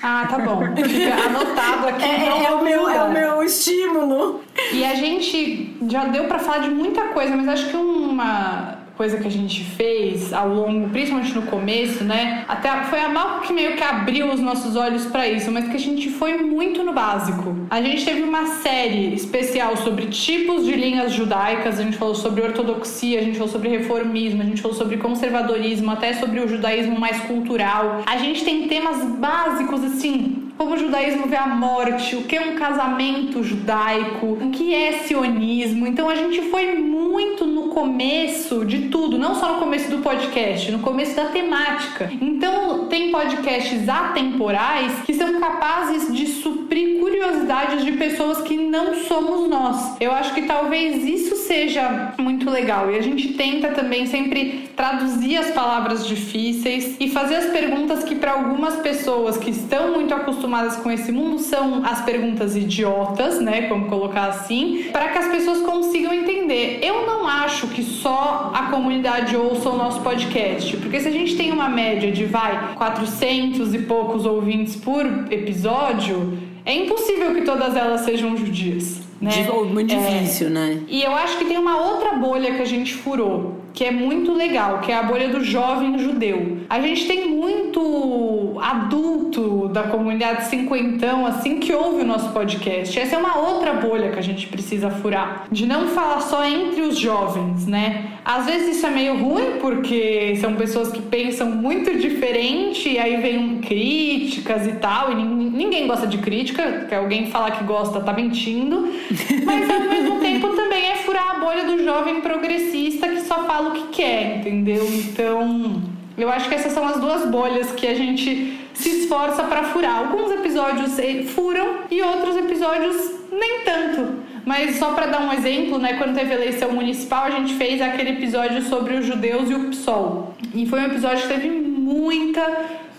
Ah, 0.03 0.27
tá 0.29 0.38
bom. 0.38 0.61
Fica 0.75 1.14
anotado 1.14 1.88
aqui. 1.88 2.05
É, 2.05 2.47
é, 2.47 2.51
o 2.51 2.64
meu, 2.64 2.88
é 2.88 3.05
o 3.05 3.12
meu 3.12 3.42
estímulo. 3.45 4.40
E 4.73 4.85
a 4.85 4.97
gente 4.97 5.77
já 5.88 6.05
deu 6.07 6.25
para 6.25 6.40
falar 6.40 6.59
de 6.59 6.71
muita 6.71 7.05
coisa, 7.09 7.37
mas 7.37 7.47
acho 7.49 7.68
que 7.68 7.77
uma 7.77 8.82
coisa 8.96 9.18
que 9.18 9.26
a 9.26 9.31
gente 9.31 9.64
fez 9.64 10.33
ao 10.33 10.48
longo, 10.48 10.88
principalmente 10.90 11.35
no 11.35 11.42
começo, 11.42 12.05
né? 12.05 12.44
Até 12.48 12.70
foi 12.85 13.00
a 13.00 13.09
Malco 13.09 13.46
que 13.46 13.52
meio 13.52 13.76
que 13.76 13.83
abriu 13.83 14.31
os 14.33 14.40
nossos 14.40 14.76
olhos 14.76 15.07
para 15.07 15.26
isso, 15.28 15.50
mas 15.50 15.68
que 15.68 15.76
a 15.76 15.81
gente 15.81 16.11
foi 16.11 16.38
muito 16.38 16.83
no 16.83 16.92
básico. 16.92 17.57
A 17.70 17.81
gente 17.81 18.05
teve 18.05 18.22
uma 18.22 18.46
série 18.46 19.14
especial 19.14 19.76
sobre 19.76 20.07
tipos 20.07 20.64
de 20.64 20.72
linhas 20.72 21.12
judaicas, 21.12 21.78
a 21.78 21.83
gente 21.83 21.96
falou 21.96 22.14
sobre 22.14 22.42
ortodoxia, 22.42 23.20
a 23.20 23.22
gente 23.22 23.38
falou 23.38 23.52
sobre 23.52 23.68
reformismo, 23.68 24.42
a 24.42 24.44
gente 24.44 24.61
falou 24.61 24.76
sobre 24.76 24.96
conservadorismo, 24.96 25.90
até 25.90 26.12
sobre 26.14 26.40
o 26.40 26.48
judaísmo 26.48 26.98
mais 26.98 27.20
cultural. 27.22 28.02
A 28.07 28.16
gente 28.18 28.44
tem 28.44 28.68
temas 28.68 29.05
básicos 29.16 29.83
assim, 29.85 30.41
como 30.62 30.77
o 30.77 30.79
judaísmo 30.79 31.27
vê 31.27 31.35
a 31.35 31.46
morte, 31.48 32.14
o 32.14 32.22
que 32.22 32.37
é 32.37 32.40
um 32.40 32.55
casamento 32.55 33.42
judaico, 33.42 34.38
o 34.40 34.51
que 34.51 34.72
é 34.72 34.92
sionismo. 34.92 35.88
Então 35.88 36.09
a 36.09 36.14
gente 36.14 36.40
foi 36.51 36.75
muito 36.79 37.44
no 37.44 37.68
começo 37.68 38.64
de 38.64 38.88
tudo, 38.88 39.18
não 39.18 39.35
só 39.35 39.55
no 39.55 39.59
começo 39.59 39.90
do 39.90 39.98
podcast, 39.98 40.70
no 40.70 40.79
começo 40.79 41.16
da 41.16 41.27
temática. 41.27 42.12
Então 42.20 42.62
tem 42.92 43.11
podcasts 43.11 43.88
atemporais 43.88 45.00
que 45.07 45.14
são 45.14 45.40
capazes 45.40 46.14
de 46.14 46.26
suprir 46.26 47.00
curiosidades 47.00 47.87
de 47.87 47.92
pessoas 47.92 48.42
que 48.42 48.55
não 48.55 48.94
somos 48.94 49.48
nós. 49.48 49.96
Eu 49.98 50.12
acho 50.12 50.35
que 50.35 50.42
talvez 50.42 51.02
isso 51.02 51.37
seja 51.37 52.12
muito 52.18 52.50
legal 52.50 52.90
e 52.90 52.98
a 52.98 53.00
gente 53.00 53.33
tenta 53.33 53.68
também 53.68 54.05
sempre 54.05 54.68
traduzir 54.76 55.38
as 55.38 55.50
palavras 55.52 56.07
difíceis 56.07 56.96
e 57.00 57.09
fazer 57.09 57.37
as 57.37 57.46
perguntas 57.46 58.05
que 58.05 58.14
para 58.14 58.33
algumas 58.33 58.76
pessoas 58.76 59.38
que 59.38 59.50
estão 59.50 59.92
muito 59.92 60.12
acostumadas 60.12 60.76
com 60.76 60.90
esse 60.90 61.11
mundo 61.11 61.38
são 61.38 61.83
as 61.87 62.02
perguntas 62.02 62.55
idiotas, 62.57 63.40
né, 63.40 63.68
como 63.68 63.87
colocar 63.87 64.26
assim, 64.26 64.88
para 64.92 65.09
que 65.09 65.18
as 65.18 65.28
pessoas 65.28 65.62
consigam 65.62 66.12
entender. 66.12 66.81
Eu 66.83 67.07
não 67.07 67.26
acho 67.26 67.68
que 67.68 67.83
só 67.83 68.50
a 68.55 68.64
comunidade 68.64 69.35
ouça 69.35 69.70
o 69.70 69.76
nosso 69.76 70.02
podcast, 70.02 70.76
porque 70.76 71.00
se 71.00 71.09
a 71.09 71.12
gente 71.12 71.37
tem 71.37 71.52
uma 71.52 71.70
média 71.70 72.12
de 72.12 72.26
vai 72.26 72.74
400 72.83 73.75
e 73.75 73.79
poucos 73.83 74.27
ouvintes 74.27 74.75
por 74.75 75.07
episódio, 75.31 76.37
é 76.64 76.75
impossível 76.75 77.33
que 77.33 77.42
todas 77.42 77.77
elas 77.77 78.01
sejam 78.01 78.37
judias. 78.37 79.01
Né? 79.22 79.30
Muito 79.72 79.94
é, 79.94 79.96
difícil, 79.96 80.50
né? 80.50 80.80
E 80.88 81.00
eu 81.00 81.14
acho 81.14 81.38
que 81.38 81.44
tem 81.44 81.56
uma 81.56 81.76
outra 81.76 82.14
bolha 82.14 82.54
que 82.54 82.61
a 82.61 82.64
gente 82.64 82.92
furou, 82.92 83.62
que 83.72 83.85
é 83.85 83.92
muito 83.92 84.35
legal, 84.35 84.80
que 84.80 84.90
é 84.90 84.96
a 84.96 85.02
bolha 85.04 85.28
do 85.28 85.44
jovem 85.44 85.96
judeu. 85.96 86.58
A 86.68 86.80
gente 86.80 87.06
tem 87.06 87.30
muito 87.30 88.58
adulto 88.61 89.68
da 89.68 89.85
comunidade 89.85 90.46
cinquentão, 90.46 91.24
assim, 91.24 91.61
que 91.61 91.72
ouve 91.72 92.02
o 92.02 92.04
nosso 92.04 92.30
podcast. 92.30 92.98
Essa 92.98 93.14
é 93.14 93.18
uma 93.18 93.38
outra 93.38 93.74
bolha 93.74 94.11
que 94.11 94.18
a 94.18 94.22
gente 94.22 94.48
precisa 94.48 94.90
furar, 94.90 95.46
de 95.52 95.66
não 95.66 95.87
falar 95.88 96.20
só 96.20 96.44
entre 96.44 96.80
os 96.82 96.98
jovens, 96.98 97.66
né? 97.66 98.08
Às 98.24 98.46
vezes 98.46 98.76
isso 98.76 98.87
é 98.87 98.90
meio 98.90 99.16
ruim, 99.18 99.58
porque 99.61 100.37
são 100.40 100.54
pessoas 100.54 100.90
que 100.90 101.00
pensam 101.00 101.48
muito 101.48 101.96
diferente, 101.96 102.88
e 102.88 102.98
aí 102.98 103.16
vem 103.20 103.58
críticas 103.58 104.66
e 104.66 104.72
tal, 104.72 105.12
e 105.12 105.14
ninguém 105.14 105.87
gosta 105.87 106.06
de 106.06 106.18
crítica, 106.18 106.87
que 106.88 106.94
alguém 106.94 107.26
falar 107.26 107.52
que 107.52 107.64
gosta 107.64 108.00
tá 108.00 108.12
mentindo, 108.12 108.88
mas 109.44 109.70
ao 109.70 109.81
mesmo 109.81 110.20
tempo 110.20 110.48
também 110.48 110.90
é 110.90 110.96
furar 110.96 111.37
a 111.37 111.38
bolha 111.38 111.64
do 111.64 111.83
jovem 111.83 112.20
progressista 112.20 113.09
que 113.09 113.20
só 113.22 113.44
fala 113.44 113.70
o 113.70 113.72
que 113.72 113.88
quer, 113.88 114.38
entendeu? 114.38 114.85
Então, 114.85 115.83
eu 116.16 116.31
acho 116.31 116.48
que 116.48 116.55
essas 116.55 116.72
são 116.72 116.87
as 116.87 117.01
duas 117.01 117.27
bolhas 117.29 117.72
que 117.72 117.87
a 117.87 117.94
gente 117.94 118.59
se 118.75 118.88
esforça 118.88 119.42
para 119.44 119.64
furar. 119.64 119.98
Alguns 119.98 120.33
episódios 120.33 120.98
eh, 120.98 121.25
furam 121.25 121.81
e 121.90 122.01
outros 122.03 122.37
episódios 122.37 123.12
nem 123.31 123.61
tanto. 123.64 124.22
Mas 124.44 124.77
só 124.77 124.92
para 124.92 125.07
dar 125.07 125.22
um 125.22 125.33
exemplo, 125.33 125.79
né, 125.79 125.94
quando 125.94 126.16
teve 126.16 126.35
eleição 126.35 126.72
municipal, 126.72 127.25
a 127.25 127.31
gente 127.31 127.55
fez 127.55 127.81
aquele 127.81 128.11
episódio 128.11 128.62
sobre 128.62 128.94
os 128.94 129.07
judeus 129.07 129.48
e 129.48 129.55
o 129.55 129.68
PSOL. 129.68 130.35
E 130.53 130.66
foi 130.66 130.81
um 130.81 130.87
episódio 130.87 131.22
que 131.22 131.35
teve 131.35 131.48
muita, 131.48 132.44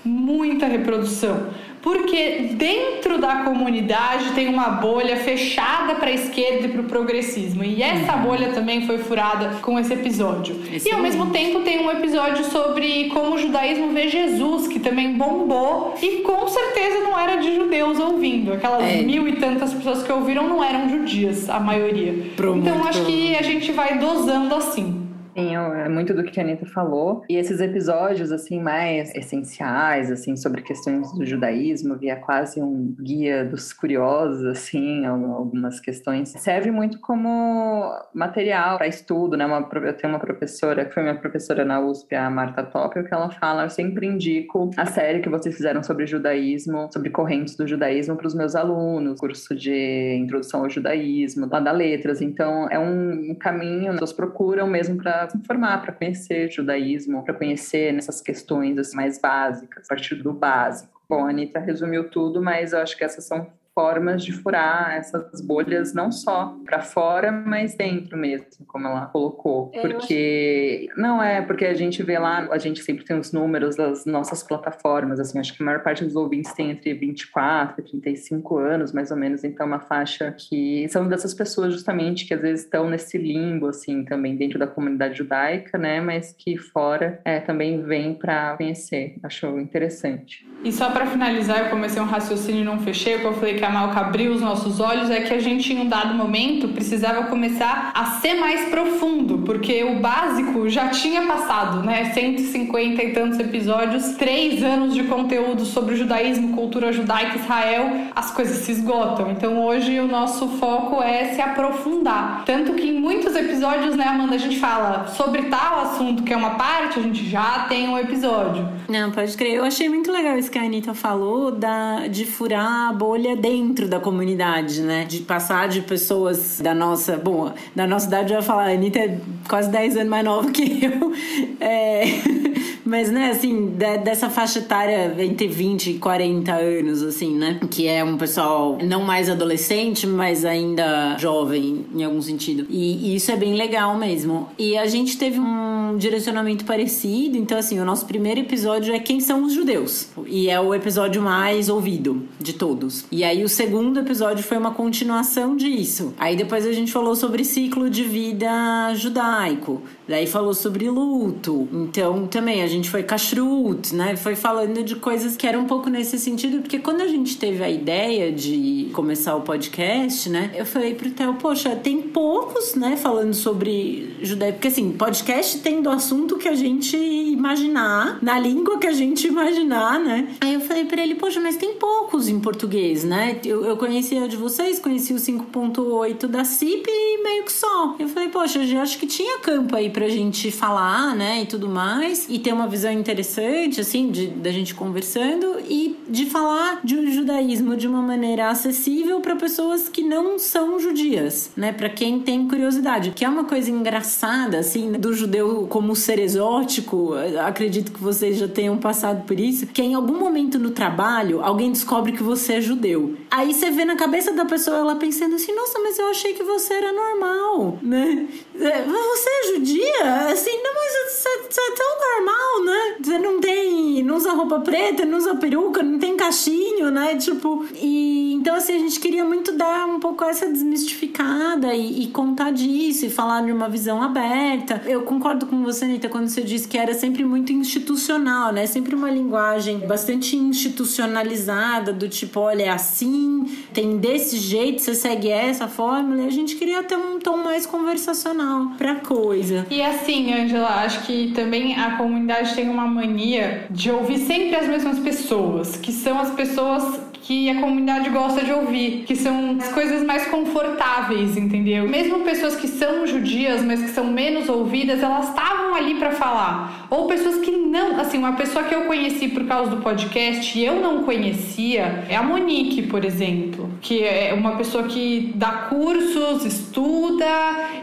muita 0.06 0.66
reprodução 0.68 1.50
porque 1.84 2.52
dentro 2.54 3.20
da 3.20 3.44
comunidade 3.44 4.32
tem 4.32 4.48
uma 4.48 4.70
bolha 4.70 5.18
fechada 5.18 5.96
para 5.96 6.08
a 6.08 6.14
esquerda 6.14 6.66
e 6.66 6.70
para 6.70 6.82
o 6.82 6.86
progressismo. 6.86 7.62
E 7.62 7.84
essa 7.84 8.16
uhum. 8.16 8.22
bolha 8.22 8.54
também 8.54 8.88
foi 8.88 9.00
furada 9.00 9.58
com 9.62 9.78
esse 9.78 9.94
episódio. 9.94 10.56
Excelente. 10.56 10.88
E 10.88 10.92
ao 10.94 11.02
mesmo 11.02 11.30
tempo 11.32 11.60
tem 11.60 11.86
um 11.86 11.92
episódio 11.92 12.46
sobre 12.46 13.10
como 13.10 13.36
o 13.36 13.38
judaísmo 13.38 13.90
vê 13.90 14.08
Jesus, 14.08 14.70
que 14.70 14.80
também 14.80 15.14
bombou 15.14 15.94
e 16.02 16.22
com 16.22 16.48
certeza 16.48 17.02
não 17.02 17.20
era 17.20 17.36
de 17.36 17.54
judeus 17.54 18.00
ouvindo. 18.00 18.54
Aquelas 18.54 18.84
é. 18.84 19.02
mil 19.02 19.28
e 19.28 19.34
tantas 19.34 19.74
pessoas 19.74 20.04
que 20.04 20.12
ouviram 20.12 20.48
não 20.48 20.64
eram 20.64 20.88
judias, 20.90 21.50
a 21.50 21.60
maioria. 21.60 22.16
então 22.56 22.88
acho 22.88 23.04
que 23.04 23.36
a 23.36 23.42
gente 23.42 23.74
vai 23.74 24.00
dosando 24.00 24.56
assim. 24.56 25.03
Sim, 25.36 25.56
é 25.56 25.90
muito 25.90 26.14
do 26.14 26.24
que 26.24 26.40
a 26.40 26.44
Anitta 26.44 26.66
falou. 26.66 27.24
E 27.28 27.36
esses 27.36 27.60
episódios, 27.60 28.32
assim, 28.32 28.62
mais 28.62 29.14
essenciais, 29.16 30.12
assim, 30.12 30.36
sobre 30.36 30.62
questões 30.62 31.12
do 31.14 31.26
judaísmo, 31.26 31.98
via 31.98 32.16
quase 32.16 32.62
um 32.62 32.96
guia 33.00 33.44
dos 33.44 33.74
curiosos, 33.74 34.46
assim, 34.46 35.06
algumas 35.06 35.80
questões, 35.80 36.30
serve 36.30 36.70
muito 36.70 37.00
como 37.00 37.92
material 38.14 38.78
para 38.78 38.88
estudo, 38.88 39.36
né? 39.36 39.46
Uma, 39.46 39.68
eu 39.74 39.94
tenho 39.98 40.14
uma 40.14 40.20
professora, 40.20 40.86
que 40.86 40.94
foi 40.94 41.02
minha 41.02 41.16
professora 41.16 41.66
na 41.66 41.80
USP, 41.80 42.14
a 42.14 42.30
Marta 42.30 42.64
Topio, 42.64 43.04
que 43.04 43.14
ela 43.14 43.32
fala, 43.32 43.64
eu 43.64 43.70
sempre 43.70 44.06
indico 44.06 44.70
a 44.78 44.86
série 44.86 45.20
que 45.20 45.30
vocês 45.30 45.56
fizeram 45.56 45.82
sobre 45.82 46.06
judaísmo, 46.06 46.90
sobre 46.94 47.10
correntes 47.10 47.56
do 47.56 47.68
judaísmo 47.68 48.16
para 48.16 48.28
os 48.28 48.36
meus 48.36 48.56
alunos, 48.56 49.20
curso 49.20 49.56
de 49.56 50.16
introdução 50.20 50.62
ao 50.62 50.70
judaísmo, 50.70 51.48
lá 51.52 51.60
da 51.60 51.72
Letras. 51.72 52.22
Então, 52.22 52.70
é 52.70 52.78
um 52.78 53.36
caminho, 53.40 53.88
as 53.88 53.94
pessoas 53.96 54.14
procuram 54.14 54.68
mesmo 54.68 54.98
para 54.98 55.23
se 55.30 55.38
informar, 55.38 55.82
para 55.82 55.92
conhecer 55.92 56.52
judaísmo, 56.52 57.24
para 57.24 57.34
conhecer 57.34 57.92
nessas 57.94 58.22
questões 58.22 58.78
assim, 58.78 58.96
mais 58.96 59.20
básicas, 59.20 59.86
a 59.86 59.88
partir 59.88 60.16
do 60.16 60.34
básico. 60.34 61.02
Bom, 61.08 61.26
a 61.26 61.30
Anitta 61.30 61.60
resumiu 61.60 62.10
tudo, 62.10 62.42
mas 62.42 62.74
eu 62.74 62.80
acho 62.80 62.98
que 62.98 63.04
essas 63.04 63.26
são 63.26 63.48
formas 63.74 64.24
de 64.24 64.32
furar 64.32 64.96
essas 64.96 65.42
bolhas 65.42 65.94
não 65.94 66.12
só 66.12 66.56
para 66.64 66.82
fora, 66.82 67.32
mas 67.32 67.76
dentro 67.76 68.18
mesmo, 68.18 68.48
como 68.68 68.88
ela 68.88 69.08
colocou. 69.08 69.72
É, 69.74 69.82
porque 69.82 70.88
acho... 70.90 71.02
não 71.02 71.22
é 71.22 71.42
porque 71.42 71.66
a 71.66 71.74
gente 71.74 72.04
vê 72.04 72.18
lá, 72.20 72.48
a 72.52 72.58
gente 72.58 72.84
sempre 72.84 73.04
tem 73.04 73.18
os 73.18 73.32
números 73.32 73.76
das 73.76 74.06
nossas 74.06 74.44
plataformas, 74.44 75.20
assim, 75.20 75.40
acho 75.40 75.56
que 75.56 75.64
a 75.64 75.66
maior 75.66 75.82
parte 75.82 76.04
dos 76.04 76.16
ouvintes 76.16 76.54
tem 76.54 76.72
entre 76.72 76.94
24 76.94 77.82
e 77.82 77.84
35 77.84 78.58
anos, 78.58 78.92
mais 78.94 79.12
ou 79.12 79.18
menos, 79.18 79.44
então 79.44 79.66
é 79.66 79.70
uma 79.70 79.80
faixa 79.80 80.32
que 80.32 80.88
são 80.90 81.08
dessas 81.08 81.34
pessoas 81.34 81.74
justamente 81.74 82.26
que 82.26 82.34
às 82.34 82.42
vezes 82.42 82.66
estão 82.66 82.90
nesse 82.90 83.18
limbo 83.18 83.68
assim, 83.68 84.04
também 84.04 84.36
dentro 84.36 84.60
da 84.60 84.68
comunidade 84.68 85.18
judaica, 85.18 85.78
né, 85.78 86.00
mas 86.00 86.34
que 86.38 86.58
fora 86.58 87.20
é, 87.26 87.40
também 87.40 87.82
vem 87.82 88.14
para 88.14 88.56
conhecer. 88.58 89.16
Acho 89.24 89.60
interessante. 89.60 90.48
E 90.64 90.72
só 90.72 90.92
para 90.92 91.06
finalizar, 91.06 91.66
eu 91.66 91.70
comecei 91.70 92.02
um 92.02 92.06
raciocínio 92.06 92.62
e 92.62 92.66
não 92.66 92.80
fechei, 92.80 93.16
eu 93.16 93.34
falei 93.34 93.56
que 93.56 93.63
que 93.64 93.68
a 93.68 93.72
Malca 93.72 94.02
abriu 94.02 94.34
os 94.34 94.42
nossos 94.42 94.82
olhos 94.82 95.10
é 95.10 95.22
que 95.22 95.34
a 95.34 95.40
gente, 95.40 95.72
em 95.72 95.80
um 95.80 95.88
dado 95.88 96.14
momento, 96.14 96.68
precisava 96.68 97.28
começar 97.28 97.92
a 97.94 98.20
ser 98.20 98.34
mais 98.34 98.68
profundo, 98.68 99.38
porque 99.46 99.86
o 99.86 100.02
básico 100.02 100.68
já 100.68 100.90
tinha 100.90 101.22
passado, 101.22 101.82
né? 101.82 102.12
150 102.14 103.02
e 103.02 103.14
tantos 103.14 103.40
episódios, 103.40 104.16
três 104.18 104.62
anos 104.62 104.94
de 104.94 105.04
conteúdo 105.04 105.64
sobre 105.64 105.94
o 105.94 105.98
judaísmo, 105.98 106.54
cultura 106.54 106.92
judaica, 106.92 107.38
Israel, 107.38 108.10
as 108.14 108.32
coisas 108.32 108.58
se 108.66 108.74
esgotam. 108.74 109.32
Então 109.32 109.66
hoje 109.66 109.98
o 109.98 110.08
nosso 110.08 110.46
foco 110.58 111.02
é 111.02 111.34
se 111.34 111.40
aprofundar. 111.40 112.44
Tanto 112.46 112.74
que 112.74 112.90
em 112.90 113.00
muitos 113.00 113.34
episódios, 113.34 113.96
né, 113.96 114.04
Amanda, 114.04 114.36
a 114.36 114.40
gente 114.40 114.60
fala 114.60 115.08
sobre 115.08 115.44
tal 115.44 115.84
assunto 115.84 116.24
que 116.24 116.34
é 116.34 116.36
uma 116.36 116.56
parte, 116.56 117.00
a 117.00 117.02
gente 117.02 117.30
já 117.30 117.66
tem 117.70 117.88
um 117.88 117.98
episódio. 117.98 118.68
Não, 118.90 119.10
pode 119.10 119.38
crer. 119.38 119.54
Eu 119.54 119.64
achei 119.64 119.88
muito 119.88 120.12
legal 120.12 120.38
isso 120.38 120.52
que 120.52 120.60
a 120.60 120.64
Anitta 120.64 120.94
falou 120.94 121.50
da, 121.50 122.08
de 122.08 122.26
furar 122.26 122.90
a 122.90 122.94
bolha 122.94 123.38
dentro 123.38 123.53
dentro 123.54 123.88
da 123.88 124.00
comunidade, 124.00 124.82
né? 124.82 125.06
De 125.06 125.20
passar 125.20 125.68
de 125.68 125.82
pessoas 125.82 126.60
da 126.60 126.74
nossa. 126.74 127.18
Bom, 127.18 127.54
da 127.76 127.86
nossa 127.86 128.08
idade 128.08 128.34
eu 128.34 128.40
ia 128.40 128.42
falar, 128.44 128.70
a 128.70 128.74
Anitta 128.74 129.00
é 129.00 129.20
quase 129.48 129.70
10 129.70 129.98
anos 129.98 130.10
mais 130.10 130.26
nova 130.26 130.50
que 130.52 130.84
eu. 130.84 131.14
É, 131.60 132.04
mas, 132.84 133.10
né, 133.10 133.30
assim, 133.30 133.68
dessa 134.04 134.30
faixa 134.30 134.60
etária 134.60 135.16
entre 135.20 135.48
20 135.48 135.92
e 135.92 135.94
40 135.94 136.52
anos, 136.54 137.02
assim, 137.02 137.38
né? 137.38 137.60
Que 137.70 137.88
é 137.88 138.04
um 138.04 138.18
pessoal 138.18 138.78
não 138.84 139.04
mais 139.04 139.30
adolescente, 139.30 140.06
mas 140.06 140.44
ainda 140.44 141.18
jovem, 141.18 141.86
em 141.96 142.04
algum 142.04 142.22
sentido. 142.22 142.66
E, 142.70 143.12
e 143.12 143.16
isso 143.16 143.32
é 143.32 143.38
bem 143.38 143.54
legal 143.54 143.98
mesmo. 143.98 144.50
E 144.58 144.78
a 144.78 144.86
gente 144.86 145.18
teve 145.18 145.40
um 145.40 145.96
direcionamento 145.98 146.66
parecido, 146.66 147.38
então, 147.38 147.58
assim, 147.58 147.80
o 147.80 147.86
nosso 147.86 148.06
primeiro 148.06 148.42
episódio 148.42 148.94
é 148.94 149.00
Quem 149.00 149.22
são 149.22 149.46
os 149.46 149.54
judeus? 149.54 150.10
E 150.28 150.50
é 150.50 150.60
o 150.60 150.74
episódio 150.74 151.22
mais 151.22 151.70
ouvido 151.70 152.28
de 152.40 152.54
todos. 152.54 153.06
E 153.12 153.24
aí 153.24 153.43
o 153.44 153.50
segundo 153.50 154.00
episódio 154.00 154.44
foi 154.44 154.58
uma 154.58 154.72
continuação 154.72 155.56
disso. 155.56 156.14
Aí 156.18 156.36
depois 156.36 156.66
a 156.66 156.72
gente 156.72 156.92
falou 156.92 157.16
sobre 157.16 157.44
ciclo 157.44 157.90
de 157.90 158.04
vida 158.04 158.94
judaico. 158.96 159.82
Daí 160.08 160.28
falou 160.28 160.54
sobre 160.54 160.90
luto. 160.90 161.68
Então, 161.72 162.28
também 162.28 162.62
a 162.62 162.68
gente 162.68 162.90
foi 162.90 163.04
kashrut, 163.04 163.96
né? 163.96 164.16
Foi 164.16 164.36
falando 164.36 164.84
de 164.84 164.96
coisas 164.96 165.38
que 165.38 165.48
eram 165.48 165.62
um 165.62 165.66
pouco 165.66 165.90
nesse 165.90 166.20
sentido, 166.20 166.62
porque 166.62 166.80
quando 166.80 167.02
a 167.02 167.08
gente 167.08 167.38
teve 167.38 167.64
a 167.64 167.70
ideia 167.70 168.32
de 168.32 168.90
começar 168.94 169.36
o 169.36 169.42
podcast, 169.42 170.30
né? 170.30 170.52
Eu 170.56 170.66
falei 170.66 170.94
pro 170.94 171.10
Theo, 171.10 171.36
poxa, 171.36 171.76
tem 171.76 172.02
poucos, 172.02 172.76
né, 172.76 172.98
falando 172.98 173.34
sobre 173.34 174.14
judaísmo. 174.22 174.54
Porque 174.54 174.68
assim, 174.68 174.92
podcast 174.92 175.60
tem 175.60 175.82
do 175.82 175.90
assunto 175.90 176.38
que 176.38 176.48
a 176.48 176.56
gente 176.56 176.98
imaginar, 176.98 178.20
na 178.22 178.40
língua 178.40 178.78
que 178.78 178.88
a 178.88 178.92
gente 178.92 179.28
imaginar, 179.28 180.00
né? 180.00 180.36
Aí 180.42 180.54
eu 180.54 180.62
falei 180.62 180.86
pra 180.86 181.02
ele, 181.02 181.16
poxa, 181.16 181.40
mas 181.40 181.56
tem 181.56 181.74
poucos 181.76 182.28
em 182.28 182.40
português, 182.40 183.04
né? 183.04 183.40
Eu, 183.46 183.66
eu 183.66 183.78
conhecia 183.78 184.28
de 184.28 184.36
vocês, 184.36 184.80
conheci 184.80 185.14
o 185.14 185.18
5.8 185.18 186.28
da 186.28 186.44
CIP 186.44 186.86
e 186.88 187.24
meio 187.24 187.44
que 187.44 187.52
só. 187.52 187.96
Eu 187.98 188.10
falei, 188.10 188.30
poxa, 188.30 188.60
eu 188.64 188.82
acho 188.82 188.98
que 188.98 189.08
tinha 189.08 189.40
campo 189.40 189.76
aí 189.76 189.90
pra 189.94 190.10
gente 190.10 190.52
falar, 190.52 191.16
né, 191.16 191.44
e 191.44 191.46
tudo 191.46 191.70
mais, 191.70 192.28
e 192.28 192.40
ter 192.40 192.52
uma 192.52 192.68
visão 192.68 192.92
interessante, 192.92 193.80
assim, 193.80 194.10
de, 194.12 194.28
da 194.28 194.52
gente 194.52 194.74
conversando 194.74 195.58
e 195.70 195.98
de 196.10 196.26
falar 196.26 196.82
de 196.84 196.96
um 196.96 197.12
judaísmo 197.12 197.78
de 197.78 197.88
uma 197.88 198.02
maneira 198.02 198.50
acessível 198.50 199.22
para 199.22 199.36
pessoas 199.36 199.88
que 199.88 200.04
não 200.04 200.40
são 200.40 200.80
judias, 200.80 201.52
né, 201.56 201.72
para 201.72 201.90
quem 201.90 202.20
tem 202.20 202.48
curiosidade, 202.48 203.12
que 203.12 203.24
é 203.24 203.30
uma 203.30 203.46
coisa 203.46 203.70
engraçada, 203.70 204.58
assim, 204.60 204.94
do 204.94 205.14
judeu 205.14 205.68
como 205.70 205.96
ser 205.96 206.20
exótico, 206.20 207.14
acredito 207.46 207.92
que 207.92 208.02
vocês 208.02 208.38
já 208.38 208.48
tenham 208.48 208.78
passado 208.78 209.24
por 209.26 209.40
isso, 209.40 209.68
que 209.68 209.82
em 209.82 209.94
algum 209.94 210.18
momento 210.18 210.58
no 210.58 210.72
trabalho 210.72 211.42
alguém 211.44 211.72
descobre 211.72 212.12
que 212.12 212.24
você 212.24 212.54
é 212.54 212.62
judeu. 212.62 213.16
Aí 213.30 213.54
você 213.54 213.70
vê 213.70 213.86
na 213.86 213.96
cabeça 213.96 214.34
da 214.34 214.46
pessoa 214.46 214.78
ela 214.78 214.96
pensando 214.96 215.36
assim, 215.36 215.54
nossa, 215.54 215.80
mas 215.80 216.00
eu 216.00 216.08
achei 216.10 216.34
que 216.34 216.44
você 216.44 216.74
era 216.74 216.92
normal, 216.92 217.80
né? 217.82 218.28
É, 218.56 218.84
você 218.84 219.30
é 219.30 219.54
judia? 219.54 220.30
Assim, 220.32 220.52
não, 220.62 220.74
mas 220.74 221.14
você, 221.14 221.30
você 221.50 221.62
é 221.62 221.72
tão 221.76 221.94
normal, 222.16 222.66
né? 222.66 222.96
Você 223.02 223.20
não 223.20 223.40
tem. 223.40 224.04
não 224.04 224.16
usa 224.16 224.34
roupa 224.34 224.60
preta, 224.60 225.06
não 225.06 225.18
usa 225.18 225.36
peruca, 225.36 225.82
não 225.82 225.98
tem 225.98 226.16
cachinho, 226.16 226.92
né? 226.92 227.16
Tipo. 227.16 227.66
E 227.76 228.34
então, 228.34 228.56
assim, 228.56 228.76
a 228.76 228.80
gente 228.80 229.00
queria 229.00 229.24
muito 229.24 229.54
dar 229.54 229.88
um 229.88 230.00
pouco 230.00 230.24
essa 230.26 230.48
desmistificada 230.48 231.74
e, 231.74 232.04
e 232.04 232.08
contar 232.08 232.52
disso 232.52 233.06
e 233.06 233.10
falar 233.10 233.42
de 233.42 233.52
uma 233.52 233.70
visão 233.70 234.04
aberta. 234.04 234.82
Eu 234.86 235.04
concordo 235.04 235.46
com 235.46 235.64
você, 235.64 235.86
Anitta, 235.86 236.10
quando 236.10 236.28
você 236.28 236.42
disse 236.42 236.68
que 236.68 236.78
era 236.78 236.94
sempre 236.94 237.24
muito 237.24 237.54
institucional, 237.54 238.52
né? 238.52 238.68
Sempre 238.68 238.96
uma 238.96 239.10
linguagem 239.10 239.80
bastante 239.80 240.36
institucionalizada, 240.36 241.94
do 241.94 242.10
tipo, 242.10 242.42
olha, 242.42 242.64
é 242.64 242.70
assim, 242.70 243.46
tem 243.74 243.98
desse 243.98 244.38
jeito, 244.38 244.82
você 244.82 244.94
segue 244.94 245.30
essa 245.30 245.68
fórmula. 245.68 246.24
E 246.24 246.28
a 246.28 246.32
gente 246.32 246.56
queria 246.56 246.84
ter 246.84 246.98
um 246.98 247.20
tom 247.20 247.38
mais 247.38 247.66
conversacional 247.66 248.43
pra 248.78 248.96
coisa. 248.96 249.66
E 249.70 249.82
assim, 249.82 250.34
Angela, 250.34 250.84
acho 250.84 251.04
que 251.06 251.32
também 251.34 251.80
a 251.80 251.98
comunidade 251.98 252.54
tem 252.56 252.70
uma 252.70 252.88
mania 252.88 253.68
de 253.70 253.92
ouvir 253.92 254.20
sempre 254.20 254.56
as 254.56 254.68
mesmas 254.68 255.00
pessoas, 255.00 255.76
que 255.78 255.92
são 255.92 256.20
as 256.20 256.32
pessoas 256.32 257.00
que 257.24 257.50
a 257.50 257.60
comunidade 257.60 258.10
gosta 258.10 258.44
de 258.44 258.52
ouvir, 258.52 259.06
que 259.08 259.16
são 259.16 259.58
as 259.58 259.70
coisas 259.70 260.04
mais 260.04 260.28
confortáveis, 260.28 261.38
entendeu? 261.38 261.88
Mesmo 261.88 262.20
pessoas 262.20 262.56
que 262.58 262.68
são 262.68 263.08
judias, 263.08 263.64
mas 263.64 263.82
que 263.82 263.90
são 263.92 264.06
menos 264.06 264.50
ouvidas, 264.50 265.02
elas 265.02 265.30
estavam 265.30 265.74
ali 265.74 265.96
para 265.96 266.12
falar. 266.12 266.88
Ou 266.90 267.08
pessoas 267.08 267.38
que 267.38 267.52
não, 267.52 268.00
assim, 268.00 268.18
uma 268.18 268.34
pessoa 268.34 268.66
que 268.66 268.76
eu 268.76 268.82
conheci 268.82 269.30
por 269.30 269.46
causa 269.46 269.72
do 269.72 269.82
podcast 269.82 270.60
e 270.60 270.66
eu 270.66 270.82
não 270.82 271.04
conhecia 271.04 272.04
é 272.10 272.16
a 272.16 272.22
Monique, 272.22 272.84
por 272.84 273.06
exemplo, 273.06 273.70
que 273.80 274.04
é 274.04 274.34
uma 274.34 274.58
pessoa 274.58 274.84
que 274.84 275.32
dá 275.34 275.52
cursos, 275.70 276.46
estuda 276.46 277.26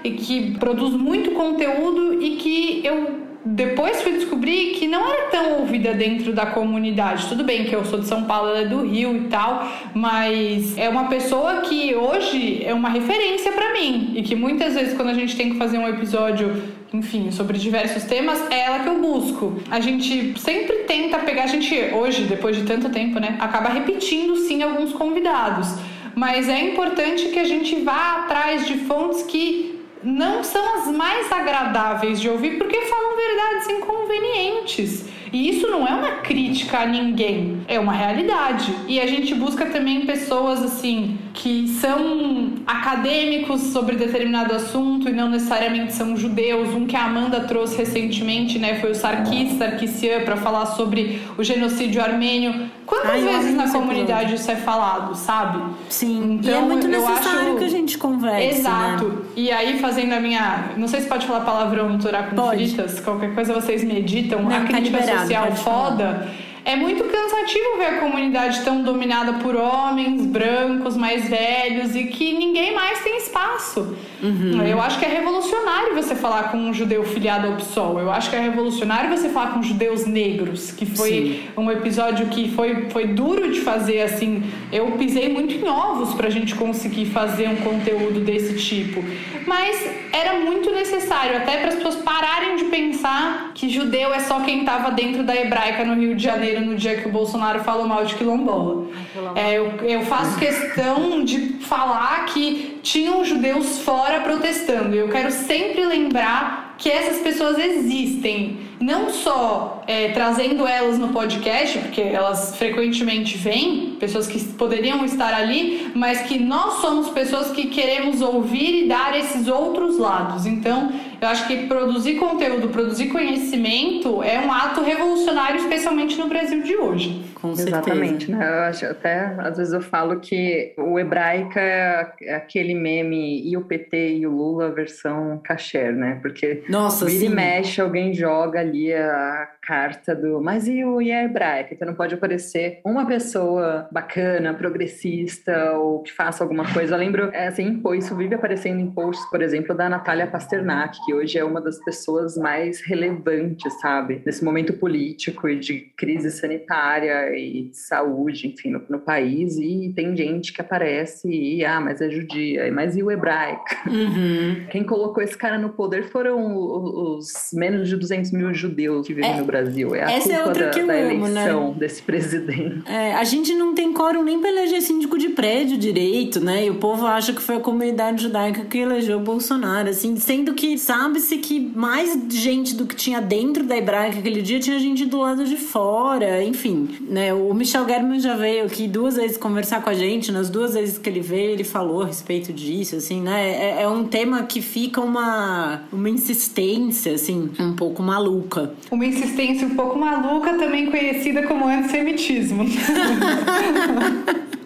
e 0.05 0.11
que 0.11 0.59
produz 0.59 0.93
muito 0.93 1.31
conteúdo 1.31 2.23
e 2.23 2.37
que 2.37 2.83
eu 2.85 3.30
depois 3.45 4.03
fui 4.03 4.13
descobrir 4.13 4.75
que 4.75 4.87
não 4.87 5.11
era 5.11 5.31
tão 5.31 5.61
ouvida 5.61 5.95
dentro 5.95 6.33
da 6.33 6.47
comunidade. 6.47 7.27
Tudo 7.27 7.43
bem 7.43 7.65
que 7.65 7.75
eu 7.75 7.85
sou 7.87 7.99
de 7.99 8.07
São 8.07 8.25
Paulo, 8.25 8.51
ela 8.51 8.61
é 8.61 8.67
do 8.67 8.85
Rio 8.87 9.17
e 9.17 9.29
tal, 9.29 9.67
mas 9.95 10.77
é 10.77 10.89
uma 10.89 11.09
pessoa 11.09 11.63
que 11.63 11.95
hoje 11.95 12.63
é 12.65 12.75
uma 12.75 12.91
referência 12.91 13.51
para 13.53 13.73
mim 13.73 14.13
e 14.15 14.23
que 14.23 14.37
muitas 14.37 14.75
vezes 14.75 14.95
quando 14.95 15.09
a 15.09 15.15
gente 15.15 15.37
tem 15.37 15.53
que 15.53 15.57
fazer 15.57 15.79
um 15.79 15.89
episódio, 15.89 16.63
enfim, 16.93 17.31
sobre 17.31 17.57
diversos 17.57 18.05
temas, 18.05 18.39
é 18.51 18.61
ela 18.61 18.81
que 18.81 18.89
eu 18.89 19.01
busco. 19.01 19.59
A 19.71 19.81
gente 19.81 20.39
sempre 20.39 20.81
tenta 20.81 21.19
pegar, 21.21 21.45
a 21.45 21.47
gente 21.47 21.75
hoje, 21.95 22.25
depois 22.25 22.57
de 22.57 22.65
tanto 22.65 22.91
tempo, 22.91 23.19
né, 23.19 23.37
acaba 23.41 23.71
repetindo 23.71 24.37
sim 24.37 24.63
alguns 24.63 24.93
convidados. 24.93 25.69
Mas 26.15 26.47
é 26.47 26.61
importante 26.61 27.29
que 27.29 27.39
a 27.39 27.45
gente 27.45 27.77
vá 27.77 28.25
atrás 28.25 28.67
de 28.67 28.75
fontes 28.79 29.23
que 29.23 29.80
não 30.03 30.43
são 30.43 30.77
as 30.77 30.89
mais 30.89 31.31
agradáveis 31.31 32.21
de 32.21 32.29
ouvir 32.29 32.59
porque 32.59 32.81
falam 32.83 33.17
verdades 33.17 33.69
inconvenientes. 33.69 35.09
E 35.33 35.49
isso 35.49 35.69
não 35.69 35.87
é 35.87 35.95
uma 35.95 36.11
crítica 36.23 36.81
a 36.81 36.87
ninguém, 36.87 37.63
é 37.69 37.79
uma 37.79 37.93
realidade. 37.93 38.75
E 38.89 39.01
a 39.01 39.07
gente 39.07 39.35
busca 39.35 39.67
também 39.67 40.05
pessoas 40.05 40.61
assim 40.63 41.19
que 41.33 41.69
são 41.81 42.53
acadêmicos 42.67 43.61
sobre 43.73 43.97
determinado 43.97 44.55
assunto 44.55 45.09
e 45.09 45.13
não 45.13 45.29
necessariamente 45.29 45.93
são 45.93 46.17
judeus. 46.17 46.71
Um 46.75 46.87
que 46.87 46.97
a 46.97 47.05
Amanda 47.05 47.41
trouxe 47.41 47.77
recentemente, 47.79 48.59
né, 48.59 48.81
foi 48.81 48.91
o 48.91 48.95
Sarkis 48.95 49.57
Sarkissian 49.59 50.21
para 50.25 50.37
falar 50.37 50.67
sobre 50.67 51.21
o 51.39 51.45
genocídio 51.45 52.03
armênio. 52.03 52.69
Quantas 52.85 53.11
Ai, 53.11 53.21
vezes 53.21 53.55
na 53.55 53.71
comunidade 53.71 54.35
isso 54.35 54.51
é 54.51 54.57
falado, 54.57 55.15
sabe? 55.15 55.63
Sim. 55.89 56.39
Então, 56.41 56.53
e 56.53 56.55
é 56.55 56.61
muito 56.61 56.89
necessário 56.89 57.51
acho... 57.51 57.57
que 57.59 57.65
a 57.65 57.69
gente 57.69 57.97
converse. 57.97 58.59
Exato. 58.59 59.05
Né? 59.05 59.17
E 59.37 59.51
aí 59.51 59.79
fazendo 59.79 60.13
a 60.13 60.21
minha, 60.21 60.71
não 60.77 60.89
sei 60.89 61.01
se 61.01 61.07
pode 61.07 61.27
falar 61.27 61.41
palavrão 61.41 61.89
no 61.89 61.99
Torá 61.99 62.25
com 62.25 62.49
fritas, 62.49 62.99
qualquer 63.01 63.35
coisa 63.35 63.55
vocês 63.55 63.85
meditam, 63.85 64.43
não, 64.43 64.51
a 64.51 64.61
tá 64.61 64.67
crítica 64.67 64.99
tá 64.99 65.19
social 65.19 65.53
foda. 65.53 66.05
Falar 66.07 66.50
é 66.65 66.77
muito 66.77 67.05
cansativo 67.05 67.77
ver 67.79 67.87
a 67.87 67.99
comunidade 68.01 68.63
tão 68.63 68.83
dominada 68.83 69.35
por 69.35 69.57
homens 69.57 70.27
brancos, 70.27 70.97
mais 70.97 71.29
velhos 71.29 71.97
e 71.97 72.05
que 72.05 72.33
ninguém 72.33 72.75
mais 72.75 73.03
tem 73.03 73.17
espaço. 73.17 73.97
Uhum. 74.23 74.63
Eu 74.63 74.81
acho 74.81 74.99
que 74.99 75.05
é 75.05 75.09
revolucionário 75.09 75.95
você 75.95 76.15
falar 76.15 76.51
com 76.51 76.59
um 76.59 76.75
judeu 76.75 77.03
filiado 77.05 77.47
ao 77.47 77.55
PSOL. 77.55 77.99
Eu 77.99 78.11
acho 78.11 78.31
que 78.31 78.37
é 78.37 78.41
revolucionário 78.41 79.11
você 79.11 79.29
falar 79.29 79.53
com 79.53 79.63
judeus 79.63 80.07
negros, 80.07 80.71
que 80.73 80.85
foi 80.85 81.11
Sim. 81.11 81.41
um 81.57 81.71
episódio 81.71 82.27
que 82.27 82.51
foi, 82.51 82.91
foi 82.91 83.09
duro 83.09 83.51
de 83.51 83.61
fazer. 83.61 84.03
Assim, 84.03 84.43
eu 84.73 84.93
pisei 84.93 85.33
muito 85.33 85.55
em 85.55 85.69
ovos 85.69 86.15
para 86.15 86.27
a 86.27 86.31
gente 86.31 86.55
conseguir 86.55 87.07
fazer 87.07 87.49
um 87.49 87.57
conteúdo 87.57 88.21
desse 88.21 88.59
tipo. 88.59 89.03
Mas 89.47 89.85
era 90.13 90.41
muito 90.41 90.71
necessário, 90.71 91.37
até 91.37 91.59
para 91.59 91.69
as 91.69 91.75
pessoas 91.77 91.97
pararem 91.97 92.57
de 92.57 92.65
pensar 92.65 93.53
que 93.55 93.69
judeu 93.69 94.13
é 94.13 94.21
só 94.21 94.41
quem 94.41 94.61
estava 94.61 94.91
dentro 94.91 95.23
da 95.23 95.35
hebraica 95.35 95.85
no 95.85 95.95
Rio 95.95 96.15
de 96.15 96.23
Janeiro 96.23 96.61
no 96.61 96.77
dia 96.77 96.97
que 96.97 97.09
o 97.09 97.13
Bolsonaro 97.13 97.61
falou 97.61 97.87
mal 97.87 98.05
de 98.05 98.15
quilombola. 98.15 98.87
É, 99.35 99.55
eu, 99.57 99.67
eu 99.83 100.03
faço 100.03 100.39
questão 100.39 101.25
de 101.25 101.55
falar 101.61 102.27
que 102.27 102.80
tinham 102.83 103.25
judeus 103.25 103.81
fora 103.81 104.21
protestando. 104.21 104.95
Eu 104.95 105.09
quero 105.09 105.31
sempre 105.31 105.85
lembrar 105.85 106.75
que 106.79 106.91
essas 106.91 107.19
pessoas 107.19 107.59
existem 107.59 108.59
não 108.81 109.11
só 109.11 109.83
é, 109.87 110.09
trazendo 110.13 110.67
elas 110.67 110.99
no 110.99 111.09
podcast, 111.09 111.79
porque 111.79 112.01
elas 112.01 112.57
frequentemente 112.57 113.37
vêm, 113.37 113.97
pessoas 114.01 114.27
que 114.27 114.43
poderiam 114.55 115.05
estar 115.05 115.35
ali, 115.35 115.93
mas 115.95 116.23
que 116.23 116.39
nós 116.39 116.81
somos 116.81 117.11
pessoas 117.11 117.51
que 117.51 117.67
queremos 117.67 118.23
ouvir 118.23 118.85
e 118.85 118.89
dar 118.89 119.15
esses 119.19 119.47
outros 119.47 119.99
lados. 119.99 120.47
Então, 120.47 120.91
eu 121.21 121.29
acho 121.29 121.47
que 121.47 121.67
produzir 121.67 122.17
conteúdo, 122.17 122.69
produzir 122.69 123.09
conhecimento 123.09 124.23
é 124.23 124.41
um 124.41 124.53
ato 124.53 124.83
revolucionário, 124.83 125.57
especialmente 125.57 126.19
no 126.19 126.29
Brasil 126.29 126.63
de 126.63 126.77
hoje. 126.77 127.25
Com 127.35 127.55
certeza. 127.55 127.79
Exatamente, 127.79 128.31
né? 128.31 128.47
Eu 128.47 128.63
acho, 128.65 128.87
até 128.87 129.35
às 129.39 129.57
vezes 129.57 129.73
eu 129.73 129.81
falo 129.81 130.21
que 130.21 130.75
o 130.77 130.99
hebraica 130.99 131.61
é 131.61 132.35
aquele 132.35 132.75
meme 132.75 133.49
e 133.49 133.57
o 133.57 133.63
PT 133.63 134.17
e 134.17 134.27
o 134.27 134.31
Lula 134.31 134.71
versão 134.71 135.41
kasher, 135.43 135.95
né? 135.95 136.19
Porque 136.21 136.65
Nossa, 136.69 137.07
vira 137.07 137.21
sim. 137.21 137.27
e 137.27 137.29
mexe, 137.29 137.81
alguém 137.81 138.13
joga 138.13 138.61
ali 138.61 138.93
a 138.93 139.49
carta 139.63 140.15
do 140.15 140.41
mas 140.41 140.67
e 140.67 140.85
o 140.85 141.01
e 141.01 141.13
a 141.13 141.25
hebraica? 141.25 141.75
Então 141.75 141.89
não 141.89 141.95
pode 141.95 142.15
aparecer 142.15 142.81
uma 142.85 143.07
pessoa 143.07 143.89
bacana, 143.91 144.55
progressista 144.55 145.73
ou 145.73 146.03
que 146.03 146.13
faça 146.13 146.43
alguma 146.45 146.71
coisa. 146.73 146.95
Eu 146.95 146.99
lembro, 146.99 147.31
é, 147.33 147.49
assim, 147.49 147.81
isso 147.97 148.17
vive 148.17 148.35
aparecendo 148.35 148.81
em 148.81 148.91
posts, 148.91 149.29
por 149.31 149.43
exemplo, 149.43 149.75
da 149.75 149.89
Natália 149.89 150.27
Pasternak, 150.27 150.99
que 151.11 151.15
hoje 151.15 151.39
é 151.39 151.45
uma 151.45 151.61
das 151.61 151.79
pessoas 151.79 152.37
mais 152.37 152.81
relevantes, 152.81 153.81
sabe? 153.81 154.23
Nesse 154.25 154.45
momento 154.45 154.75
político 154.75 155.49
e 155.49 155.59
de 155.59 155.93
crise 155.97 156.31
sanitária 156.31 157.37
e 157.37 157.65
de 157.65 157.77
saúde, 157.77 158.47
enfim, 158.47 158.71
no, 158.71 158.83
no 158.89 159.01
país. 159.01 159.59
E 159.59 159.93
tem 159.95 160.17
gente 160.17 160.53
que 160.53 160.61
aparece 160.61 161.29
e, 161.29 161.65
ah, 161.65 161.81
mas 161.81 162.01
é 162.01 162.09
judia, 162.09 162.71
mas 162.73 162.97
e 162.97 163.03
o 163.03 163.11
hebraico? 163.11 163.65
Uhum. 163.89 164.67
Quem 164.71 164.85
colocou 164.85 165.21
esse 165.21 165.37
cara 165.37 165.59
no 165.59 165.71
poder 165.71 166.05
foram 166.11 166.55
os 166.57 167.51
menos 167.53 167.89
de 167.89 167.97
200 167.97 168.31
mil 168.31 168.55
judeus 168.55 169.07
que 169.07 169.13
vivem 169.13 169.33
é, 169.33 169.37
no 169.39 169.45
Brasil. 169.45 169.95
É 169.95 170.05
a 170.05 170.13
essa 170.13 170.33
é 170.33 170.45
outra 170.45 170.67
da, 170.67 170.71
que 170.71 170.81
eu 170.81 170.87
da 170.87 170.95
amo, 170.95 171.27
né? 171.27 171.41
eleição 171.41 171.73
né? 171.73 171.77
desse 171.81 172.03
presidente. 172.03 172.89
É, 172.89 173.15
a 173.15 173.25
gente 173.25 173.53
não 173.55 173.75
tem 173.75 173.93
quórum 173.93 174.23
nem 174.23 174.41
para 174.41 174.51
eleger 174.51 174.81
síndico 174.81 175.19
de 175.19 175.31
prédio 175.31 175.77
direito, 175.77 176.39
né? 176.41 176.67
E 176.67 176.71
o 176.71 176.77
povo 176.77 177.05
acha 177.07 177.33
que 177.33 177.43
foi 177.43 177.57
a 177.57 177.61
comunidade 177.61 178.23
judaica 178.23 178.65
que 178.65 178.79
elegeu 178.79 179.19
o 179.19 179.21
Bolsonaro, 179.21 179.89
assim, 179.89 180.15
sendo 180.17 180.55
que, 180.55 180.79
sabe? 180.79 181.00
Sabe-se 181.01 181.39
que 181.39 181.59
mais 181.75 182.19
gente 182.29 182.75
do 182.75 182.85
que 182.85 182.95
tinha 182.95 183.23
dentro 183.23 183.65
da 183.65 183.75
hebraica 183.75 184.19
aquele 184.19 184.43
dia 184.43 184.61
tinha 184.61 184.79
gente 184.79 185.07
do 185.07 185.19
lado 185.19 185.47
de 185.47 185.57
fora, 185.57 186.45
enfim, 186.45 186.91
né? 187.09 187.33
O 187.33 187.55
Michel 187.55 187.89
German 187.89 188.21
já 188.21 188.37
veio 188.37 188.67
aqui 188.67 188.87
duas 188.87 189.17
vezes 189.17 189.39
conversar 189.39 189.83
com 189.83 189.89
a 189.89 189.95
gente, 189.95 190.31
nas 190.31 190.51
duas 190.51 190.75
vezes 190.75 190.99
que 190.99 191.09
ele 191.09 191.21
veio, 191.21 191.53
ele 191.53 191.65
falou 191.65 192.03
a 192.03 192.07
respeito 192.07 192.53
disso, 192.53 192.97
assim, 192.97 193.23
né? 193.23 193.79
É, 193.79 193.83
é 193.83 193.89
um 193.89 194.05
tema 194.05 194.43
que 194.43 194.61
fica 194.61 195.01
uma, 195.01 195.85
uma 195.91 196.11
insistência, 196.11 197.15
assim, 197.15 197.51
um 197.59 197.73
pouco 197.73 198.03
maluca. 198.03 198.75
Uma 198.91 199.07
insistência 199.07 199.67
um 199.67 199.75
pouco 199.75 199.99
maluca, 199.99 200.53
também 200.59 200.91
conhecida 200.91 201.45
como 201.45 201.67
antissemitismo. 201.67 202.65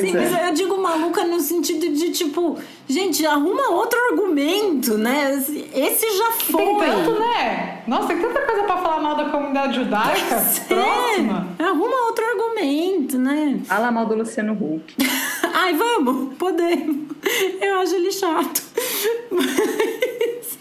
Sim. 0.00 0.12
Sim, 0.12 0.16
é. 0.16 0.30
mas 0.30 0.48
eu 0.48 0.54
digo 0.54 0.80
maluca 0.80 1.24
no 1.24 1.40
sentido 1.40 1.88
de 1.88 2.10
tipo, 2.10 2.58
gente, 2.88 3.24
arruma 3.26 3.70
outro 3.70 3.98
argumento, 4.10 4.96
né? 4.98 5.32
Esse 5.74 6.18
já 6.18 6.32
foi. 6.32 6.64
Tem 6.64 6.78
tanto, 6.78 7.18
né? 7.18 7.82
Nossa, 7.86 8.08
tem 8.08 8.20
tanta 8.20 8.40
coisa 8.40 8.62
pra 8.64 8.76
falar 8.78 9.00
mal 9.00 9.16
da 9.16 9.28
comunidade 9.30 9.74
judaica. 9.76 10.34
É. 10.34 10.74
Próxima. 10.74 11.48
Arruma 11.58 12.06
outro 12.06 12.24
argumento, 12.24 13.18
né? 13.18 13.60
Fala 13.64 13.90
mal 13.90 14.06
do 14.06 14.14
Luciano 14.14 14.52
Huck. 14.52 14.94
Ai, 15.52 15.74
vamos, 15.74 16.34
podemos. 16.34 17.06
Eu 17.60 17.78
acho 17.80 17.94
ele 17.94 18.10
chato. 18.10 18.62
Mas 19.30 20.58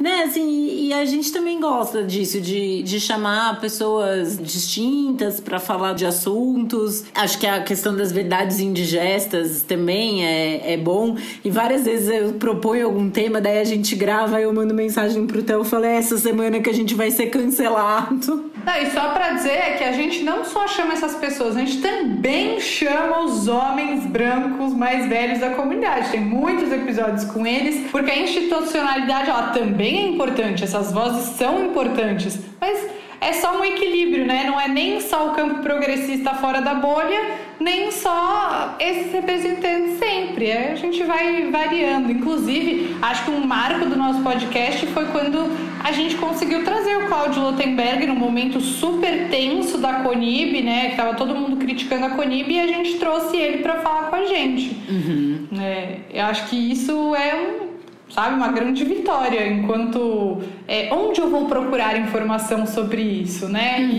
né, 0.00 0.24
assim, 0.24 0.86
e 0.86 0.92
a 0.94 1.04
gente 1.04 1.30
também 1.30 1.60
gosta 1.60 2.02
disso, 2.02 2.40
de, 2.40 2.82
de 2.82 2.98
chamar 2.98 3.60
pessoas 3.60 4.38
distintas 4.38 5.40
para 5.40 5.58
falar 5.58 5.92
de 5.92 6.06
assuntos. 6.06 7.04
Acho 7.14 7.38
que 7.38 7.46
a 7.46 7.62
questão 7.62 7.94
das 7.94 8.10
verdades 8.10 8.60
indigestas 8.60 9.62
também 9.62 10.24
é, 10.24 10.72
é 10.72 10.76
bom. 10.76 11.16
E 11.44 11.50
várias 11.50 11.84
vezes 11.84 12.08
eu 12.08 12.32
proponho 12.34 12.86
algum 12.86 13.10
tema, 13.10 13.40
daí 13.40 13.58
a 13.58 13.64
gente 13.64 13.94
grava, 13.94 14.40
eu 14.40 14.52
mando 14.52 14.72
mensagem 14.72 15.26
pro 15.26 15.42
Theo 15.42 15.62
e 15.62 15.64
falo, 15.66 15.84
é 15.84 15.96
essa 15.96 16.16
semana 16.16 16.60
que 16.60 16.70
a 16.70 16.74
gente 16.74 16.94
vai 16.94 17.10
ser 17.10 17.26
cancelado. 17.26 18.50
Não, 18.64 18.76
e 18.76 18.90
só 18.90 19.10
pra 19.10 19.30
dizer 19.30 19.52
é 19.52 19.72
que 19.72 19.84
a 19.84 19.92
gente 19.92 20.22
não 20.22 20.44
só 20.44 20.66
chama 20.66 20.94
essas 20.94 21.14
pessoas, 21.14 21.56
a 21.56 21.60
gente 21.60 21.80
também 21.80 22.58
chama 22.60 23.24
os 23.24 23.48
homens 23.48 24.06
brancos 24.06 24.72
mais 24.74 25.08
velhos 25.08 25.40
da 25.40 25.50
comunidade. 25.50 26.10
Tem 26.10 26.20
muitos 26.20 26.72
episódios 26.72 27.24
com 27.24 27.46
eles, 27.46 27.90
porque 27.90 28.10
a 28.10 28.18
institucionalidade, 28.18 29.28
ela 29.28 29.48
também 29.48 29.89
também 29.90 30.04
é 30.04 30.08
importante, 30.08 30.62
essas 30.62 30.92
vozes 30.92 31.36
são 31.36 31.66
importantes, 31.66 32.38
mas 32.60 32.88
é 33.20 33.32
só 33.32 33.58
um 33.58 33.64
equilíbrio, 33.64 34.24
né? 34.24 34.44
Não 34.46 34.58
é 34.58 34.68
nem 34.68 35.00
só 35.00 35.28
o 35.28 35.34
campo 35.34 35.62
progressista 35.62 36.32
fora 36.34 36.62
da 36.62 36.74
bolha, 36.74 37.32
nem 37.58 37.90
só 37.90 38.76
esses 38.78 39.12
representantes 39.12 39.98
sempre. 39.98 40.46
É, 40.46 40.72
a 40.72 40.76
gente 40.76 41.02
vai 41.02 41.50
variando. 41.50 42.10
Inclusive, 42.10 42.96
acho 43.02 43.24
que 43.24 43.30
um 43.30 43.46
marco 43.46 43.84
do 43.86 43.96
nosso 43.96 44.22
podcast 44.22 44.86
foi 44.86 45.04
quando 45.06 45.50
a 45.84 45.92
gente 45.92 46.14
conseguiu 46.16 46.64
trazer 46.64 46.96
o 46.96 47.08
Claudio 47.08 47.42
Lotenberg 47.42 48.06
num 48.06 48.14
momento 48.14 48.58
super 48.60 49.28
tenso 49.28 49.76
da 49.76 49.94
Conib, 50.02 50.62
né? 50.62 50.90
Que 50.90 50.96
tava 50.96 51.14
todo 51.14 51.34
mundo 51.34 51.56
criticando 51.56 52.06
a 52.06 52.10
Conib 52.10 52.50
e 52.50 52.60
a 52.60 52.66
gente 52.66 52.94
trouxe 52.94 53.36
ele 53.36 53.58
para 53.58 53.80
falar 53.80 54.04
com 54.04 54.16
a 54.16 54.24
gente. 54.24 54.74
Uhum. 54.88 55.48
É, 55.60 55.98
eu 56.10 56.24
acho 56.24 56.46
que 56.46 56.56
isso 56.56 57.14
é 57.14 57.34
um 57.34 57.69
sabe? 58.10 58.34
Uma 58.34 58.52
grande 58.52 58.84
vitória 58.84 59.46
enquanto 59.46 60.42
é, 60.68 60.92
onde 60.92 61.20
eu 61.20 61.30
vou 61.30 61.46
procurar 61.46 61.98
informação 61.98 62.66
sobre 62.66 63.02
isso, 63.02 63.48
né? 63.48 63.78
Uhum. 63.80 63.90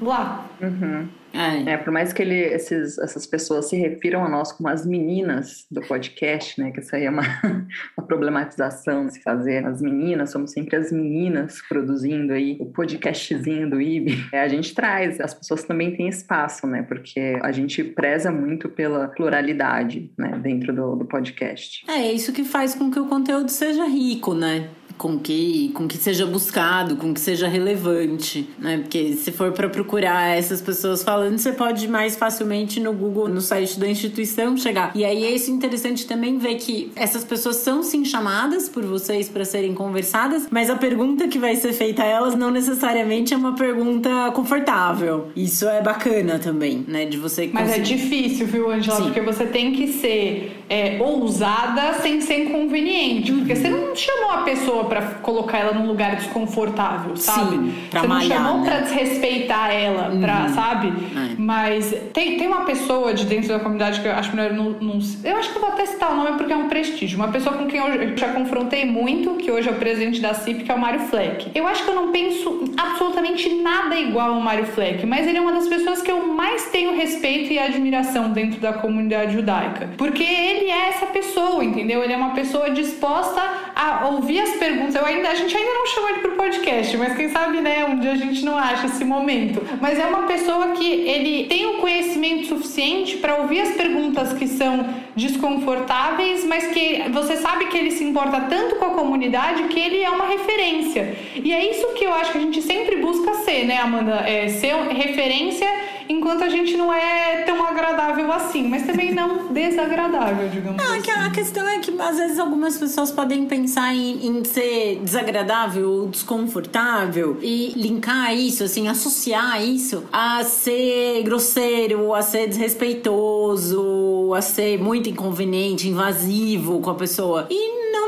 E 0.00 0.04
lá. 0.04 0.46
Uhum. 0.60 1.08
É. 1.36 1.72
é, 1.72 1.76
por 1.76 1.92
mais 1.92 2.12
que 2.12 2.22
ele, 2.22 2.34
esses, 2.34 2.98
essas 2.98 3.26
pessoas 3.26 3.68
se 3.68 3.76
refiram 3.76 4.24
a 4.24 4.28
nós 4.28 4.52
como 4.52 4.68
as 4.68 4.86
meninas 4.86 5.66
do 5.70 5.80
podcast, 5.82 6.60
né? 6.60 6.70
Que 6.70 6.80
isso 6.80 6.94
aí 6.94 7.04
é 7.04 7.10
uma, 7.10 7.22
uma 7.96 8.06
problematização 8.06 9.06
de 9.06 9.14
se 9.14 9.22
fazer. 9.22 9.64
As 9.66 9.80
meninas, 9.80 10.30
somos 10.30 10.52
sempre 10.52 10.76
as 10.76 10.90
meninas 10.90 11.60
produzindo 11.68 12.32
aí 12.32 12.56
o 12.60 12.66
podcastzinho 12.66 13.68
do 13.68 13.80
IB. 13.80 14.16
É, 14.32 14.40
a 14.40 14.48
gente 14.48 14.74
traz, 14.74 15.20
as 15.20 15.34
pessoas 15.34 15.64
também 15.64 15.94
têm 15.94 16.08
espaço, 16.08 16.66
né? 16.66 16.82
Porque 16.82 17.38
a 17.42 17.52
gente 17.52 17.84
preza 17.84 18.30
muito 18.32 18.68
pela 18.68 19.08
pluralidade, 19.08 20.10
né? 20.16 20.38
Dentro 20.42 20.72
do, 20.72 20.96
do 20.96 21.04
podcast. 21.04 21.84
É 21.88 22.12
isso 22.12 22.32
que 22.32 22.44
faz 22.44 22.74
com 22.74 22.90
que 22.90 22.98
o 22.98 23.06
conteúdo 23.06 23.50
seja 23.50 23.84
rico, 23.84 24.34
né? 24.34 24.68
Com 24.96 25.18
que 25.18 25.70
com 25.74 25.86
que 25.86 25.96
seja 25.96 26.26
buscado, 26.26 26.96
com 26.96 27.12
que 27.12 27.20
seja 27.20 27.48
relevante, 27.48 28.48
né? 28.58 28.78
Porque 28.78 29.14
se 29.14 29.32
for 29.32 29.52
para 29.52 29.68
procurar 29.68 30.36
essas 30.36 30.60
pessoas 30.60 31.02
falando, 31.02 31.38
você 31.38 31.52
pode 31.52 31.88
mais 31.88 32.16
facilmente 32.16 32.80
no 32.80 32.92
Google, 32.92 33.28
no 33.28 33.40
site 33.40 33.78
da 33.78 33.88
instituição 33.88 34.56
chegar. 34.56 34.92
E 34.94 35.04
aí 35.04 35.24
é 35.24 35.30
isso 35.30 35.50
interessante 35.50 36.06
também 36.06 36.38
ver 36.38 36.56
que 36.56 36.90
essas 36.96 37.24
pessoas 37.24 37.56
são 37.56 37.82
sim 37.82 38.04
chamadas 38.04 38.68
por 38.68 38.84
vocês 38.84 39.28
para 39.28 39.44
serem 39.44 39.74
conversadas, 39.74 40.46
mas 40.50 40.70
a 40.70 40.76
pergunta 40.76 41.28
que 41.28 41.38
vai 41.38 41.56
ser 41.56 41.72
feita 41.72 42.02
a 42.02 42.06
elas 42.06 42.34
não 42.34 42.50
necessariamente 42.50 43.34
é 43.34 43.36
uma 43.36 43.54
pergunta 43.54 44.30
confortável. 44.32 45.28
Isso 45.36 45.66
é 45.68 45.82
bacana 45.82 46.38
também, 46.38 46.84
né? 46.86 47.04
De 47.04 47.16
você 47.16 47.50
Mas 47.52 47.72
é 47.72 47.78
difícil, 47.78 48.46
viu, 48.46 48.70
Angela? 48.70 48.98
Sim. 48.98 49.04
Porque 49.04 49.20
você 49.20 49.46
tem 49.46 49.72
que 49.72 49.88
ser 49.88 50.64
é, 50.68 50.98
ousada 51.00 51.94
sem 51.94 52.20
ser 52.20 52.44
inconveniente. 52.44 53.32
Porque 53.32 53.54
você 53.54 53.68
não 53.68 53.94
chamou 53.94 54.30
a 54.30 54.38
pessoa 54.38 54.84
para 54.84 55.02
colocar 55.22 55.58
ela 55.58 55.72
num 55.72 55.86
lugar 55.86 56.16
desconfortável, 56.16 57.16
sabe? 57.16 57.56
Sim, 57.56 57.74
pra 57.90 58.00
Você 58.00 58.06
malhar, 58.06 58.42
não 58.42 58.46
chamou 58.46 58.60
né? 58.62 58.70
pra 58.70 58.80
desrespeitar 58.80 59.70
ela, 59.70 60.10
uhum. 60.10 60.20
pra, 60.20 60.48
sabe? 60.48 60.88
É. 60.88 61.34
Mas 61.38 61.94
tem, 62.12 62.36
tem 62.36 62.46
uma 62.46 62.64
pessoa 62.64 63.14
de 63.14 63.24
dentro 63.24 63.48
da 63.48 63.58
comunidade 63.58 64.00
que 64.00 64.08
eu 64.08 64.12
acho 64.12 64.34
melhor 64.34 64.52
não, 64.52 64.70
não, 64.70 64.98
Eu 65.24 65.36
acho 65.36 65.50
que 65.50 65.56
eu 65.56 65.62
vou 65.62 65.70
até 65.70 65.86
citar 65.86 66.12
o 66.12 66.16
nome 66.16 66.36
porque 66.36 66.52
é 66.52 66.56
um 66.56 66.68
prestígio. 66.68 67.16
Uma 67.16 67.28
pessoa 67.28 67.56
com 67.56 67.66
quem 67.66 67.80
eu 67.80 68.16
já 68.16 68.32
confrontei 68.32 68.84
muito, 68.84 69.34
que 69.34 69.50
hoje 69.50 69.68
é 69.68 69.72
o 69.72 69.76
presidente 69.76 70.20
da 70.20 70.34
CIP, 70.34 70.64
que 70.64 70.70
é 70.70 70.74
o 70.74 70.78
Mário 70.78 71.00
Fleck. 71.00 71.50
Eu 71.54 71.66
acho 71.66 71.84
que 71.84 71.90
eu 71.90 71.94
não 71.94 72.10
penso 72.10 72.64
absolutamente 72.76 73.48
nada 73.62 73.96
igual 73.96 74.34
ao 74.34 74.40
Mário 74.40 74.66
Fleck, 74.66 75.06
mas 75.06 75.26
ele 75.26 75.38
é 75.38 75.40
uma 75.40 75.52
das 75.52 75.68
pessoas 75.68 76.02
que 76.02 76.10
eu 76.10 76.26
mais 76.26 76.66
tenho 76.70 76.96
respeito 76.96 77.52
e 77.52 77.58
admiração 77.58 78.32
dentro 78.32 78.60
da 78.60 78.72
comunidade 78.72 79.32
judaica. 79.32 79.90
Porque 79.96 80.22
ele 80.22 80.55
é 80.64 80.88
essa 80.88 81.06
pessoa, 81.06 81.64
entendeu? 81.64 82.02
Ele 82.02 82.12
é 82.12 82.16
uma 82.16 82.30
pessoa 82.30 82.70
disposta 82.70 83.42
a 83.74 84.06
ouvir 84.08 84.40
as 84.40 84.50
perguntas. 84.56 84.94
Eu 84.94 85.04
ainda, 85.04 85.28
a 85.28 85.34
gente 85.34 85.56
ainda 85.56 85.72
não 85.72 85.86
chamou 85.86 86.10
ele 86.10 86.20
pro 86.20 86.32
podcast, 86.32 86.96
mas 86.96 87.14
quem 87.14 87.28
sabe, 87.28 87.60
né, 87.60 87.84
um 87.84 87.98
dia 87.98 88.12
a 88.12 88.16
gente 88.16 88.44
não 88.44 88.56
acha 88.56 88.86
esse 88.86 89.04
momento. 89.04 89.62
Mas 89.80 89.98
é 89.98 90.06
uma 90.06 90.22
pessoa 90.22 90.68
que 90.68 90.86
ele 90.86 91.44
tem 91.44 91.66
o 91.66 91.74
conhecimento 91.74 92.46
suficiente 92.46 93.18
para 93.18 93.36
ouvir 93.36 93.60
as 93.60 93.70
perguntas 93.72 94.32
que 94.32 94.46
são 94.46 94.86
desconfortáveis, 95.14 96.44
mas 96.44 96.68
que 96.68 97.04
você 97.10 97.36
sabe 97.36 97.66
que 97.66 97.76
ele 97.76 97.90
se 97.90 98.04
importa 98.04 98.40
tanto 98.42 98.76
com 98.76 98.86
a 98.86 98.90
comunidade 98.90 99.64
que 99.64 99.78
ele 99.78 100.02
é 100.02 100.10
uma 100.10 100.26
referência. 100.26 101.16
E 101.34 101.52
é 101.52 101.70
isso 101.70 101.94
que 101.94 102.04
eu 102.04 102.14
acho 102.14 102.32
que 102.32 102.38
a 102.38 102.40
gente 102.40 102.62
sempre 102.62 102.96
busca 102.96 103.34
ser, 103.34 103.66
né, 103.66 103.78
Amanda? 103.78 104.22
É 104.26 104.48
ser 104.48 104.74
referência 104.88 105.68
enquanto 106.08 106.42
a 106.42 106.48
gente 106.48 106.76
não 106.76 106.92
é 106.92 107.42
tão 107.42 107.66
agradável 107.66 108.30
assim, 108.32 108.68
mas 108.68 108.84
também 108.84 109.14
não 109.14 109.52
desagradável, 109.52 110.48
digamos 110.48 110.82
não, 110.82 110.94
assim. 110.94 111.10
A 111.10 111.30
questão 111.30 111.68
é 111.68 111.78
que 111.78 111.94
às 112.00 112.16
vezes 112.16 112.38
algumas 112.38 112.76
pessoas 112.76 113.10
podem 113.10 113.46
pensar 113.46 113.94
em, 113.94 114.26
em 114.26 114.44
ser 114.44 115.00
desagradável, 115.02 116.08
desconfortável 116.10 117.38
e 117.40 117.72
linkar 117.76 118.34
isso, 118.34 118.64
assim, 118.64 118.88
associar 118.88 119.62
isso 119.62 120.04
a 120.12 120.42
ser 120.44 121.22
grosseiro, 121.22 122.14
a 122.14 122.22
ser 122.22 122.48
desrespeitoso, 122.48 124.32
a 124.34 124.42
ser 124.42 124.78
muito 124.78 125.08
inconveniente, 125.08 125.88
invasivo 125.88 126.80
com 126.80 126.90
a 126.90 126.94
pessoa. 126.94 127.46
E 127.50 127.92
não 127.92 128.05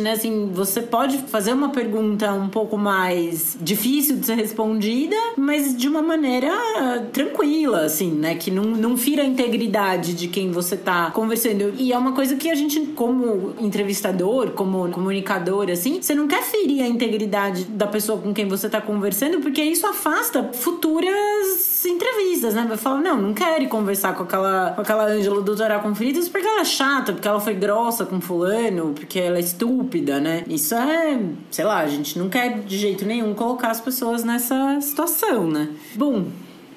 né? 0.00 0.12
Assim, 0.12 0.50
você 0.52 0.80
pode 0.80 1.18
fazer 1.18 1.52
uma 1.52 1.70
pergunta 1.70 2.32
um 2.32 2.48
pouco 2.48 2.76
mais 2.76 3.56
difícil 3.60 4.16
de 4.16 4.26
ser 4.26 4.34
respondida, 4.34 5.16
mas 5.36 5.76
de 5.76 5.88
uma 5.88 6.02
maneira 6.02 6.52
tranquila, 7.12 7.84
assim, 7.84 8.10
né? 8.10 8.34
Que 8.34 8.50
não, 8.50 8.64
não 8.64 8.96
fira 8.96 9.22
a 9.22 9.26
integridade 9.26 10.14
de 10.14 10.28
quem 10.28 10.50
você 10.50 10.76
tá 10.76 11.10
conversando. 11.10 11.74
E 11.76 11.92
é 11.92 11.98
uma 11.98 12.12
coisa 12.12 12.36
que 12.36 12.50
a 12.50 12.54
gente, 12.54 12.80
como 12.94 13.54
entrevistador, 13.58 14.50
como 14.50 14.88
comunicador, 14.90 15.70
assim, 15.70 16.00
você 16.00 16.14
não 16.14 16.26
quer 16.26 16.42
ferir 16.42 16.82
a 16.82 16.88
integridade 16.88 17.64
da 17.64 17.86
pessoa 17.86 18.18
com 18.18 18.32
quem 18.32 18.48
você 18.48 18.68
tá 18.68 18.80
conversando, 18.80 19.40
porque 19.40 19.62
isso 19.62 19.86
afasta 19.86 20.50
futuras 20.52 21.84
entrevistas, 21.84 22.54
né? 22.54 22.64
Vai 22.68 22.76
falar, 22.76 23.00
não, 23.00 23.16
não 23.16 23.34
quero 23.34 23.66
conversar 23.68 24.14
com 24.14 24.22
aquela, 24.22 24.72
com 24.72 24.80
aquela 24.80 25.06
Ângela 25.06 25.40
do 25.42 25.56
Torá 25.56 25.78
com 25.78 25.92
porque 25.92 26.46
ela 26.46 26.60
é 26.60 26.64
chata, 26.64 27.12
porque 27.12 27.28
ela 27.28 27.40
foi 27.40 27.54
grossa 27.54 28.06
com 28.06 28.20
fulano, 28.20 28.92
porque 28.94 29.18
ela 29.18 29.38
é 29.38 29.40
estúpida, 29.48 30.20
né? 30.20 30.44
Isso 30.48 30.74
é, 30.74 31.20
sei 31.50 31.64
lá, 31.64 31.78
a 31.80 31.88
gente 31.88 32.18
não 32.18 32.28
quer 32.28 32.60
de 32.60 32.78
jeito 32.78 33.04
nenhum 33.04 33.34
colocar 33.34 33.70
as 33.70 33.80
pessoas 33.80 34.24
nessa 34.24 34.80
situação, 34.80 35.48
né? 35.48 35.68
Bom, 35.94 36.26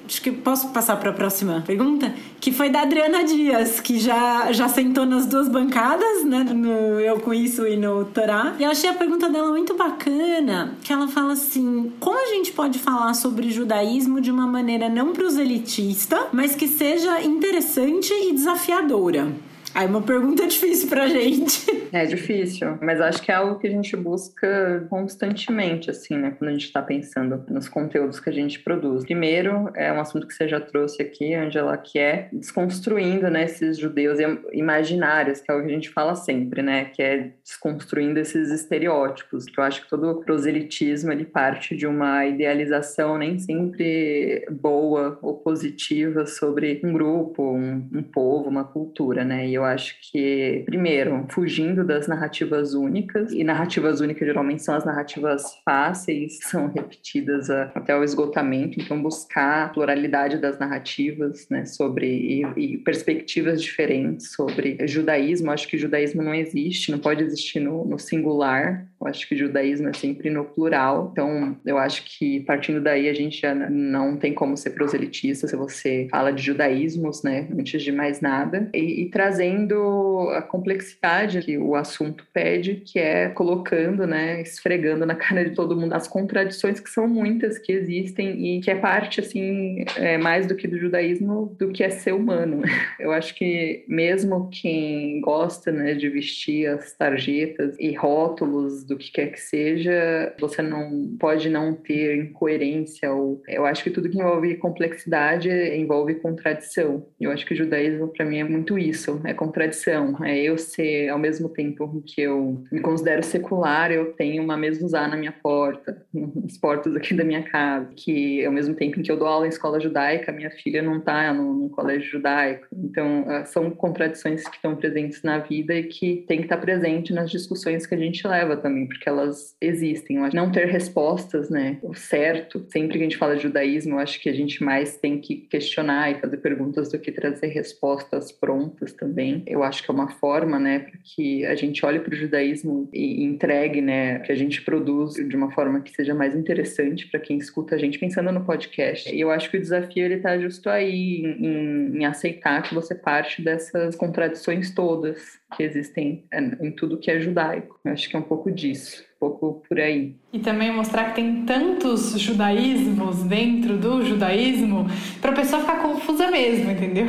acho 0.06 0.20
que 0.20 0.30
posso 0.30 0.68
passar 0.68 0.96
para 0.96 1.10
a 1.10 1.12
próxima 1.12 1.62
pergunta, 1.66 2.14
que 2.40 2.52
foi 2.52 2.68
da 2.68 2.82
Adriana 2.82 3.24
Dias, 3.24 3.80
que 3.80 3.98
já, 3.98 4.52
já 4.52 4.68
sentou 4.68 5.06
nas 5.06 5.26
duas 5.26 5.48
bancadas, 5.48 6.24
né, 6.24 6.44
no 6.44 7.00
Eu 7.00 7.20
Com 7.20 7.32
Isso 7.32 7.66
e 7.66 7.76
no 7.76 8.04
Torá. 8.04 8.54
E 8.58 8.64
eu 8.64 8.70
achei 8.70 8.90
a 8.90 8.94
pergunta 8.94 9.28
dela 9.28 9.50
muito 9.50 9.74
bacana, 9.74 10.76
que 10.82 10.92
ela 10.92 11.08
fala 11.08 11.32
assim, 11.32 11.92
como 11.98 12.18
a 12.18 12.34
gente 12.34 12.52
pode 12.52 12.78
falar 12.78 13.14
sobre 13.14 13.50
judaísmo 13.50 14.20
de 14.20 14.30
uma 14.30 14.46
maneira 14.46 14.88
não 14.88 15.12
proselitista, 15.12 16.28
mas 16.32 16.54
que 16.54 16.68
seja 16.68 17.22
interessante 17.22 18.12
e 18.12 18.32
desafiadora? 18.32 19.32
Aí 19.74 19.86
uma 19.86 20.02
pergunta 20.02 20.46
difícil 20.46 20.88
pra 20.88 21.08
gente. 21.08 21.88
É 21.92 22.04
difícil, 22.04 22.78
mas 22.80 23.00
acho 23.00 23.22
que 23.22 23.30
é 23.30 23.34
algo 23.34 23.58
que 23.58 23.66
a 23.66 23.70
gente 23.70 23.94
busca 23.96 24.86
constantemente, 24.88 25.90
assim, 25.90 26.16
né? 26.16 26.34
Quando 26.38 26.48
a 26.48 26.52
gente 26.52 26.64
está 26.64 26.82
pensando 26.82 27.44
nos 27.48 27.68
conteúdos 27.68 28.20
que 28.20 28.30
a 28.30 28.32
gente 28.32 28.60
produz. 28.60 29.04
Primeiro, 29.04 29.70
é 29.74 29.92
um 29.92 30.00
assunto 30.00 30.26
que 30.26 30.34
você 30.34 30.48
já 30.48 30.60
trouxe 30.60 31.02
aqui, 31.02 31.34
Angela, 31.34 31.76
que 31.76 31.98
é 31.98 32.28
desconstruindo, 32.32 33.30
né, 33.30 33.44
esses 33.44 33.78
judeus 33.78 34.18
imaginários, 34.52 35.40
que 35.40 35.50
é 35.50 35.54
o 35.54 35.60
que 35.60 35.66
a 35.66 35.74
gente 35.74 35.90
fala 35.90 36.14
sempre, 36.14 36.62
né? 36.62 36.86
Que 36.86 37.02
é 37.02 37.32
desconstruindo 37.42 38.18
esses 38.18 38.50
estereótipos. 38.50 39.46
Que 39.46 39.58
eu 39.58 39.64
acho 39.64 39.82
que 39.82 39.90
todo 39.90 40.20
proselitismo, 40.22 41.12
ele 41.12 41.24
parte 41.24 41.76
de 41.76 41.86
uma 41.86 42.26
idealização 42.26 43.18
nem 43.18 43.38
sempre 43.38 44.46
boa 44.50 45.18
ou 45.22 45.34
positiva 45.34 46.26
sobre 46.26 46.80
um 46.84 46.92
grupo, 46.92 47.42
um, 47.42 47.88
um 47.92 48.02
povo, 48.02 48.48
uma 48.48 48.64
cultura, 48.64 49.24
né? 49.24 49.46
E 49.46 49.54
eu 49.54 49.61
acho 49.64 49.96
que, 50.00 50.62
primeiro, 50.66 51.26
fugindo 51.30 51.84
das 51.84 52.06
narrativas 52.06 52.74
únicas, 52.74 53.32
e 53.32 53.44
narrativas 53.44 54.00
únicas 54.00 54.26
geralmente 54.26 54.62
são 54.62 54.74
as 54.74 54.84
narrativas 54.84 55.42
fáceis, 55.64 56.38
são 56.44 56.68
repetidas 56.68 57.50
até 57.50 57.96
o 57.96 58.04
esgotamento, 58.04 58.80
então 58.80 59.00
buscar 59.02 59.66
a 59.66 59.68
pluralidade 59.68 60.38
das 60.38 60.58
narrativas, 60.58 61.48
né, 61.48 61.64
sobre 61.64 62.06
e, 62.06 62.42
e 62.56 62.78
perspectivas 62.78 63.62
diferentes 63.62 64.32
sobre 64.32 64.86
judaísmo. 64.86 65.50
Acho 65.50 65.68
que 65.68 65.78
judaísmo 65.78 66.22
não 66.22 66.34
existe, 66.34 66.90
não 66.90 66.98
pode 66.98 67.22
existir 67.22 67.60
no, 67.60 67.84
no 67.84 67.98
singular. 67.98 68.86
Eu 69.02 69.08
acho 69.08 69.28
que 69.28 69.36
judaísmo 69.36 69.88
é 69.88 69.92
sempre 69.92 70.30
no 70.30 70.44
plural. 70.44 71.10
Então, 71.12 71.56
eu 71.66 71.76
acho 71.76 72.04
que 72.04 72.40
partindo 72.40 72.80
daí 72.80 73.08
a 73.08 73.14
gente 73.14 73.40
já 73.40 73.54
não 73.54 74.16
tem 74.16 74.32
como 74.32 74.56
ser 74.56 74.70
proselitista 74.70 75.48
se 75.48 75.56
você 75.56 76.06
fala 76.10 76.32
de 76.32 76.42
judaísmos, 76.42 77.22
né, 77.22 77.48
antes 77.58 77.82
de 77.82 77.90
mais 77.90 78.20
nada, 78.20 78.70
e, 78.72 79.02
e 79.02 79.10
trazendo 79.10 80.30
a 80.34 80.42
complexidade 80.42 81.40
que 81.42 81.58
o 81.58 81.74
assunto 81.74 82.24
pede, 82.32 82.76
que 82.86 82.98
é 82.98 83.28
colocando, 83.30 84.06
né, 84.06 84.40
esfregando 84.40 85.04
na 85.04 85.14
cara 85.14 85.44
de 85.44 85.54
todo 85.54 85.76
mundo 85.76 85.94
as 85.94 86.06
contradições 86.06 86.78
que 86.78 86.88
são 86.88 87.08
muitas 87.08 87.58
que 87.58 87.72
existem 87.72 88.56
e 88.56 88.60
que 88.60 88.70
é 88.70 88.76
parte, 88.76 89.20
assim, 89.20 89.84
é, 89.96 90.16
mais 90.16 90.46
do 90.46 90.54
que 90.54 90.68
do 90.68 90.78
judaísmo, 90.78 91.56
do 91.58 91.70
que 91.70 91.82
é 91.82 91.90
ser 91.90 92.12
humano. 92.12 92.62
Eu 93.00 93.10
acho 93.10 93.34
que 93.34 93.84
mesmo 93.88 94.48
quem 94.50 95.20
gosta, 95.20 95.72
né, 95.72 95.94
de 95.94 96.08
vestir 96.08 96.68
as 96.68 96.92
tarjetas 96.92 97.74
e 97.80 97.92
rótulos 97.94 98.84
do 98.92 98.98
que 98.98 99.10
quer 99.10 99.28
que 99.28 99.40
seja, 99.40 100.34
você 100.38 100.60
não 100.60 101.16
pode 101.18 101.48
não 101.48 101.74
ter 101.74 102.16
incoerência 102.16 103.12
ou 103.12 103.42
eu 103.48 103.64
acho 103.64 103.82
que 103.82 103.90
tudo 103.90 104.08
que 104.08 104.18
envolve 104.18 104.56
complexidade 104.56 105.48
envolve 105.48 106.14
contradição. 106.16 107.06
Eu 107.20 107.30
acho 107.30 107.46
que 107.46 107.54
o 107.54 107.56
judaísmo 107.56 108.08
para 108.08 108.24
mim 108.24 108.38
é 108.38 108.44
muito 108.44 108.78
isso, 108.78 109.20
é 109.24 109.32
contradição. 109.32 110.22
É 110.24 110.38
eu 110.38 110.58
ser 110.58 111.08
ao 111.08 111.18
mesmo 111.18 111.48
tempo 111.48 112.02
que 112.06 112.20
eu 112.20 112.62
me 112.70 112.80
considero 112.80 113.22
secular, 113.22 113.90
eu 113.90 114.12
tenho 114.12 114.42
uma 114.42 114.56
mesuzá 114.56 115.08
na 115.08 115.16
minha 115.16 115.32
porta, 115.32 116.04
nas 116.12 116.58
portas 116.58 116.94
aqui 116.94 117.14
da 117.14 117.24
minha 117.24 117.42
casa, 117.42 117.90
que 117.96 118.44
ao 118.44 118.52
mesmo 118.52 118.74
tempo 118.74 119.00
em 119.00 119.02
que 119.02 119.10
eu 119.10 119.16
dou 119.16 119.26
aula 119.26 119.46
em 119.46 119.50
escola 119.50 119.80
judaica, 119.80 120.32
minha 120.32 120.50
filha 120.50 120.82
não 120.82 120.98
está 120.98 121.32
no, 121.32 121.54
no, 121.54 121.70
colégio 121.70 122.10
judaico. 122.10 122.66
Então, 122.72 123.24
ah, 123.28 123.44
são 123.44 123.70
contradições 123.70 124.46
que 124.46 124.56
estão 124.56 124.76
presentes 124.76 125.22
na 125.22 125.38
vida 125.38 125.74
e 125.74 125.84
que 125.84 126.24
tem 126.28 126.38
que 126.38 126.44
estar 126.44 126.58
presente 126.58 127.12
nas 127.12 127.30
discussões 127.30 127.86
que 127.86 127.94
a 127.94 127.98
gente 127.98 128.26
leva 128.26 128.56
também, 128.56 128.81
porque 128.86 129.08
elas 129.08 129.56
existem. 129.60 130.18
Não 130.32 130.50
ter 130.50 130.66
respostas, 130.66 131.50
né, 131.50 131.78
o 131.82 131.94
certo, 131.94 132.64
sempre 132.70 132.98
que 132.98 132.98
a 132.98 133.02
gente 133.02 133.16
fala 133.16 133.36
de 133.36 133.42
judaísmo, 133.42 133.94
eu 133.94 133.98
acho 133.98 134.20
que 134.20 134.28
a 134.28 134.32
gente 134.32 134.62
mais 134.62 134.96
tem 134.96 135.20
que 135.20 135.36
questionar 135.36 136.10
e 136.10 136.20
fazer 136.20 136.36
perguntas 136.38 136.90
do 136.90 136.98
que 136.98 137.12
trazer 137.12 137.48
respostas 137.48 138.32
prontas 138.32 138.92
também. 138.92 139.42
Eu 139.46 139.62
acho 139.62 139.82
que 139.82 139.90
é 139.90 139.94
uma 139.94 140.08
forma, 140.08 140.58
né, 140.58 140.80
para 140.80 140.98
que 141.02 141.44
a 141.46 141.54
gente 141.54 141.84
olhe 141.84 142.00
para 142.00 142.12
o 142.12 142.16
judaísmo 142.16 142.88
e 142.92 143.24
entregue, 143.24 143.80
né, 143.80 144.20
que 144.20 144.32
a 144.32 144.36
gente 144.36 144.62
produz 144.62 145.14
de 145.14 145.36
uma 145.36 145.50
forma 145.50 145.80
que 145.80 145.92
seja 145.94 146.14
mais 146.14 146.34
interessante 146.34 147.06
para 147.08 147.20
quem 147.20 147.38
escuta 147.38 147.74
a 147.74 147.78
gente 147.78 147.98
pensando 147.98 148.32
no 148.32 148.44
podcast. 148.44 149.14
E 149.14 149.20
eu 149.20 149.30
acho 149.30 149.50
que 149.50 149.56
o 149.56 149.60
desafio 149.60 150.04
ele 150.04 150.14
está 150.14 150.38
justo 150.38 150.68
aí 150.68 151.22
em, 151.22 151.98
em 151.98 152.04
aceitar 152.04 152.62
que 152.62 152.74
você 152.74 152.94
parte 152.94 153.42
dessas 153.42 153.96
contradições 153.96 154.70
todas 154.70 155.41
que 155.56 155.62
existem 155.62 156.24
em 156.60 156.70
tudo 156.70 156.98
que 156.98 157.10
é 157.10 157.20
judaico. 157.20 157.78
Eu 157.84 157.92
acho 157.92 158.08
que 158.08 158.16
é 158.16 158.18
um 158.18 158.22
pouco 158.22 158.50
disso, 158.50 159.02
um 159.16 159.20
pouco 159.20 159.62
por 159.68 159.78
aí. 159.78 160.16
E 160.32 160.38
também 160.38 160.72
mostrar 160.72 161.10
que 161.10 161.16
tem 161.16 161.44
tantos 161.44 162.18
judaísmos 162.18 163.22
dentro 163.24 163.76
do 163.76 164.04
judaísmo 164.04 164.86
para 165.20 165.30
a 165.30 165.34
pessoa 165.34 165.60
ficar 165.60 165.82
confusa 165.82 166.30
mesmo, 166.30 166.70
entendeu? 166.70 167.06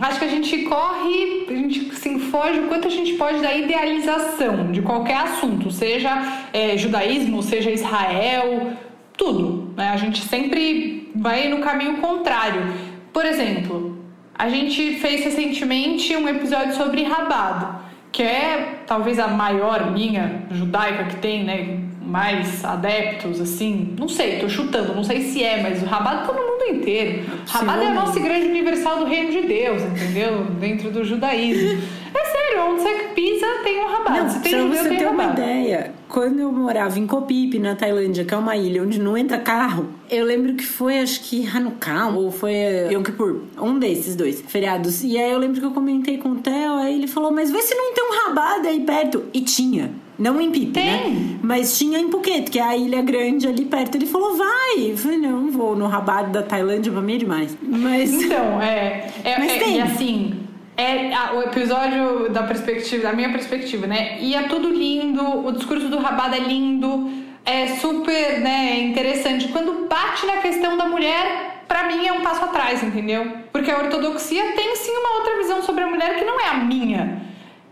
Acho 0.00 0.18
que 0.18 0.24
a 0.24 0.28
gente 0.28 0.62
corre, 0.62 1.46
a 1.48 1.52
gente 1.52 1.94
se 1.94 2.18
foge 2.18 2.60
o 2.60 2.68
quanto 2.68 2.88
a 2.88 2.90
gente 2.90 3.12
pode 3.14 3.40
da 3.40 3.54
idealização 3.54 4.72
de 4.72 4.80
qualquer 4.80 5.18
assunto, 5.18 5.70
seja 5.70 6.48
é, 6.52 6.76
judaísmo, 6.78 7.42
seja 7.42 7.70
Israel, 7.70 8.72
tudo. 9.16 9.74
Né? 9.76 9.90
A 9.90 9.96
gente 9.96 10.22
sempre 10.22 11.10
vai 11.14 11.48
no 11.48 11.60
caminho 11.60 11.98
contrário. 11.98 12.62
Por 13.12 13.26
exemplo, 13.26 14.01
a 14.42 14.48
gente 14.48 14.96
fez 14.96 15.22
recentemente 15.22 16.16
um 16.16 16.28
episódio 16.28 16.74
sobre 16.74 17.04
rabado, 17.04 17.78
que 18.10 18.24
é 18.24 18.80
talvez 18.88 19.20
a 19.20 19.28
maior 19.28 19.92
linha 19.96 20.42
judaica 20.50 21.04
que 21.04 21.16
tem, 21.18 21.44
né? 21.44 21.78
Mais 22.04 22.64
adeptos, 22.64 23.40
assim. 23.40 23.94
Não 23.96 24.08
sei, 24.08 24.40
tô 24.40 24.48
chutando, 24.48 24.96
não 24.96 25.04
sei 25.04 25.20
se 25.22 25.44
é, 25.44 25.62
mas 25.62 25.80
o 25.80 25.86
rabado 25.86 26.26
tá 26.26 26.32
no 26.32 26.40
mundo 26.40 26.76
inteiro. 26.76 27.24
Rabado 27.48 27.82
é 27.82 27.86
a 27.86 27.94
nossa 27.94 28.18
igreja 28.18 28.48
universal 28.48 28.98
do 28.98 29.04
reino 29.04 29.30
de 29.30 29.42
Deus, 29.42 29.80
entendeu? 29.80 30.44
Dentro 30.58 30.90
do 30.90 31.04
judaísmo. 31.04 31.80
É 32.12 32.24
sério, 32.24 32.41
onde 32.60 32.82
você 32.82 33.08
pisa 33.14 33.46
tem 33.62 33.84
um 33.84 33.88
rabado. 33.88 34.22
Não, 34.22 34.30
se 34.30 34.40
tem 34.40 34.52
judeu, 34.52 34.82
você 34.82 34.88
tem 34.88 34.98
ter 34.98 35.08
uma 35.08 35.24
ideia, 35.24 35.92
quando 36.08 36.40
eu 36.40 36.52
morava 36.52 36.98
em 36.98 37.06
Kopipi, 37.06 37.58
na 37.58 37.74
Tailândia, 37.74 38.24
que 38.24 38.34
é 38.34 38.36
uma 38.36 38.56
ilha 38.56 38.82
onde 38.82 39.00
não 39.00 39.16
entra 39.16 39.38
carro, 39.38 39.88
eu 40.10 40.24
lembro 40.24 40.54
que 40.54 40.66
foi, 40.66 40.98
acho 40.98 41.20
que 41.22 41.46
Hanukkah 41.46 42.08
ou 42.08 42.30
foi 42.30 42.54
Yom 42.90 43.02
Kippur, 43.02 43.40
um 43.60 43.78
desses 43.78 44.14
dois 44.14 44.42
feriados. 44.46 45.02
E 45.02 45.18
aí 45.18 45.30
eu 45.30 45.38
lembro 45.38 45.60
que 45.60 45.66
eu 45.66 45.72
comentei 45.72 46.18
com 46.18 46.30
o 46.30 46.36
Theo, 46.36 46.74
aí 46.74 46.94
ele 46.94 47.06
falou, 47.06 47.32
mas 47.32 47.50
vê 47.50 47.62
se 47.62 47.74
não 47.74 47.94
tem 47.94 48.04
um 48.04 48.26
rabado 48.26 48.68
aí 48.68 48.80
perto. 48.80 49.24
E 49.32 49.40
tinha. 49.40 49.90
Não 50.18 50.40
em 50.40 50.50
Pipe, 50.50 50.78
né? 50.78 51.38
Mas 51.42 51.76
tinha 51.76 51.98
em 51.98 52.10
Phuket, 52.10 52.50
que 52.50 52.58
é 52.58 52.62
a 52.62 52.76
ilha 52.76 53.02
grande 53.02 53.48
ali 53.48 53.64
perto. 53.64 53.96
Ele 53.96 54.06
falou, 54.06 54.36
vai. 54.36 54.90
Eu 54.90 54.96
falei, 54.96 55.18
não, 55.18 55.50
vou 55.50 55.74
no 55.74 55.86
rabado 55.86 56.30
da 56.30 56.42
Tailândia, 56.42 56.92
pra 56.92 57.00
mim 57.00 57.14
é 57.14 57.18
demais. 57.18 57.56
Mas... 57.60 58.12
Então, 58.12 58.62
é... 58.62 59.10
é, 59.24 59.38
Mas 59.38 59.52
é 59.52 59.58
tem. 59.58 59.76
E 59.76 59.80
assim, 59.80 60.34
é 60.76 61.12
a- 61.14 61.32
o 61.34 61.42
episódio 61.42 62.30
da 62.30 62.42
perspectiva, 62.44 63.04
da 63.04 63.12
minha 63.12 63.30
perspectiva, 63.30 63.86
né? 63.86 64.18
E 64.20 64.34
é 64.34 64.42
tudo 64.44 64.68
lindo, 64.68 65.46
o 65.46 65.52
discurso 65.52 65.88
do 65.88 65.98
Rabada 65.98 66.36
é 66.36 66.40
lindo, 66.40 67.10
é 67.44 67.66
super, 67.68 68.40
né, 68.40 68.78
interessante. 68.80 69.48
Quando 69.48 69.86
bate 69.88 70.24
na 70.26 70.38
questão 70.38 70.76
da 70.76 70.86
mulher, 70.86 71.62
pra 71.68 71.84
mim 71.84 72.06
é 72.06 72.12
um 72.12 72.20
passo 72.22 72.44
atrás, 72.44 72.82
entendeu? 72.82 73.26
Porque 73.52 73.70
a 73.70 73.78
ortodoxia 73.78 74.52
tem 74.52 74.74
sim 74.76 74.92
uma 74.96 75.16
outra 75.18 75.36
visão 75.38 75.62
sobre 75.62 75.84
a 75.84 75.86
mulher 75.86 76.16
que 76.18 76.24
não 76.24 76.40
é 76.40 76.48
a 76.48 76.54
minha, 76.54 77.22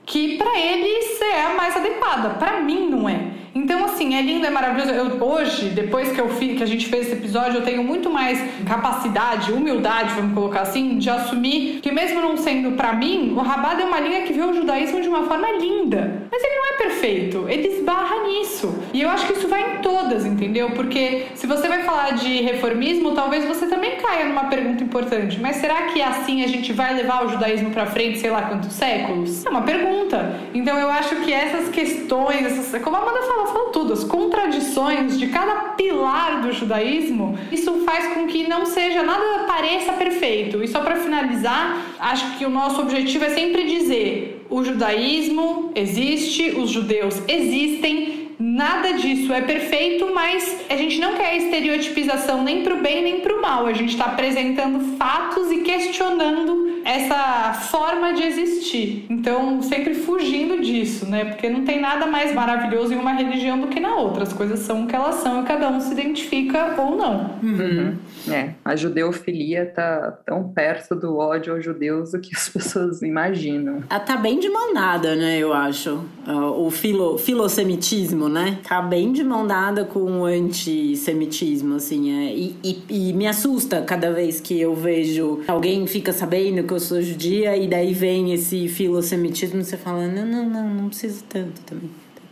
que 0.05 0.37
pra 0.37 0.59
eles 0.59 1.21
é 1.21 1.45
a 1.47 1.55
mais 1.55 1.77
adequada, 1.77 2.31
Pra 2.31 2.61
mim 2.61 2.89
não 2.91 3.09
é. 3.09 3.19
Então, 3.55 3.85
assim, 3.85 4.15
é 4.15 4.23
lindo, 4.23 4.47
é 4.47 4.51
maravilhoso. 4.51 4.91
Eu, 4.93 5.23
hoje, 5.25 5.71
depois 5.71 6.13
que, 6.13 6.21
eu 6.21 6.29
fi, 6.29 6.55
que 6.55 6.63
a 6.63 6.67
gente 6.67 6.87
fez 6.87 7.07
esse 7.07 7.17
episódio, 7.17 7.59
eu 7.59 7.65
tenho 7.65 7.83
muito 7.83 8.11
mais 8.11 8.39
capacidade, 8.67 9.53
humildade, 9.53 10.15
vamos 10.15 10.35
colocar 10.35 10.63
assim, 10.63 10.99
de 10.99 11.11
assumir 11.11 11.81
que, 11.83 11.91
mesmo 11.91 12.21
não 12.21 12.37
sendo 12.37 12.73
pra 12.73 12.93
mim, 12.93 13.35
o 13.37 13.41
Rabado 13.41 13.83
é 13.83 13.85
uma 13.85 14.01
linha 14.01 14.23
que 14.23 14.33
vê 14.33 14.43
o 14.43 14.55
judaísmo 14.55 15.01
de 15.01 15.09
uma 15.09 15.25
forma 15.25 15.51
linda. 15.53 16.29
Mas 16.31 16.43
ele 16.43 16.55
não 16.55 16.67
é 16.67 16.73
perfeito, 16.79 17.47
ele 17.49 17.69
esbarra 17.69 18.23
nisso. 18.27 18.75
E 18.93 19.03
eu 19.03 19.11
acho 19.11 19.27
que 19.27 19.33
isso 19.33 19.49
vai 19.49 19.77
em 19.77 19.83
todas, 19.83 20.25
entendeu? 20.25 20.71
Porque 20.71 21.27
se 21.35 21.47
você 21.47 21.69
vai 21.69 21.83
falar 21.83 22.13
de 22.13 22.41
reformismo, 22.43 23.13
talvez 23.13 23.45
você 23.45 23.67
também 23.67 23.97
caia 23.97 24.27
numa 24.27 24.45
pergunta 24.45 24.83
importante. 24.85 25.41
Mas 25.41 25.57
será 25.57 25.83
que 25.89 26.01
assim 26.01 26.43
a 26.45 26.47
gente 26.47 26.73
vai 26.73 26.95
levar 26.95 27.27
o 27.27 27.29
judaísmo 27.31 27.71
pra 27.71 27.87
frente, 27.87 28.19
sei 28.19 28.31
lá 28.31 28.43
quantos 28.43 28.73
séculos? 28.73 29.45
É 29.45 29.51
uma 29.51 29.63
pergunta. 29.63 30.39
Então 30.55 30.79
eu 30.79 30.91
acho 30.91 31.17
que 31.17 31.33
essas 31.33 31.69
questões, 31.69 32.47
essas, 32.47 32.83
como 32.83 32.97
a 32.97 33.01
Amanda 33.01 33.23
falou, 33.23 33.40
falou 33.47 33.71
tudo, 33.71 33.93
as 33.93 34.05
contradições 34.05 35.19
de 35.19 35.29
cada 35.29 35.55
pilar 35.75 36.43
do 36.43 36.53
judaísmo, 36.53 37.39
isso 37.51 37.85
faz 37.85 38.15
com 38.15 38.27
que 38.27 38.49
não 38.49 38.67
seja 38.67 39.03
nada 39.03 39.45
pareça 39.47 39.93
perfeito. 39.93 40.63
E 40.63 40.69
só 40.69 40.81
para 40.81 40.97
finalizar, 40.97 41.85
acho 41.99 42.39
que 42.39 42.45
o 42.45 42.51
nosso 42.51 42.81
objetivo 42.81 43.25
é 43.25 43.31
sempre 43.31 43.65
dizer: 43.65 44.47
o 44.49 44.65
judaísmo 44.65 45.71
existe, 45.75 46.51
os 46.51 46.71
judeus 46.71 47.21
existem, 47.29 48.21
Nada 48.43 48.95
disso 48.95 49.35
é 49.35 49.43
perfeito, 49.43 50.15
mas 50.15 50.65
a 50.71 50.75
gente 50.75 50.99
não 50.99 51.15
quer 51.15 51.37
estereotipização 51.37 52.43
nem 52.43 52.63
pro 52.63 52.79
bem 52.79 53.03
nem 53.03 53.21
pro 53.21 53.43
mal. 53.43 53.67
A 53.67 53.75
gente 53.75 53.91
está 53.91 54.07
apresentando 54.07 54.97
fatos 54.97 55.53
e 55.53 55.59
questionando 55.59 56.81
essa 56.83 57.53
forma 57.71 58.15
de 58.15 58.23
existir. 58.23 59.05
Então, 59.11 59.61
sempre 59.61 59.93
fugindo 59.93 60.40
disso, 60.71 61.07
né? 61.07 61.25
Porque 61.25 61.49
não 61.49 61.65
tem 61.65 61.81
nada 61.81 62.07
mais 62.07 62.35
maravilhoso 62.35 62.93
em 62.93 62.97
uma 62.97 63.13
religião 63.13 63.61
do 63.61 63.69
que 63.69 63.81
na 63.81 63.97
outra. 63.97 64.23
As 64.23 64.33
coisas 64.33 64.61
são 64.61 64.85
o 64.85 64.87
que 64.87 64.95
elas 64.95 65.17
são 65.17 65.43
e 65.43 65.45
cada 65.45 65.69
um 65.69 65.81
se 65.81 65.93
identifica 65.93 66.75
ou 66.81 66.97
não. 66.97 67.31
Uhum. 67.43 67.97
É, 68.29 68.51
a 68.65 68.77
judeofilia 68.77 69.67
tá 69.67 70.19
tão 70.25 70.49
perto 70.49 70.95
do 70.95 71.17
ódio 71.17 71.55
aos 71.55 71.65
judeus 71.65 72.13
do 72.13 72.21
que 72.21 72.35
as 72.35 72.49
pessoas 72.51 73.03
imaginam. 73.03 73.83
Ela 73.89 74.01
tá 74.01 74.17
bem 74.17 74.39
de 74.39 74.49
mão 74.49 74.73
dada, 74.73 75.15
né, 75.17 75.39
eu 75.39 75.53
acho. 75.53 76.05
Ah, 76.27 76.51
o 76.51 76.71
filo, 76.71 77.19
filosemitismo, 77.19 78.29
né? 78.29 78.59
Tá 78.67 78.81
bem 78.81 79.13
de 79.13 79.25
mão 79.25 79.47
dada 79.47 79.85
com 79.85 80.21
o 80.21 80.25
antissemitismo, 80.25 81.77
assim. 81.77 82.27
É. 82.27 82.35
E, 82.35 82.57
e, 82.63 83.09
e 83.09 83.13
me 83.13 83.27
assusta 83.27 83.83
cada 83.83 84.13
vez 84.13 84.41
que 84.41 84.61
eu 84.61 84.75
vejo 84.75 85.41
alguém 85.49 85.87
fica 85.87 86.13
sabendo 86.13 86.63
que 86.63 86.73
eu 86.73 86.81
sou 86.81 87.01
judia 87.01 87.57
e 87.57 87.69
daí 87.69 87.93
vem 87.93 88.33
esse 88.33 88.69
filosemitismo 88.69 89.61
e 89.61 89.65
você 89.65 89.77
fala, 89.77 90.07
não, 90.07 90.27
não, 90.27 90.49
não, 90.49 90.60
não 90.63 90.89
precisa 90.89 91.23
tanto 91.29 91.61
também 91.63 91.91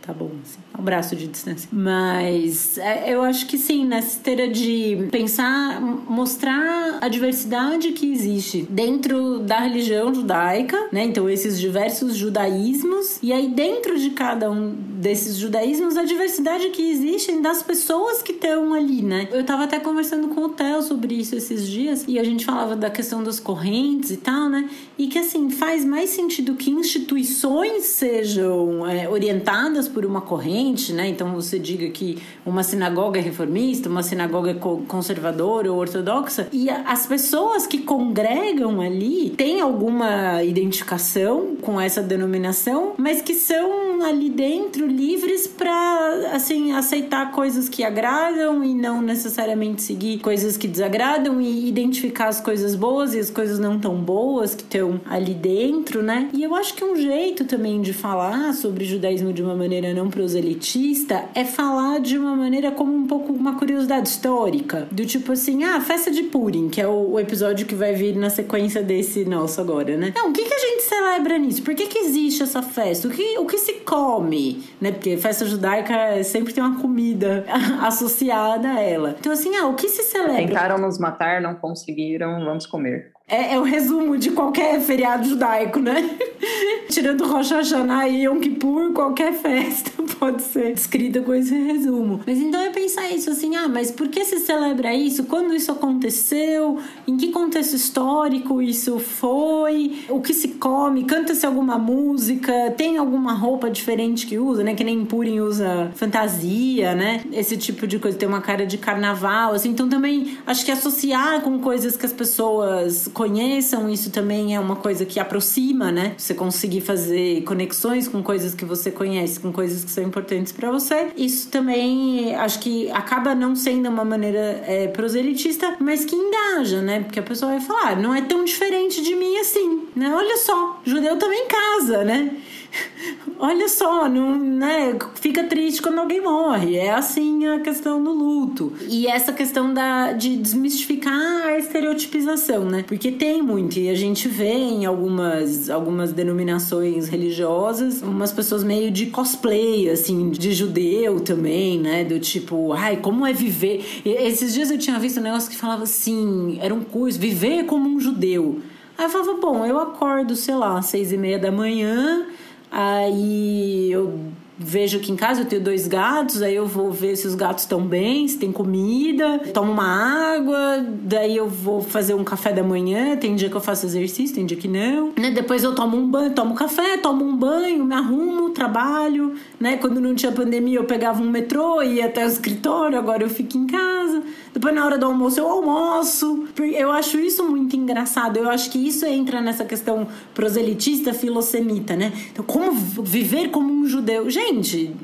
tá 0.09 0.13
bom, 0.13 0.31
assim. 0.43 0.59
Um 0.77 0.83
braço 0.83 1.15
de 1.15 1.27
distância. 1.27 1.69
Mas 1.71 2.77
é, 2.77 3.13
eu 3.13 3.21
acho 3.21 3.45
que 3.45 3.57
sim, 3.57 3.85
nessa 3.85 4.15
esteira 4.15 4.47
de 4.47 5.07
pensar, 5.11 5.79
mostrar 5.81 6.97
a 7.01 7.07
diversidade 7.07 7.91
que 7.91 8.11
existe 8.11 8.65
dentro 8.69 9.39
da 9.39 9.59
religião 9.59 10.13
judaica, 10.13 10.77
né? 10.91 11.03
Então, 11.03 11.29
esses 11.29 11.59
diversos 11.59 12.15
judaísmos, 12.15 13.19
e 13.21 13.31
aí 13.31 13.49
dentro 13.49 13.99
de 13.99 14.11
cada 14.11 14.49
um 14.49 14.73
desses 14.73 15.37
judaísmos, 15.37 15.95
a 15.95 16.03
diversidade 16.03 16.69
que 16.69 16.89
existe 16.89 17.39
das 17.41 17.61
pessoas 17.61 18.21
que 18.21 18.31
estão 18.31 18.73
ali, 18.73 19.01
né? 19.01 19.27
Eu 19.31 19.43
tava 19.43 19.65
até 19.65 19.79
conversando 19.79 20.29
com 20.29 20.41
o 20.45 20.49
Theo 20.49 20.81
sobre 20.81 21.15
isso 21.15 21.35
esses 21.35 21.67
dias, 21.67 22.05
e 22.07 22.17
a 22.17 22.23
gente 22.23 22.45
falava 22.45 22.75
da 22.75 22.89
questão 22.89 23.21
das 23.21 23.39
correntes 23.39 24.11
e 24.11 24.17
tal, 24.17 24.49
né? 24.49 24.69
E 24.97 25.07
que 25.07 25.19
assim, 25.19 25.49
faz 25.49 25.85
mais 25.85 26.09
sentido 26.09 26.55
que 26.55 26.71
instituições 26.71 27.83
sejam 27.83 28.87
é, 28.87 29.07
orientadas 29.07 29.87
por 29.87 29.98
por 29.99 30.05
uma 30.05 30.21
corrente, 30.21 30.93
né? 30.93 31.09
Então 31.09 31.33
você 31.33 31.59
diga 31.59 31.89
que 31.89 32.19
uma 32.45 32.63
sinagoga 32.63 33.19
é 33.19 33.21
reformista, 33.21 33.89
uma 33.89 34.01
sinagoga 34.01 34.51
é 34.51 34.53
conservadora 34.53 35.69
ou 35.69 35.77
ortodoxa, 35.77 36.47
e 36.53 36.69
as 36.69 37.05
pessoas 37.05 37.67
que 37.67 37.79
congregam 37.79 38.79
ali 38.79 39.31
têm 39.31 39.59
alguma 39.59 40.41
identificação 40.41 41.57
com 41.61 41.81
essa 41.81 42.01
denominação, 42.01 42.93
mas 42.97 43.21
que 43.21 43.33
são 43.33 43.88
ali 44.03 44.29
dentro 44.29 44.85
livres 44.85 45.47
para 45.47 46.31
assim 46.33 46.71
aceitar 46.71 47.31
coisas 47.31 47.69
que 47.69 47.83
agradam 47.83 48.63
e 48.63 48.73
não 48.73 49.01
necessariamente 49.01 49.81
seguir 49.81 50.19
coisas 50.19 50.57
que 50.57 50.67
desagradam 50.67 51.41
e 51.41 51.67
identificar 51.67 52.27
as 52.27 52.41
coisas 52.41 52.75
boas 52.75 53.13
e 53.13 53.19
as 53.19 53.29
coisas 53.29 53.59
não 53.59 53.79
tão 53.79 53.95
boas 53.95 54.55
que 54.55 54.63
estão 54.63 54.99
ali 55.05 55.33
dentro, 55.33 56.01
né? 56.01 56.29
E 56.33 56.43
eu 56.43 56.55
acho 56.55 56.73
que 56.73 56.83
um 56.83 56.95
jeito 56.95 57.45
também 57.45 57.81
de 57.81 57.93
falar 57.93 58.53
sobre 58.53 58.85
judaísmo 58.85 59.33
de 59.33 59.41
uma 59.41 59.55
maneira 59.55 59.93
não 59.93 60.09
proselitista 60.09 61.25
é 61.33 61.43
falar 61.43 61.99
de 61.99 62.17
uma 62.17 62.35
maneira 62.35 62.71
como 62.71 62.93
um 62.95 63.07
pouco 63.07 63.33
uma 63.33 63.55
curiosidade 63.55 64.09
histórica. 64.09 64.87
Do 64.91 65.05
tipo 65.05 65.31
assim, 65.31 65.63
ah, 65.63 65.79
festa 65.81 66.11
de 66.11 66.23
Purim, 66.23 66.69
que 66.69 66.81
é 66.81 66.87
o, 66.87 67.11
o 67.11 67.19
episódio 67.19 67.65
que 67.65 67.75
vai 67.75 67.93
vir 67.93 68.15
na 68.15 68.29
sequência 68.29 68.81
desse 68.81 69.25
nosso 69.25 69.61
agora, 69.61 69.97
né? 69.97 70.13
Não, 70.15 70.29
o 70.29 70.33
que, 70.33 70.43
que 70.43 70.53
a 70.53 70.59
gente 70.59 70.83
celebra 70.83 71.37
nisso? 71.37 71.61
Por 71.61 71.75
que, 71.75 71.87
que 71.87 71.99
existe 71.99 72.43
essa 72.43 72.61
festa? 72.61 73.07
O 73.07 73.11
que, 73.11 73.37
o 73.37 73.45
que 73.45 73.57
se 73.57 73.73
come? 73.89 74.63
Né? 74.79 74.91
Porque 74.91 75.17
festa 75.17 75.45
judaica 75.45 76.23
sempre 76.23 76.53
tem 76.53 76.63
uma 76.63 76.79
comida 76.79 77.43
associada 77.81 78.67
a 78.69 78.79
ela. 78.79 79.15
Então, 79.19 79.31
assim, 79.31 79.55
ah, 79.55 79.65
o 79.65 79.73
que 79.73 79.89
se 79.89 80.03
celebra? 80.03 80.37
Tentaram 80.37 80.77
nos 80.77 80.99
matar, 80.99 81.41
não 81.41 81.55
conseguiram, 81.55 82.45
vamos 82.45 82.67
comer. 82.67 83.11
É, 83.29 83.53
é, 83.53 83.59
o 83.59 83.63
resumo 83.63 84.17
de 84.17 84.31
qualquer 84.31 84.81
feriado 84.81 85.29
judaico, 85.29 85.79
né? 85.79 86.17
Tirando 86.89 87.27
Rosh 87.27 87.51
Hashanah 87.51 88.07
e 88.07 88.23
Yom 88.23 88.39
Kippur, 88.39 88.91
qualquer 88.91 89.33
festa 89.33 89.91
pode 90.19 90.41
ser 90.41 90.73
descrita 90.73 91.21
com 91.21 91.35
esse 91.35 91.55
resumo. 91.55 92.21
Mas 92.25 92.39
então 92.39 92.59
é 92.59 92.71
pensar 92.71 93.07
isso 93.11 93.29
assim, 93.29 93.55
ah, 93.55 93.67
mas 93.67 93.91
por 93.91 94.07
que 94.07 94.25
se 94.25 94.39
celebra 94.39 94.95
isso? 94.95 95.25
Quando 95.25 95.53
isso 95.53 95.71
aconteceu? 95.71 96.79
Em 97.07 97.17
que 97.17 97.27
contexto 97.27 97.75
histórico 97.75 98.63
isso 98.63 98.97
foi? 98.97 99.99
O 100.09 100.19
que 100.21 100.33
se 100.33 100.47
come? 100.49 101.03
Canta-se 101.03 101.45
alguma 101.45 101.77
música? 101.77 102.71
Tem 102.75 102.97
alguma 102.97 103.33
roupa 103.33 103.69
diferente 103.69 104.25
que 104.25 104.39
usa, 104.39 104.63
né? 104.63 104.73
Que 104.73 104.83
nem 104.83 105.05
Purim 105.05 105.39
usa 105.39 105.91
fantasia, 105.93 106.95
né? 106.95 107.21
Esse 107.31 107.55
tipo 107.55 107.85
de 107.85 107.99
coisa, 107.99 108.17
tem 108.17 108.27
uma 108.27 108.41
cara 108.41 108.65
de 108.65 108.79
carnaval, 108.79 109.53
assim. 109.53 109.69
Então 109.69 109.87
também 109.87 110.39
acho 110.47 110.65
que 110.65 110.71
associar 110.71 111.41
com 111.41 111.59
coisas 111.59 111.95
que 111.95 112.07
as 112.07 112.13
pessoas 112.13 113.07
conheçam, 113.19 113.89
isso 113.89 114.11
também 114.11 114.55
é 114.55 114.59
uma 114.61 114.77
coisa 114.77 115.05
que 115.05 115.19
aproxima, 115.19 115.91
né? 115.91 116.13
Você 116.17 116.33
conseguir 116.33 116.79
fazer 116.79 117.41
conexões 117.41 118.07
com 118.07 118.23
coisas 118.23 118.53
que 118.53 118.63
você 118.63 118.91
conhece, 118.91 119.41
com 119.41 119.51
coisas 119.51 119.83
que 119.83 119.91
são 119.91 120.01
importantes 120.01 120.53
para 120.53 120.71
você. 120.71 121.09
Isso 121.17 121.49
também 121.49 122.33
acho 122.33 122.61
que 122.61 122.89
acaba 122.91 123.35
não 123.35 123.57
sendo 123.57 123.89
uma 123.89 124.05
maneira 124.05 124.63
é, 124.65 124.87
proselitista, 124.87 125.75
mas 125.81 126.05
que 126.05 126.15
engaja, 126.15 126.81
né? 126.81 127.01
Porque 127.01 127.19
a 127.19 127.23
pessoa 127.23 127.51
vai 127.51 127.59
falar, 127.59 127.89
ah, 127.89 127.95
não 127.97 128.15
é 128.15 128.21
tão 128.21 128.45
diferente 128.45 129.01
de 129.01 129.13
mim 129.13 129.35
assim, 129.37 129.89
né? 129.93 130.15
Olha 130.15 130.37
só, 130.37 130.79
judeu 130.85 131.17
também 131.17 131.45
casa, 131.45 132.05
né? 132.05 132.31
Olha 133.39 133.67
só, 133.67 134.07
não, 134.09 134.37
né? 134.37 134.97
Fica 135.15 135.43
triste 135.45 135.81
quando 135.81 135.99
alguém 135.99 136.21
morre. 136.21 136.75
É 136.75 136.91
assim 136.91 137.47
a 137.47 137.59
questão 137.59 138.03
do 138.03 138.11
luto. 138.11 138.73
E 138.87 139.07
essa 139.07 139.31
questão 139.33 139.73
da, 139.73 140.11
de 140.13 140.35
desmistificar 140.35 141.47
a 141.47 141.57
estereotipização, 141.57 142.65
né? 142.65 142.83
Porque 142.87 143.11
tem 143.11 143.41
muito, 143.41 143.79
e 143.79 143.89
a 143.89 143.95
gente 143.95 144.27
vê 144.27 144.53
em 144.53 144.85
algumas, 144.85 145.69
algumas 145.69 146.11
denominações 146.11 147.07
religiosas 147.07 148.01
umas 148.01 148.31
pessoas 148.31 148.63
meio 148.63 148.91
de 148.91 149.07
cosplay, 149.07 149.89
assim, 149.89 150.29
de 150.29 150.53
judeu 150.53 151.19
também, 151.19 151.79
né? 151.79 152.03
Do 152.03 152.19
tipo, 152.19 152.73
ai, 152.73 152.97
como 152.97 153.25
é 153.25 153.33
viver. 153.33 154.01
E, 154.03 154.09
esses 154.09 154.53
dias 154.53 154.69
eu 154.69 154.77
tinha 154.77 154.99
visto 154.99 155.19
um 155.19 155.23
negócio 155.23 155.49
que 155.49 155.55
falava 155.55 155.83
assim: 155.83 156.59
era 156.61 156.73
um 156.73 156.83
curso, 156.83 157.19
viver 157.19 157.65
como 157.65 157.89
um 157.89 157.99
judeu. 157.99 158.59
Aí 158.97 159.05
eu 159.05 159.09
falava, 159.09 159.35
bom, 159.35 159.65
eu 159.65 159.79
acordo, 159.79 160.35
sei 160.35 160.55
lá, 160.55 160.77
às 160.77 160.87
seis 160.87 161.13
e 161.13 161.17
meia 161.17 161.39
da 161.39 161.49
manhã 161.49 162.27
Aí 162.71 163.91
eu 163.91 164.31
vejo 164.59 164.97
aqui 164.97 165.09
em 165.09 165.15
casa, 165.15 165.41
eu 165.41 165.45
tenho 165.45 165.63
dois 165.63 165.87
gatos, 165.87 166.41
aí 166.41 166.53
eu 166.53 166.67
vou 166.67 166.91
ver 166.91 167.15
se 167.15 167.25
os 167.25 167.33
gatos 167.33 167.63
estão 167.63 167.81
bem, 167.81 168.27
se 168.27 168.37
tem 168.37 168.51
comida, 168.51 169.39
tomo 169.53 169.71
uma 169.71 170.35
água, 170.35 170.85
daí 171.01 171.37
eu 171.37 171.47
vou 171.47 171.81
fazer 171.81 172.13
um 172.13 172.25
café 172.25 172.51
da 172.51 172.61
manhã, 172.61 173.15
tem 173.15 173.35
dia 173.35 173.49
que 173.49 173.55
eu 173.55 173.61
faço 173.61 173.85
exercício, 173.85 174.35
tem 174.35 174.45
dia 174.45 174.57
que 174.57 174.67
não. 174.67 175.13
Né? 175.17 175.31
Depois 175.31 175.63
eu 175.63 175.73
tomo 175.73 175.95
um 175.95 176.05
banho, 176.05 176.33
tomo 176.33 176.55
café, 176.55 176.97
tomo 176.97 177.23
um 177.23 177.37
banho, 177.37 177.85
me 177.85 177.95
arrumo, 177.95 178.49
trabalho, 178.49 179.35
né? 179.57 179.77
Quando 179.77 180.01
não 180.01 180.13
tinha 180.13 180.31
pandemia, 180.31 180.79
eu 180.79 180.83
pegava 180.83 181.21
um 181.23 181.29
metrô, 181.29 181.81
ia 181.81 182.07
até 182.07 182.25
o 182.25 182.27
escritório, 182.27 182.97
agora 182.97 183.23
eu 183.23 183.29
fico 183.29 183.57
em 183.57 183.65
casa. 183.65 184.23
Depois, 184.53 184.73
na 184.73 184.85
hora 184.85 184.97
do 184.97 185.05
almoço, 185.05 185.39
eu 185.39 185.47
almoço. 185.47 186.47
Eu 186.57 186.91
acho 186.91 187.19
isso 187.19 187.47
muito 187.47 187.75
engraçado. 187.75 188.37
Eu 188.37 188.49
acho 188.49 188.69
que 188.71 188.79
isso 188.79 189.05
entra 189.05 189.41
nessa 189.41 189.63
questão 189.63 190.07
proselitista, 190.33 191.13
filosemita, 191.13 191.95
né? 191.95 192.11
Então, 192.31 192.43
como 192.43 192.71
viver 192.71 193.49
como 193.49 193.71
um 193.71 193.85
judeu? 193.85 194.29
Gente, 194.29 194.95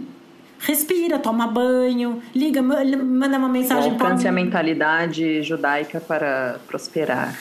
respira, 0.59 1.19
toma 1.19 1.47
banho, 1.47 2.21
liga, 2.33 2.61
manda 2.61 3.37
uma 3.37 3.49
mensagem 3.49 3.95
para 3.95 4.07
Alcance 4.07 4.27
a 4.27 4.31
mentalidade 4.31 5.43
judaica 5.43 5.99
para 6.01 6.59
prosperar. 6.67 7.35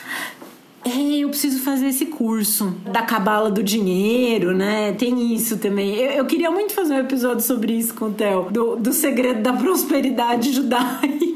É, 0.85 1.17
eu 1.17 1.29
preciso 1.29 1.63
fazer 1.63 1.87
esse 1.87 2.05
curso 2.05 2.75
da 2.91 3.01
cabala 3.01 3.49
do 3.49 3.63
dinheiro, 3.63 4.55
né? 4.55 4.93
Tem 4.93 5.33
isso 5.33 5.57
também. 5.57 5.95
Eu, 5.95 6.11
eu 6.11 6.25
queria 6.25 6.51
muito 6.51 6.73
fazer 6.73 6.93
um 6.93 6.99
episódio 6.99 7.41
sobre 7.41 7.73
isso 7.73 7.95
com 7.95 8.05
o 8.05 8.13
Theo, 8.13 8.51
do, 8.51 8.75
do 8.75 8.93
segredo 8.93 9.41
da 9.41 9.53
prosperidade 9.53 10.53
judaica. 10.53 11.34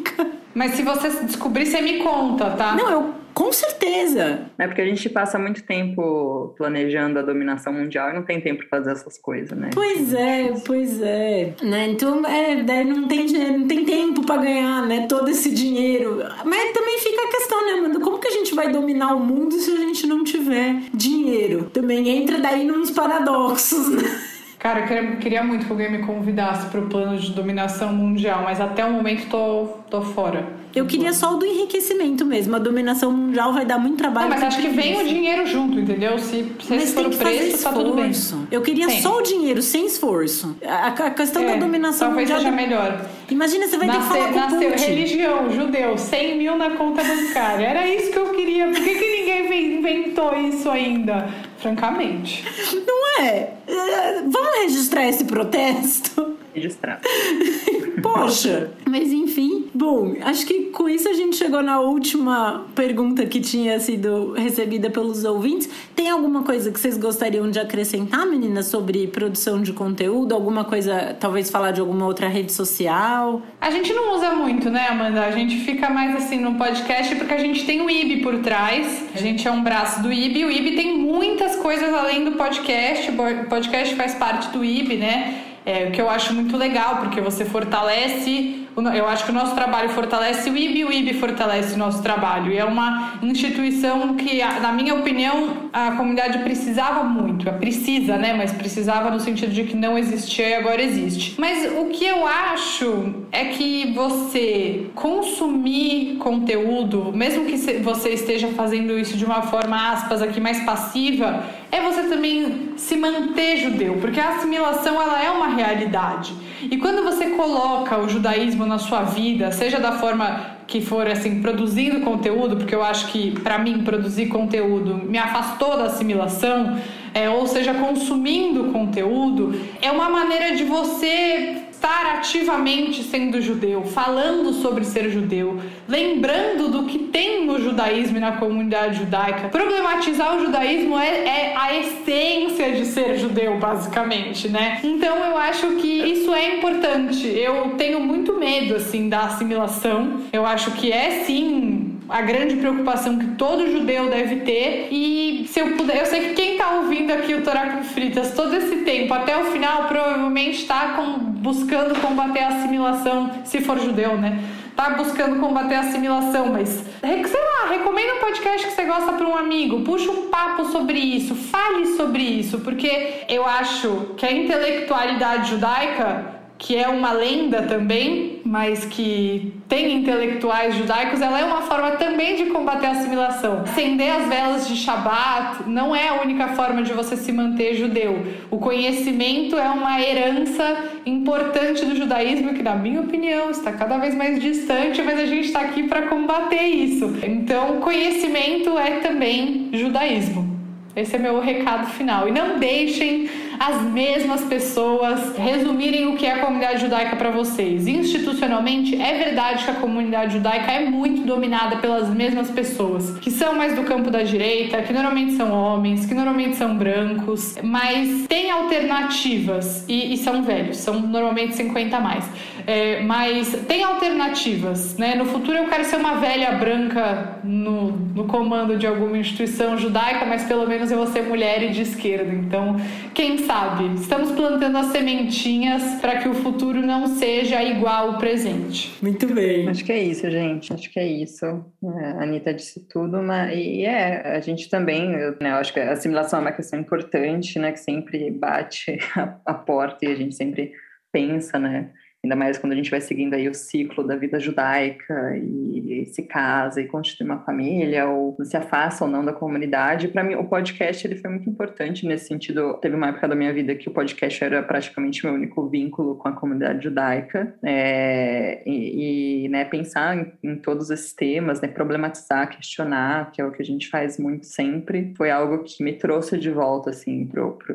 Mas 0.53 0.71
se 0.71 0.83
você 0.83 1.09
descobrir, 1.23 1.65
você 1.65 1.81
me 1.81 1.99
conta, 1.99 2.51
tá? 2.51 2.75
Não, 2.75 2.89
eu 2.89 3.13
com 3.39 3.53
certeza. 3.53 4.47
É 4.57 4.67
porque 4.67 4.81
a 4.81 4.85
gente 4.85 5.07
passa 5.07 5.39
muito 5.39 5.63
tempo 5.63 6.53
planejando 6.57 7.19
a 7.19 7.21
dominação 7.21 7.71
mundial 7.71 8.09
e 8.09 8.13
não 8.13 8.23
tem 8.23 8.41
tempo 8.41 8.59
para 8.67 8.79
fazer 8.79 8.91
essas 8.91 9.17
coisas, 9.17 9.57
né? 9.57 9.69
Pois 9.73 10.13
é, 10.13 10.53
pois 10.65 11.01
é. 11.01 11.53
Né? 11.63 11.87
Então, 11.87 12.25
é, 12.25 12.61
daí 12.63 12.83
não 12.83 13.07
tem, 13.07 13.27
não 13.27 13.65
tem 13.65 13.85
tempo 13.85 14.25
para 14.25 14.41
ganhar, 14.41 14.85
né? 14.85 15.05
Todo 15.07 15.29
esse 15.29 15.51
dinheiro. 15.51 16.21
Mas 16.43 16.73
também 16.73 16.99
fica 16.99 17.21
a 17.23 17.29
questão, 17.29 17.65
né, 17.65 17.79
Amanda? 17.79 18.01
Como 18.01 18.19
que 18.19 18.27
a 18.27 18.31
gente 18.31 18.53
vai 18.53 18.69
dominar 18.73 19.15
o 19.15 19.21
mundo 19.21 19.53
se 19.53 19.71
a 19.71 19.77
gente 19.77 20.05
não 20.05 20.25
tiver 20.25 20.75
dinheiro? 20.93 21.69
Também 21.71 22.09
entra 22.09 22.39
daí 22.39 22.65
nos 22.65 22.91
paradoxos, 22.91 23.89
né? 23.89 24.19
Cara, 24.59 24.81
eu 24.93 25.15
queria 25.15 25.41
muito 25.41 25.65
que 25.65 25.71
alguém 25.71 25.89
me 25.89 25.99
convidasse 25.99 26.69
para 26.69 26.81
o 26.81 26.89
plano 26.89 27.17
de 27.17 27.31
dominação 27.31 27.93
mundial, 27.93 28.43
mas 28.43 28.59
até 28.59 28.83
o 28.83 28.91
momento 28.91 29.29
tô, 29.29 29.78
tô 29.89 30.01
fora. 30.01 30.59
Eu 30.75 30.85
queria 30.85 31.11
só 31.13 31.33
o 31.33 31.37
do 31.37 31.45
enriquecimento 31.45 32.23
mesmo. 32.23 32.55
A 32.55 32.59
dominação 32.59 33.11
mundial 33.11 33.51
vai 33.51 33.65
dar 33.65 33.79
muito 33.79 33.97
trabalho. 33.97 34.29
Não, 34.29 34.35
mas 34.35 34.43
acho 34.43 34.61
que 34.61 34.69
vem 34.69 35.01
o 35.01 35.03
dinheiro 35.03 35.45
junto, 35.47 35.79
entendeu? 35.79 36.19
Se, 36.19 36.45
se 36.59 36.75
esse 36.75 36.93
for 36.93 37.07
o 37.07 37.09
preço, 37.09 37.63
tá 37.63 37.73
tudo 37.73 37.93
bem. 37.93 38.11
Eu 38.51 38.61
queria 38.61 38.89
só 39.01 39.17
o 39.17 39.21
dinheiro, 39.21 39.61
sem 39.61 39.87
esforço. 39.87 40.55
A, 40.63 40.87
a 40.87 41.11
questão 41.11 41.41
é, 41.41 41.47
da 41.47 41.55
dominação 41.55 42.09
talvez 42.09 42.29
mundial. 42.29 42.51
Talvez 42.51 42.69
seja 42.69 42.77
melhor. 42.77 43.09
Imagina, 43.29 43.67
você 43.67 43.77
vai 43.77 43.87
Nasce, 43.87 43.99
ter 43.99 44.05
que 44.05 44.13
falar 44.13 44.27
com 44.31 44.39
Nasceu 44.39 44.71
Putin. 44.71 44.85
religião, 44.85 45.51
judeu, 45.51 45.97
100 45.97 46.37
mil 46.37 46.57
na 46.57 46.69
conta 46.71 47.03
bancária. 47.03 47.65
Era 47.65 47.87
isso 47.87 48.11
que 48.11 48.19
eu 48.19 48.29
queria. 48.29 48.67
Por 48.67 48.75
que, 48.75 48.95
que 48.95 49.17
ninguém 49.17 49.77
inventou 49.79 50.35
isso 50.37 50.69
ainda? 50.69 51.27
Francamente. 51.57 52.45
Não 52.85 53.23
é? 53.23 53.53
é 53.67 54.21
vamos 54.27 54.61
registrar 54.61 55.07
esse 55.07 55.25
protesto? 55.25 56.38
Registrar. 56.53 57.01
Poxa! 58.01 58.71
Mas 58.87 59.11
enfim, 59.11 59.67
bom, 59.73 60.15
acho 60.21 60.45
que 60.45 60.65
com 60.71 60.87
isso 60.87 61.07
a 61.09 61.13
gente 61.13 61.35
chegou 61.35 61.61
na 61.61 61.79
última 61.79 62.65
pergunta 62.73 63.25
que 63.25 63.39
tinha 63.39 63.79
sido 63.79 64.33
recebida 64.33 64.89
pelos 64.89 65.23
ouvintes. 65.23 65.69
Tem 65.95 66.09
alguma 66.09 66.43
coisa 66.43 66.71
que 66.71 66.79
vocês 66.79 66.97
gostariam 66.97 67.49
de 67.51 67.59
acrescentar, 67.59 68.25
meninas, 68.25 68.67
sobre 68.67 69.07
produção 69.07 69.61
de 69.61 69.73
conteúdo? 69.73 70.33
Alguma 70.33 70.63
coisa, 70.63 71.15
talvez 71.19 71.49
falar 71.49 71.71
de 71.71 71.81
alguma 71.81 72.05
outra 72.05 72.27
rede 72.27 72.53
social? 72.53 73.41
A 73.59 73.69
gente 73.69 73.93
não 73.93 74.15
usa 74.15 74.31
muito, 74.31 74.69
né, 74.69 74.87
Amanda? 74.87 75.25
A 75.25 75.31
gente 75.31 75.57
fica 75.59 75.89
mais 75.89 76.15
assim 76.15 76.39
no 76.39 76.55
podcast 76.55 77.15
porque 77.15 77.33
a 77.33 77.39
gente 77.39 77.65
tem 77.65 77.81
o 77.81 77.89
IB 77.89 78.17
por 78.17 78.39
trás. 78.39 79.05
A 79.13 79.17
gente 79.17 79.47
é 79.47 79.51
um 79.51 79.63
braço 79.63 80.01
do 80.01 80.11
IB. 80.11 80.45
O 80.45 80.51
IB 80.51 80.75
tem 80.75 80.97
muitas 80.97 81.55
coisas 81.57 81.93
além 81.93 82.23
do 82.23 82.33
podcast. 82.33 83.11
O 83.11 83.45
podcast 83.49 83.95
faz 83.95 84.15
parte 84.15 84.49
do 84.49 84.63
IB, 84.63 84.95
né? 84.95 85.48
É, 85.69 85.87
o 85.87 85.91
que 85.91 86.01
eu 86.01 86.09
acho 86.09 86.33
muito 86.33 86.57
legal, 86.57 86.97
porque 86.97 87.21
você 87.21 87.45
fortalece 87.45 88.58
eu 88.87 89.07
acho 89.07 89.25
que 89.25 89.31
o 89.31 89.33
nosso 89.33 89.55
trabalho 89.55 89.89
fortalece 89.89 90.49
o 90.49 90.57
IB, 90.57 90.85
o 90.85 90.91
IB 90.91 91.13
fortalece 91.13 91.75
o 91.75 91.77
nosso 91.77 92.01
trabalho. 92.01 92.51
E 92.51 92.57
é 92.57 92.65
uma 92.65 93.13
instituição 93.21 94.15
que, 94.15 94.39
na 94.61 94.71
minha 94.71 94.95
opinião, 94.95 95.69
a 95.73 95.91
comunidade 95.91 96.39
precisava 96.39 97.03
muito. 97.03 97.51
Precisa, 97.53 98.17
né? 98.17 98.33
Mas 98.33 98.51
precisava 98.51 99.09
no 99.11 99.19
sentido 99.19 99.51
de 99.51 99.63
que 99.63 99.75
não 99.75 99.97
existia 99.97 100.49
e 100.49 100.53
agora 100.55 100.81
existe. 100.81 101.35
Mas 101.39 101.69
o 101.79 101.85
que 101.85 102.05
eu 102.05 102.25
acho 102.25 103.13
é 103.31 103.45
que 103.45 103.91
você 103.93 104.87
consumir 104.95 106.17
conteúdo, 106.17 107.11
mesmo 107.13 107.45
que 107.45 107.57
você 107.79 108.09
esteja 108.09 108.47
fazendo 108.49 108.97
isso 108.97 109.17
de 109.17 109.25
uma 109.25 109.41
forma, 109.41 109.91
aspas, 109.91 110.21
aqui 110.21 110.39
mais 110.39 110.63
passiva, 110.63 111.43
é 111.71 111.81
você 111.81 112.03
também 112.03 112.73
se 112.77 112.95
manter 112.95 113.57
judeu, 113.57 113.97
porque 114.01 114.19
a 114.19 114.29
assimilação 114.29 115.01
ela 115.01 115.23
é 115.23 115.29
uma 115.29 115.47
realidade. 115.47 116.33
E 116.61 116.77
quando 116.77 117.03
você 117.03 117.27
coloca 117.31 117.97
o 117.97 118.09
judaísmo 118.09 118.65
na 118.65 118.77
sua 118.77 119.03
vida, 119.03 119.51
seja 119.51 119.79
da 119.79 119.93
forma 119.93 120.57
que 120.67 120.81
for 120.81 121.07
assim 121.07 121.41
produzindo 121.41 122.01
conteúdo, 122.01 122.57
porque 122.57 122.75
eu 122.75 122.83
acho 122.83 123.07
que 123.07 123.31
para 123.39 123.57
mim 123.57 123.83
produzir 123.83 124.27
conteúdo 124.27 124.95
me 124.95 125.17
afastou 125.17 125.77
da 125.77 125.85
assimilação, 125.85 126.79
é, 127.13 127.29
ou 127.29 127.47
seja, 127.47 127.73
consumindo 127.73 128.65
conteúdo, 128.65 129.59
é 129.81 129.91
uma 129.91 130.09
maneira 130.09 130.55
de 130.55 130.63
você 130.63 131.63
estar 131.71 132.17
ativamente 132.17 133.03
sendo 133.03 133.41
judeu, 133.41 133.83
falando 133.83 134.53
sobre 134.53 134.83
ser 134.83 135.09
judeu, 135.09 135.59
lembrando 135.87 136.69
do 136.69 136.83
que 136.83 136.99
tem 136.99 137.45
judaísmo 137.79 138.17
e 138.17 138.19
na 138.19 138.33
comunidade 138.33 138.99
judaica. 138.99 139.47
Problematizar 139.47 140.35
o 140.35 140.45
judaísmo 140.45 140.97
é, 140.97 141.07
é 141.07 141.55
a 141.55 141.77
essência 141.77 142.73
de 142.73 142.85
ser 142.85 143.17
judeu, 143.17 143.57
basicamente, 143.57 144.49
né? 144.49 144.79
Então 144.83 145.17
eu 145.17 145.37
acho 145.37 145.67
que 145.75 145.87
isso 145.87 146.33
é 146.33 146.57
importante. 146.57 147.27
Eu 147.27 147.75
tenho 147.77 147.99
muito 148.01 148.37
medo, 148.37 148.75
assim, 148.75 149.07
da 149.07 149.21
assimilação. 149.21 150.21
Eu 150.33 150.45
acho 150.45 150.71
que 150.71 150.91
é 150.91 151.23
sim 151.23 151.97
a 152.09 152.21
grande 152.21 152.55
preocupação 152.55 153.17
que 153.17 153.27
todo 153.35 153.71
judeu 153.71 154.09
deve 154.09 154.37
ter. 154.37 154.89
E 154.91 155.45
se 155.47 155.59
eu 155.59 155.77
puder, 155.77 155.99
eu 155.99 156.05
sei 156.05 156.29
que 156.29 156.33
quem 156.33 156.51
está 156.53 156.71
ouvindo 156.77 157.11
aqui 157.11 157.33
o 157.33 157.43
Torá 157.43 157.69
com 157.69 157.83
Fritas 157.83 158.33
todo 158.33 158.53
esse 158.55 158.77
tempo 158.77 159.13
até 159.13 159.37
o 159.37 159.45
final 159.45 159.87
provavelmente 159.87 160.61
está 160.61 160.97
buscando 161.37 161.99
combater 162.01 162.39
a 162.39 162.47
assimilação, 162.49 163.29
se 163.45 163.61
for 163.61 163.79
judeu, 163.79 164.17
né? 164.17 164.39
Tá 164.79 164.91
buscando 164.91 165.41
combater 165.41 165.75
a 165.75 165.81
assimilação, 165.81 166.53
mas 166.53 166.69
sei 166.69 167.41
lá, 167.41 167.69
recomenda 167.69 168.13
um 168.13 168.19
podcast 168.19 168.65
que 168.65 168.73
você 168.73 168.85
gosta 168.85 169.11
para 169.11 169.27
um 169.27 169.35
amigo, 169.35 169.81
puxa 169.81 170.09
um 170.09 170.29
papo 170.29 170.63
sobre 170.71 170.97
isso, 170.97 171.35
fale 171.35 171.97
sobre 171.97 172.23
isso, 172.23 172.59
porque 172.59 173.25
eu 173.27 173.45
acho 173.45 174.13
que 174.15 174.25
a 174.25 174.31
intelectualidade 174.31 175.49
judaica 175.49 176.38
que 176.59 176.75
é 176.75 176.89
uma 176.89 177.13
lenda 177.13 177.63
também, 177.63 178.41
mas 178.43 178.83
que 178.83 179.53
tem 179.69 179.95
intelectuais 179.95 180.75
judaicos, 180.75 181.21
ela 181.21 181.39
é 181.39 181.45
uma 181.45 181.61
forma 181.61 181.91
também 181.91 182.35
de 182.35 182.47
combater 182.47 182.87
a 182.87 182.91
assimilação. 182.91 183.61
Acender 183.61 184.11
as 184.11 184.27
velas 184.27 184.67
de 184.67 184.75
Shabat 184.75 185.69
não 185.69 185.95
é 185.95 186.09
a 186.09 186.21
única 186.21 186.49
forma 186.49 186.83
de 186.83 186.91
você 186.91 187.15
se 187.15 187.31
manter 187.31 187.75
judeu. 187.75 188.27
O 188.51 188.57
conhecimento 188.57 189.55
é 189.55 189.69
uma 189.69 190.01
herança 190.01 190.83
importante 191.05 191.85
do 191.85 191.95
judaísmo 191.95 192.53
que, 192.53 192.61
na 192.61 192.75
minha 192.75 193.01
opinião, 193.01 193.49
está 193.49 193.71
cada 193.71 193.97
vez 193.97 194.13
mais 194.13 194.41
distante, 194.41 195.01
mas 195.01 195.17
a 195.17 195.25
gente 195.25 195.45
está 195.45 195.61
aqui 195.61 195.83
para 195.83 196.07
combater 196.07 196.63
isso. 196.63 197.15
Então, 197.23 197.79
conhecimento 197.79 198.77
é 198.77 198.99
também 198.99 199.69
judaísmo. 199.71 200.59
Esse 200.93 201.15
é 201.15 201.19
meu 201.19 201.39
recado 201.39 201.87
final. 201.91 202.27
E 202.27 202.31
não 202.31 202.59
deixem 202.59 203.29
as 203.59 203.81
mesmas 203.81 204.41
pessoas 204.45 205.35
resumirem 205.35 206.07
o 206.07 206.15
que 206.15 206.25
é 206.25 206.31
a 206.31 206.39
comunidade 206.39 206.79
judaica 206.79 207.17
para 207.17 207.29
vocês. 207.29 207.87
Institucionalmente, 207.87 208.99
é 208.99 209.17
verdade 209.17 209.65
que 209.65 209.71
a 209.71 209.75
comunidade 209.75 210.37
judaica 210.37 210.71
é 210.71 210.89
muito 210.89 211.25
dominada 211.25 211.75
pelas 211.77 212.09
mesmas 212.09 212.49
pessoas, 212.49 213.19
que 213.19 213.29
são 213.29 213.53
mais 213.55 213.75
do 213.75 213.83
campo 213.83 214.09
da 214.09 214.23
direita, 214.23 214.81
que 214.81 214.93
normalmente 214.93 215.33
são 215.33 215.51
homens, 215.51 216.05
que 216.05 216.13
normalmente 216.13 216.55
são 216.55 216.77
brancos, 216.77 217.55
mas 217.61 218.25
tem 218.27 218.49
alternativas 218.49 219.83
e, 219.89 220.13
e 220.13 220.17
são 220.17 220.41
velhos, 220.41 220.77
são 220.77 221.01
normalmente 221.01 221.55
50 221.55 221.97
a 221.97 221.99
mais. 221.99 222.25
É, 222.69 223.01
mas 223.01 223.51
tem 223.67 223.83
alternativas, 223.83 224.95
né? 224.95 225.15
No 225.15 225.25
futuro 225.25 225.57
eu 225.57 225.67
quero 225.67 225.83
ser 225.85 225.95
uma 225.95 226.19
velha 226.19 226.51
branca 226.51 227.39
no, 227.43 227.89
no 227.89 228.27
comando 228.27 228.77
de 228.77 228.85
alguma 228.85 229.17
instituição 229.17 229.75
judaica, 229.75 230.23
mas 230.23 230.43
pelo 230.43 230.67
menos 230.67 230.91
eu 230.91 230.97
vou 230.97 231.07
ser 231.07 231.23
mulher 231.23 231.63
e 231.63 231.69
de 231.69 231.81
esquerda. 231.81 232.31
Então, 232.31 232.75
quem 233.15 233.39
sabe? 233.39 233.95
Estamos 233.95 234.31
plantando 234.33 234.77
as 234.77 234.85
sementinhas 234.91 235.99
para 235.99 236.19
que 236.19 236.29
o 236.29 236.35
futuro 236.35 236.79
não 236.79 237.07
seja 237.07 237.63
igual 237.63 238.11
ao 238.11 238.17
presente. 238.19 238.95
Muito 239.01 239.25
bem. 239.33 239.67
Acho 239.67 239.83
que 239.83 239.91
é 239.91 240.03
isso, 240.03 240.29
gente. 240.29 240.71
Acho 240.71 240.91
que 240.91 240.99
é 240.99 241.07
isso. 241.07 241.45
É, 241.47 242.05
a 242.19 242.21
Anitta 242.21 242.53
disse 242.53 242.87
tudo, 242.87 243.19
mas 243.23 243.51
e 243.57 243.83
é, 243.83 244.37
a 244.37 244.39
gente 244.41 244.69
também, 244.69 245.11
eu, 245.13 245.35
né, 245.41 245.49
eu 245.49 245.55
acho 245.55 245.73
que 245.73 245.79
a 245.79 245.93
assimilação 245.93 246.37
é 246.37 246.41
uma 246.43 246.51
questão 246.51 246.79
importante, 246.79 247.57
né? 247.57 247.71
Que 247.71 247.79
sempre 247.79 248.29
bate 248.29 248.99
a, 249.17 249.37
a 249.43 249.53
porta 249.55 250.05
e 250.05 250.11
a 250.11 250.15
gente 250.15 250.35
sempre 250.35 250.71
pensa, 251.11 251.57
né? 251.57 251.89
Ainda 252.23 252.35
mais 252.35 252.57
quando 252.57 252.73
a 252.73 252.75
gente 252.75 252.91
vai 252.91 252.99
seguindo 252.99 253.33
aí 253.33 253.47
o 253.47 253.53
ciclo 253.53 254.05
da 254.05 254.15
vida 254.15 254.39
judaica 254.39 255.37
e, 255.37 256.05
se 256.05 256.23
casa 256.23 256.81
e 256.81 256.87
constitui 256.87 257.25
uma 257.25 257.39
família 257.39 258.07
ou 258.07 258.37
se 258.43 258.55
afasta 258.57 259.05
ou 259.05 259.09
não 259.09 259.23
da 259.23 259.33
comunidade. 259.33 260.07
Para 260.07 260.23
mim, 260.23 260.35
o 260.35 260.43
podcast 260.45 261.05
ele 261.05 261.15
foi 261.15 261.29
muito 261.29 261.49
importante 261.49 262.05
nesse 262.05 262.27
sentido. 262.27 262.75
Teve 262.75 262.95
uma 262.95 263.09
época 263.09 263.27
da 263.27 263.35
minha 263.35 263.53
vida 263.53 263.75
que 263.75 263.89
o 263.89 263.93
podcast 263.93 264.43
era 264.43 264.61
praticamente 264.61 265.25
meu 265.25 265.33
único 265.33 265.67
vínculo 265.67 266.15
com 266.15 266.27
a 266.27 266.31
comunidade 266.31 266.83
judaica 266.83 267.55
é, 267.63 268.61
e, 268.65 269.45
e 269.45 269.49
né, 269.49 269.65
pensar 269.65 270.17
em, 270.17 270.33
em, 270.43 270.55
todos 270.55 270.89
esses 270.89 271.13
temas, 271.13 271.61
né, 271.61 271.67
problematizar, 271.67 272.49
questionar, 272.49 273.31
que 273.31 273.41
é 273.41 273.45
o 273.45 273.51
que 273.51 273.61
a 273.61 273.65
gente 273.65 273.89
faz 273.89 274.17
muito 274.17 274.45
sempre, 274.45 275.13
foi 275.15 275.31
algo 275.31 275.63
que 275.63 275.83
me 275.83 275.93
trouxe 275.93 276.37
de 276.37 276.49
volta 276.49 276.89
assim 276.89 277.29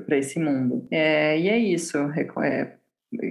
para 0.07 0.19
esse 0.19 0.39
mundo. 0.39 0.87
É, 0.91 1.39
e 1.39 1.49
é 1.49 1.59
isso. 1.59 1.99
É, 2.43 2.75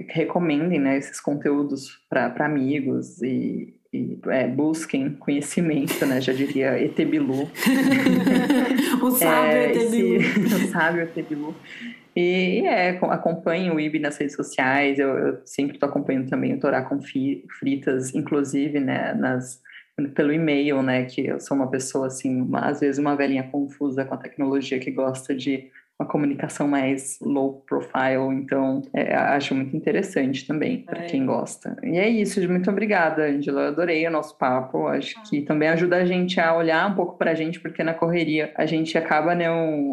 recomendem 0.08 0.78
né, 0.78 0.98
esses 0.98 1.20
conteúdos 1.20 2.00
para 2.08 2.32
amigos 2.44 3.22
e, 3.22 3.74
e 3.92 4.18
é, 4.28 4.46
busquem 4.48 5.10
conhecimento, 5.10 6.04
né? 6.06 6.20
Já 6.20 6.32
diria 6.32 6.78
Etebilu. 6.82 7.48
o 9.02 9.10
sábio 9.12 9.56
é, 9.56 9.72
Etebilu. 9.72 10.20
o 10.46 10.68
sábio 10.68 11.02
Etebilu. 11.02 11.54
E 12.16 12.62
é, 12.66 12.90
acompanhe 13.10 13.70
o 13.70 13.80
IB 13.80 13.98
nas 13.98 14.16
redes 14.16 14.36
sociais, 14.36 15.00
eu, 15.00 15.08
eu 15.08 15.38
sempre 15.44 15.76
estou 15.76 15.88
acompanhando 15.88 16.30
também 16.30 16.54
o 16.54 16.60
Torá 16.60 16.82
com 16.82 17.00
Fritas, 17.00 18.14
inclusive 18.14 18.78
né, 18.78 19.12
nas, 19.14 19.60
pelo 20.14 20.32
e-mail, 20.32 20.82
né? 20.82 21.04
Que 21.04 21.26
eu 21.26 21.40
sou 21.40 21.56
uma 21.56 21.70
pessoa, 21.70 22.06
assim, 22.06 22.42
uma, 22.42 22.60
às 22.60 22.80
vezes 22.80 22.98
uma 22.98 23.16
velhinha 23.16 23.44
confusa 23.44 24.04
com 24.04 24.14
a 24.14 24.18
tecnologia 24.18 24.78
que 24.78 24.90
gosta 24.90 25.34
de 25.34 25.70
uma 25.98 26.08
comunicação 26.08 26.66
mais 26.66 27.18
low 27.20 27.62
profile, 27.66 28.34
então 28.34 28.82
é, 28.92 29.14
acho 29.14 29.54
muito 29.54 29.76
interessante 29.76 30.44
também 30.46 30.78
para 30.78 31.04
é. 31.04 31.06
quem 31.06 31.24
gosta. 31.24 31.76
E 31.84 31.96
é 31.96 32.08
isso, 32.08 32.46
muito 32.48 32.68
obrigada, 32.68 33.26
Angela. 33.26 33.68
Adorei 33.68 34.06
o 34.06 34.10
nosso 34.10 34.36
papo. 34.36 34.88
Acho 34.88 35.14
que 35.30 35.42
também 35.42 35.68
ajuda 35.68 35.96
a 35.96 36.04
gente 36.04 36.40
a 36.40 36.54
olhar 36.54 36.90
um 36.90 36.94
pouco 36.94 37.16
para 37.16 37.30
a 37.30 37.34
gente, 37.34 37.60
porque 37.60 37.84
na 37.84 37.94
correria 37.94 38.52
a 38.56 38.66
gente 38.66 38.98
acaba 38.98 39.34
né, 39.34 39.46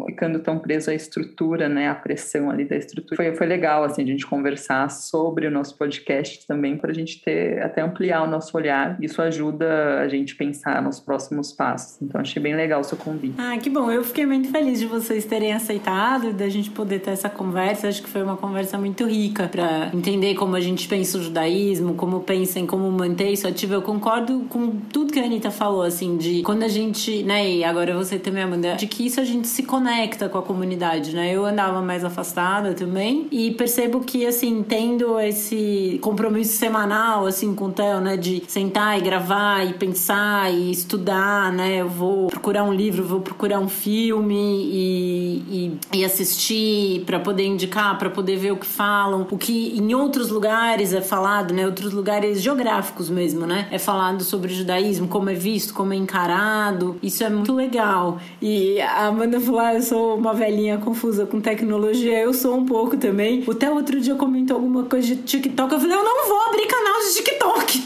ficando 0.07 0.39
tão 0.39 0.57
preso 0.57 0.89
à 0.89 0.95
estrutura, 0.95 1.69
né, 1.69 1.87
à 1.87 1.93
pressão 1.93 2.49
ali 2.49 2.65
da 2.65 2.75
estrutura. 2.75 3.15
Foi, 3.15 3.35
foi 3.35 3.45
legal 3.45 3.83
assim 3.83 4.01
a 4.01 4.07
gente 4.07 4.25
conversar 4.25 4.89
sobre 4.89 5.45
o 5.45 5.51
nosso 5.51 5.77
podcast 5.77 6.47
também 6.47 6.77
para 6.77 6.89
a 6.89 6.95
gente 6.95 7.21
ter 7.21 7.61
até 7.61 7.81
ampliar 7.81 8.23
o 8.23 8.27
nosso 8.27 8.57
olhar. 8.57 8.97
Isso 8.99 9.21
ajuda 9.21 9.99
a 9.99 10.07
gente 10.07 10.35
pensar 10.35 10.81
nos 10.81 10.99
próximos 10.99 11.51
passos. 11.51 12.01
Então 12.01 12.19
achei 12.19 12.41
bem 12.41 12.55
legal 12.55 12.81
o 12.81 12.83
seu 12.83 12.97
convite. 12.97 13.35
Ah, 13.37 13.55
que 13.59 13.69
bom. 13.69 13.91
Eu 13.91 14.03
fiquei 14.03 14.25
muito 14.25 14.49
feliz 14.49 14.79
de 14.79 14.87
vocês 14.87 15.25
terem 15.25 15.53
aceitado 15.53 15.90
mercado, 15.91 16.33
da 16.33 16.47
gente 16.47 16.69
poder 16.69 16.99
ter 16.99 17.11
essa 17.11 17.29
conversa. 17.29 17.87
Acho 17.87 18.01
que 18.01 18.09
foi 18.09 18.23
uma 18.23 18.37
conversa 18.37 18.77
muito 18.77 19.05
rica 19.05 19.47
para 19.47 19.89
entender 19.93 20.35
como 20.35 20.55
a 20.55 20.61
gente 20.61 20.87
pensa 20.87 21.17
o 21.17 21.21
judaísmo, 21.21 21.95
como 21.95 22.21
pensa 22.21 22.59
em 22.59 22.65
como 22.65 22.89
manter 22.91 23.31
isso 23.31 23.47
ativo. 23.47 23.73
Eu 23.73 23.81
concordo 23.81 24.45
com 24.49 24.71
tudo 24.91 25.11
que 25.11 25.19
a 25.19 25.23
Anitta 25.23 25.51
falou, 25.51 25.83
assim, 25.83 26.17
de 26.17 26.41
quando 26.43 26.63
a 26.63 26.67
gente, 26.67 27.23
né, 27.23 27.49
e 27.49 27.63
agora 27.63 27.95
você 27.95 28.17
também, 28.17 28.43
Amanda, 28.43 28.75
de 28.75 28.87
que 28.87 29.05
isso 29.05 29.19
a 29.19 29.25
gente 29.25 29.47
se 29.47 29.63
conecta 29.63 30.29
com 30.29 30.37
a 30.37 30.41
comunidade, 30.41 31.13
né? 31.13 31.33
Eu 31.33 31.45
andava 31.45 31.81
mais 31.81 32.05
afastada 32.05 32.73
também 32.73 33.27
e 33.31 33.51
percebo 33.51 33.99
que, 33.99 34.25
assim, 34.25 34.63
tendo 34.63 35.19
esse 35.19 35.99
compromisso 36.01 36.53
semanal, 36.53 37.25
assim, 37.25 37.53
com 37.53 37.65
o 37.65 37.71
Theo, 37.71 37.99
né, 37.99 38.15
de 38.15 38.43
sentar 38.47 38.97
e 38.97 39.01
gravar 39.01 39.65
e 39.67 39.73
pensar 39.73 40.53
e 40.53 40.71
estudar, 40.71 41.51
né? 41.51 41.81
Eu 41.81 41.89
vou 41.89 42.27
procurar 42.27 42.63
um 42.63 42.73
livro, 42.73 43.03
vou 43.03 43.19
procurar 43.19 43.59
um 43.59 43.67
filme 43.67 44.35
e, 44.35 45.43
e, 45.49 45.71
e 45.93 46.05
assistir 46.05 47.03
para 47.05 47.19
poder 47.19 47.45
indicar, 47.45 47.97
para 47.97 48.09
poder 48.09 48.37
ver 48.37 48.51
o 48.51 48.57
que 48.57 48.65
falam, 48.65 49.27
o 49.29 49.37
que 49.37 49.77
em 49.77 49.93
outros 49.93 50.29
lugares 50.29 50.93
é 50.93 51.01
falado, 51.01 51.53
né? 51.53 51.65
Outros 51.65 51.91
lugares 51.91 52.41
geográficos 52.41 53.09
mesmo, 53.09 53.45
né? 53.45 53.67
É 53.71 53.77
falado 53.77 54.23
sobre 54.23 54.51
o 54.51 54.55
judaísmo, 54.55 55.07
como 55.07 55.29
é 55.29 55.33
visto, 55.33 55.73
como 55.73 55.93
é 55.93 55.95
encarado. 55.95 56.97
Isso 57.03 57.23
é 57.23 57.29
muito 57.29 57.53
legal. 57.53 58.19
E 58.41 58.79
a 58.81 59.07
Amanda 59.07 59.39
falou: 59.39 59.59
ah, 59.59 59.73
eu 59.73 59.81
sou 59.81 60.15
uma 60.15 60.33
velhinha 60.33 60.77
confusa 60.77 61.25
com 61.25 61.41
tecnologia. 61.41 62.19
Eu 62.19 62.33
sou 62.33 62.55
um 62.55 62.65
pouco 62.65 62.95
também. 62.97 63.43
Até 63.49 63.69
outro 63.69 63.99
dia 63.99 64.15
comentou 64.15 64.55
alguma 64.55 64.83
coisa 64.83 65.15
de 65.15 65.21
TikTok. 65.23 65.73
Eu 65.73 65.79
falei: 65.79 65.97
eu 65.97 66.03
não 66.03 66.27
vou 66.27 66.41
abrir 66.47 66.67
canal 66.67 66.99
de 67.01 67.15
TikTok. 67.15 67.83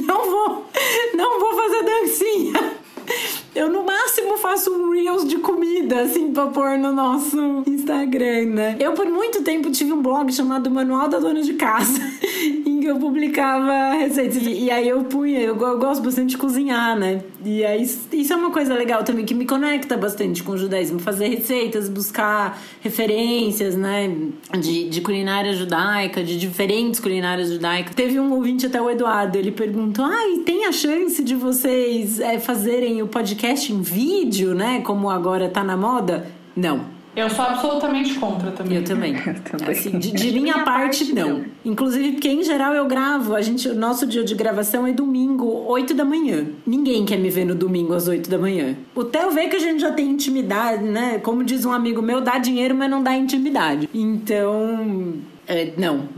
não 0.06 0.30
vou. 0.30 0.66
Não 1.14 1.40
vou 1.40 1.54
fazer 1.54 1.82
dancinha. 1.82 2.80
Eu 3.54 3.68
no 3.68 3.84
máximo 3.84 4.36
faço 4.38 4.70
um 4.70 4.92
Reels 4.92 5.26
de 5.26 5.38
comida, 5.38 6.02
assim, 6.02 6.32
pra 6.32 6.46
pôr 6.46 6.78
no 6.78 6.92
nosso 6.92 7.64
Instagram, 7.66 8.46
né? 8.46 8.76
Eu 8.78 8.92
por 8.92 9.06
muito 9.06 9.42
tempo 9.42 9.70
tive 9.70 9.92
um 9.92 10.00
blog 10.00 10.32
chamado 10.32 10.70
Manual 10.70 11.08
da 11.08 11.18
Dona 11.18 11.42
de 11.42 11.54
Casa, 11.54 12.00
eu 12.90 12.98
publicava 12.98 13.94
receitas. 13.94 14.42
E 14.42 14.70
aí 14.70 14.88
eu 14.88 15.04
punha, 15.04 15.40
eu, 15.40 15.56
eu 15.56 15.78
gosto 15.78 16.02
bastante 16.02 16.30
de 16.30 16.38
cozinhar, 16.38 16.98
né? 16.98 17.22
E 17.44 17.64
aí 17.64 17.82
isso 17.82 18.32
é 18.32 18.36
uma 18.36 18.50
coisa 18.50 18.74
legal 18.74 19.02
também, 19.02 19.24
que 19.24 19.34
me 19.34 19.46
conecta 19.46 19.96
bastante 19.96 20.42
com 20.42 20.52
o 20.52 20.58
judaísmo. 20.58 20.98
Fazer 20.98 21.28
receitas, 21.28 21.88
buscar 21.88 22.60
referências, 22.80 23.76
né? 23.76 24.14
De, 24.58 24.88
de 24.88 25.00
culinária 25.00 25.52
judaica, 25.54 26.22
de 26.22 26.38
diferentes 26.38 27.00
culinárias 27.00 27.50
judaicas. 27.50 27.94
Teve 27.94 28.20
um 28.20 28.32
ouvinte 28.32 28.66
até 28.66 28.80
o 28.80 28.90
Eduardo, 28.90 29.38
ele 29.38 29.52
perguntou: 29.52 30.04
ah, 30.04 30.28
e 30.28 30.40
tem 30.40 30.66
a 30.66 30.72
chance 30.72 31.22
de 31.22 31.34
vocês 31.34 32.20
é, 32.20 32.38
fazerem 32.38 33.02
o 33.02 33.08
podcast 33.08 33.72
em 33.72 33.80
vídeo, 33.80 34.54
né? 34.54 34.80
Como 34.80 35.08
agora 35.08 35.48
tá 35.48 35.64
na 35.64 35.76
moda? 35.76 36.26
Não. 36.56 36.99
Eu 37.14 37.28
sou 37.28 37.44
absolutamente 37.44 38.14
contra 38.14 38.52
também. 38.52 38.76
Eu 38.76 38.84
também. 38.84 39.14
Eu 39.26 39.34
também. 39.42 39.70
Assim, 39.70 39.98
de, 39.98 40.12
de 40.12 40.40
minha, 40.40 40.64
parte, 40.64 41.12
não. 41.12 41.38
não. 41.38 41.44
Inclusive, 41.64 42.12
porque 42.12 42.28
em 42.28 42.42
geral 42.42 42.72
eu 42.74 42.86
gravo, 42.86 43.34
a 43.34 43.42
gente, 43.42 43.68
o 43.68 43.74
nosso 43.74 44.06
dia 44.06 44.22
de 44.22 44.34
gravação 44.34 44.86
é 44.86 44.92
domingo, 44.92 45.46
8 45.66 45.92
da 45.92 46.04
manhã. 46.04 46.46
Ninguém 46.66 47.04
quer 47.04 47.18
me 47.18 47.28
ver 47.28 47.44
no 47.44 47.54
domingo 47.54 47.94
às 47.94 48.06
8 48.06 48.30
da 48.30 48.38
manhã. 48.38 48.76
O 48.94 49.04
Theo 49.04 49.30
vê 49.30 49.48
que 49.48 49.56
a 49.56 49.60
gente 49.60 49.80
já 49.80 49.90
tem 49.90 50.08
intimidade, 50.08 50.84
né? 50.84 51.18
Como 51.18 51.42
diz 51.42 51.64
um 51.64 51.72
amigo 51.72 52.00
meu, 52.00 52.20
dá 52.20 52.38
dinheiro, 52.38 52.74
mas 52.74 52.90
não 52.90 53.02
dá 53.02 53.16
intimidade. 53.16 53.88
Então, 53.92 55.14
é, 55.46 55.72
não. 55.76 56.08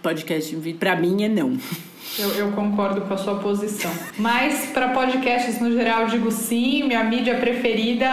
Podcast 0.00 0.54
em 0.54 0.60
vídeo, 0.60 0.78
pra 0.78 0.94
mim 0.94 1.24
é 1.24 1.28
não. 1.28 1.56
Eu, 2.18 2.30
eu, 2.30 2.52
concordo 2.52 3.02
com 3.02 3.12
a 3.12 3.16
sua 3.16 3.36
posição. 3.36 3.90
Mas 4.18 4.66
para 4.66 4.88
podcasts 4.88 5.60
no 5.60 5.70
geral, 5.72 6.06
digo 6.06 6.30
sim, 6.30 6.84
minha 6.84 7.04
mídia 7.04 7.36
preferida. 7.36 8.08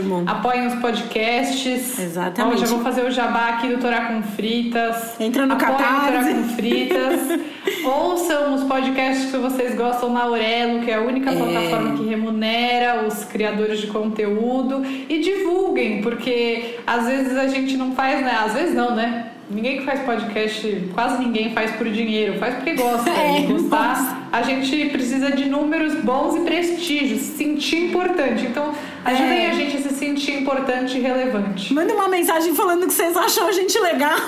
Amo. 0.00 0.24
Apoiem 0.26 0.66
os 0.66 0.74
podcasts. 0.74 1.98
Exatamente. 1.98 2.56
Ó, 2.56 2.58
já 2.58 2.66
vou 2.66 2.80
fazer 2.80 3.02
o 3.02 3.10
jabá 3.10 3.48
aqui 3.48 3.68
do 3.68 3.78
Torá 3.78 4.06
com 4.06 4.22
Fritas. 4.22 5.18
Entra 5.18 5.46
no 5.46 5.54
Apoiem 5.54 5.72
Catarse. 5.72 6.06
o 6.06 6.12
Torá 6.12 6.34
com 6.34 6.44
Fritas. 6.54 7.20
Ouçam 7.84 8.54
os 8.54 8.64
podcasts 8.64 9.30
que 9.30 9.36
vocês 9.38 9.74
gostam 9.74 10.12
na 10.12 10.24
Aurelo, 10.24 10.82
que 10.82 10.90
é 10.90 10.94
a 10.94 11.00
única 11.00 11.30
é. 11.30 11.36
plataforma 11.36 11.96
que 11.96 12.04
remunera 12.04 13.06
os 13.06 13.24
criadores 13.24 13.80
de 13.80 13.86
conteúdo. 13.86 14.84
E 14.84 15.20
divulguem, 15.20 16.02
porque 16.02 16.78
às 16.86 17.06
vezes 17.06 17.36
a 17.36 17.48
gente 17.48 17.76
não 17.76 17.92
faz, 17.92 18.20
né? 18.20 18.32
Às 18.44 18.52
vezes 18.52 18.74
não, 18.74 18.94
né? 18.94 19.30
Ninguém 19.48 19.78
que 19.78 19.84
faz 19.84 20.00
podcast, 20.00 20.90
quase 20.92 21.24
ninguém 21.24 21.52
faz 21.52 21.70
por 21.76 21.88
dinheiro, 21.88 22.38
faz 22.38 22.56
porque 22.56 22.74
gosta. 22.74 23.10
É, 23.16 23.40
e 23.40 23.46
gostar, 23.46 24.28
a 24.32 24.42
gente 24.42 24.88
precisa 24.90 25.30
de 25.30 25.46
números 25.46 25.94
bons 26.02 26.36
e 26.36 26.40
prestígio, 26.40 27.16
se 27.18 27.36
sentir 27.36 27.88
importante. 27.88 28.44
Então, 28.44 28.72
ajudem 29.04 29.46
é. 29.46 29.50
a 29.50 29.54
gente 29.54 29.76
a 29.76 29.80
se 29.80 29.94
sentir 29.94 30.32
importante 30.40 30.98
e 30.98 31.00
relevante. 31.00 31.72
Manda 31.72 31.94
uma 31.94 32.08
mensagem 32.08 32.54
falando 32.54 32.86
que 32.86 32.92
vocês 32.92 33.16
acham 33.16 33.48
a 33.48 33.52
gente 33.52 33.78
legal. 33.78 34.18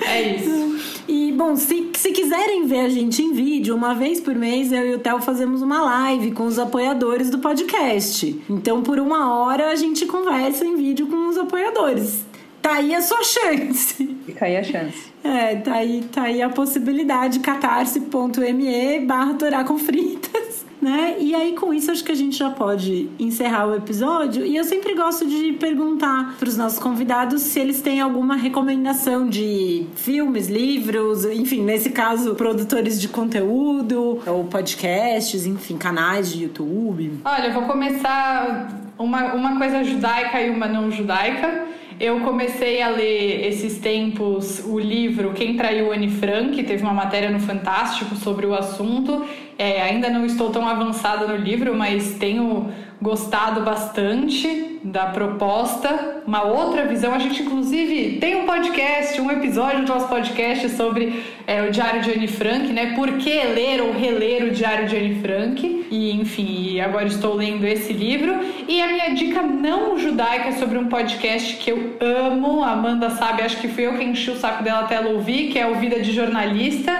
É 0.00 0.22
isso. 0.22 1.04
E, 1.06 1.32
bom, 1.32 1.54
se, 1.54 1.90
se 1.94 2.10
quiserem 2.10 2.66
ver 2.66 2.80
a 2.80 2.88
gente 2.88 3.22
em 3.22 3.32
vídeo, 3.32 3.76
uma 3.76 3.94
vez 3.94 4.20
por 4.20 4.34
mês, 4.34 4.72
eu 4.72 4.86
e 4.86 4.94
o 4.94 4.98
Theo 4.98 5.20
fazemos 5.20 5.62
uma 5.62 5.82
live 5.82 6.32
com 6.32 6.44
os 6.44 6.58
apoiadores 6.58 7.30
do 7.30 7.38
podcast. 7.38 8.42
Então, 8.50 8.82
por 8.82 8.98
uma 8.98 9.38
hora, 9.38 9.68
a 9.70 9.74
gente 9.76 10.06
conversa 10.06 10.64
em 10.64 10.76
vídeo 10.76 11.06
com 11.06 11.28
os 11.28 11.38
apoiadores 11.38 12.33
tá 12.64 12.76
aí 12.76 12.94
a 12.94 13.02
sua 13.02 13.22
chance. 13.22 14.16
Fica 14.24 14.46
aí 14.46 14.56
a 14.56 14.62
chance. 14.62 15.12
É, 15.22 15.56
tá 15.56 15.74
aí, 15.74 16.02
tá 16.10 16.22
aí 16.22 16.40
a 16.40 16.48
possibilidade, 16.48 17.40
catarse.me 17.40 19.00
barra 19.00 19.64
com 19.64 19.76
fritas. 19.76 20.64
Né? 20.80 21.16
E 21.18 21.34
aí, 21.34 21.54
com 21.54 21.72
isso, 21.72 21.90
acho 21.90 22.04
que 22.04 22.12
a 22.12 22.14
gente 22.14 22.36
já 22.36 22.50
pode 22.50 23.08
encerrar 23.18 23.66
o 23.66 23.74
episódio. 23.74 24.44
E 24.44 24.54
eu 24.54 24.64
sempre 24.64 24.94
gosto 24.94 25.26
de 25.26 25.54
perguntar 25.54 26.36
para 26.38 26.46
os 26.48 26.58
nossos 26.58 26.78
convidados 26.78 27.40
se 27.40 27.58
eles 27.58 27.80
têm 27.80 28.00
alguma 28.00 28.36
recomendação 28.36 29.26
de 29.26 29.86
filmes, 29.94 30.48
livros, 30.48 31.24
enfim, 31.24 31.62
nesse 31.62 31.88
caso, 31.88 32.34
produtores 32.34 33.00
de 33.00 33.08
conteúdo, 33.08 34.20
ou 34.26 34.44
podcasts, 34.44 35.46
enfim, 35.46 35.78
canais 35.78 36.30
de 36.30 36.42
YouTube. 36.42 37.20
Olha, 37.24 37.46
eu 37.46 37.54
vou 37.54 37.62
começar 37.62 38.68
uma, 38.98 39.32
uma 39.32 39.58
coisa 39.58 39.82
judaica 39.84 40.40
e 40.42 40.50
uma 40.50 40.66
não 40.66 40.90
judaica. 40.90 41.73
Eu 42.00 42.20
comecei 42.20 42.82
a 42.82 42.88
ler 42.88 43.46
esses 43.46 43.78
tempos 43.78 44.64
o 44.66 44.80
livro 44.80 45.32
Quem 45.32 45.56
Traiu 45.56 45.92
Anne 45.92 46.10
Frank, 46.10 46.60
teve 46.64 46.82
uma 46.82 46.92
matéria 46.92 47.30
no 47.30 47.38
Fantástico 47.38 48.16
sobre 48.16 48.46
o 48.46 48.54
assunto. 48.54 49.24
É, 49.58 49.82
ainda 49.82 50.10
não 50.10 50.26
estou 50.26 50.50
tão 50.50 50.66
avançada 50.66 51.26
no 51.26 51.36
livro, 51.36 51.74
mas 51.74 52.14
tenho 52.14 52.72
gostado 53.00 53.60
bastante 53.60 54.80
da 54.82 55.06
proposta. 55.06 56.22
Uma 56.26 56.42
outra 56.42 56.86
visão, 56.86 57.14
a 57.14 57.18
gente 57.18 57.42
inclusive 57.42 58.18
tem 58.18 58.36
um 58.36 58.46
podcast, 58.46 59.20
um 59.20 59.30
episódio 59.30 59.84
do 59.84 59.92
nosso 59.92 60.08
podcast 60.08 60.70
sobre 60.70 61.22
é, 61.46 61.62
o 61.62 61.70
Diário 61.70 62.02
de 62.02 62.12
Anne 62.12 62.26
Frank, 62.26 62.72
né? 62.72 62.94
Por 62.94 63.12
que 63.18 63.30
ler 63.30 63.80
ou 63.80 63.92
reler 63.92 64.44
o 64.44 64.50
Diário 64.50 64.88
de 64.88 64.96
Anne 64.96 65.20
Frank? 65.20 65.86
E 65.90 66.12
enfim, 66.12 66.80
agora 66.80 67.06
estou 67.06 67.34
lendo 67.34 67.66
esse 67.66 67.92
livro. 67.92 68.34
E 68.66 68.80
a 68.80 68.88
minha 68.88 69.14
dica 69.14 69.42
não 69.42 69.98
judaica 69.98 70.48
é 70.48 70.52
sobre 70.52 70.78
um 70.78 70.88
podcast 70.88 71.56
que 71.56 71.70
eu 71.70 71.96
amo. 72.00 72.64
A 72.64 72.72
Amanda 72.72 73.10
sabe, 73.10 73.42
acho 73.42 73.58
que 73.58 73.68
fui 73.68 73.86
eu 73.86 73.96
que 73.96 74.04
enchi 74.04 74.30
o 74.30 74.36
saco 74.36 74.64
dela 74.64 74.80
até 74.80 74.96
ela 74.96 75.10
ouvir, 75.10 75.50
que 75.50 75.58
é 75.58 75.66
o 75.66 75.76
Vida 75.76 76.00
de 76.00 76.12
Jornalista 76.12 76.92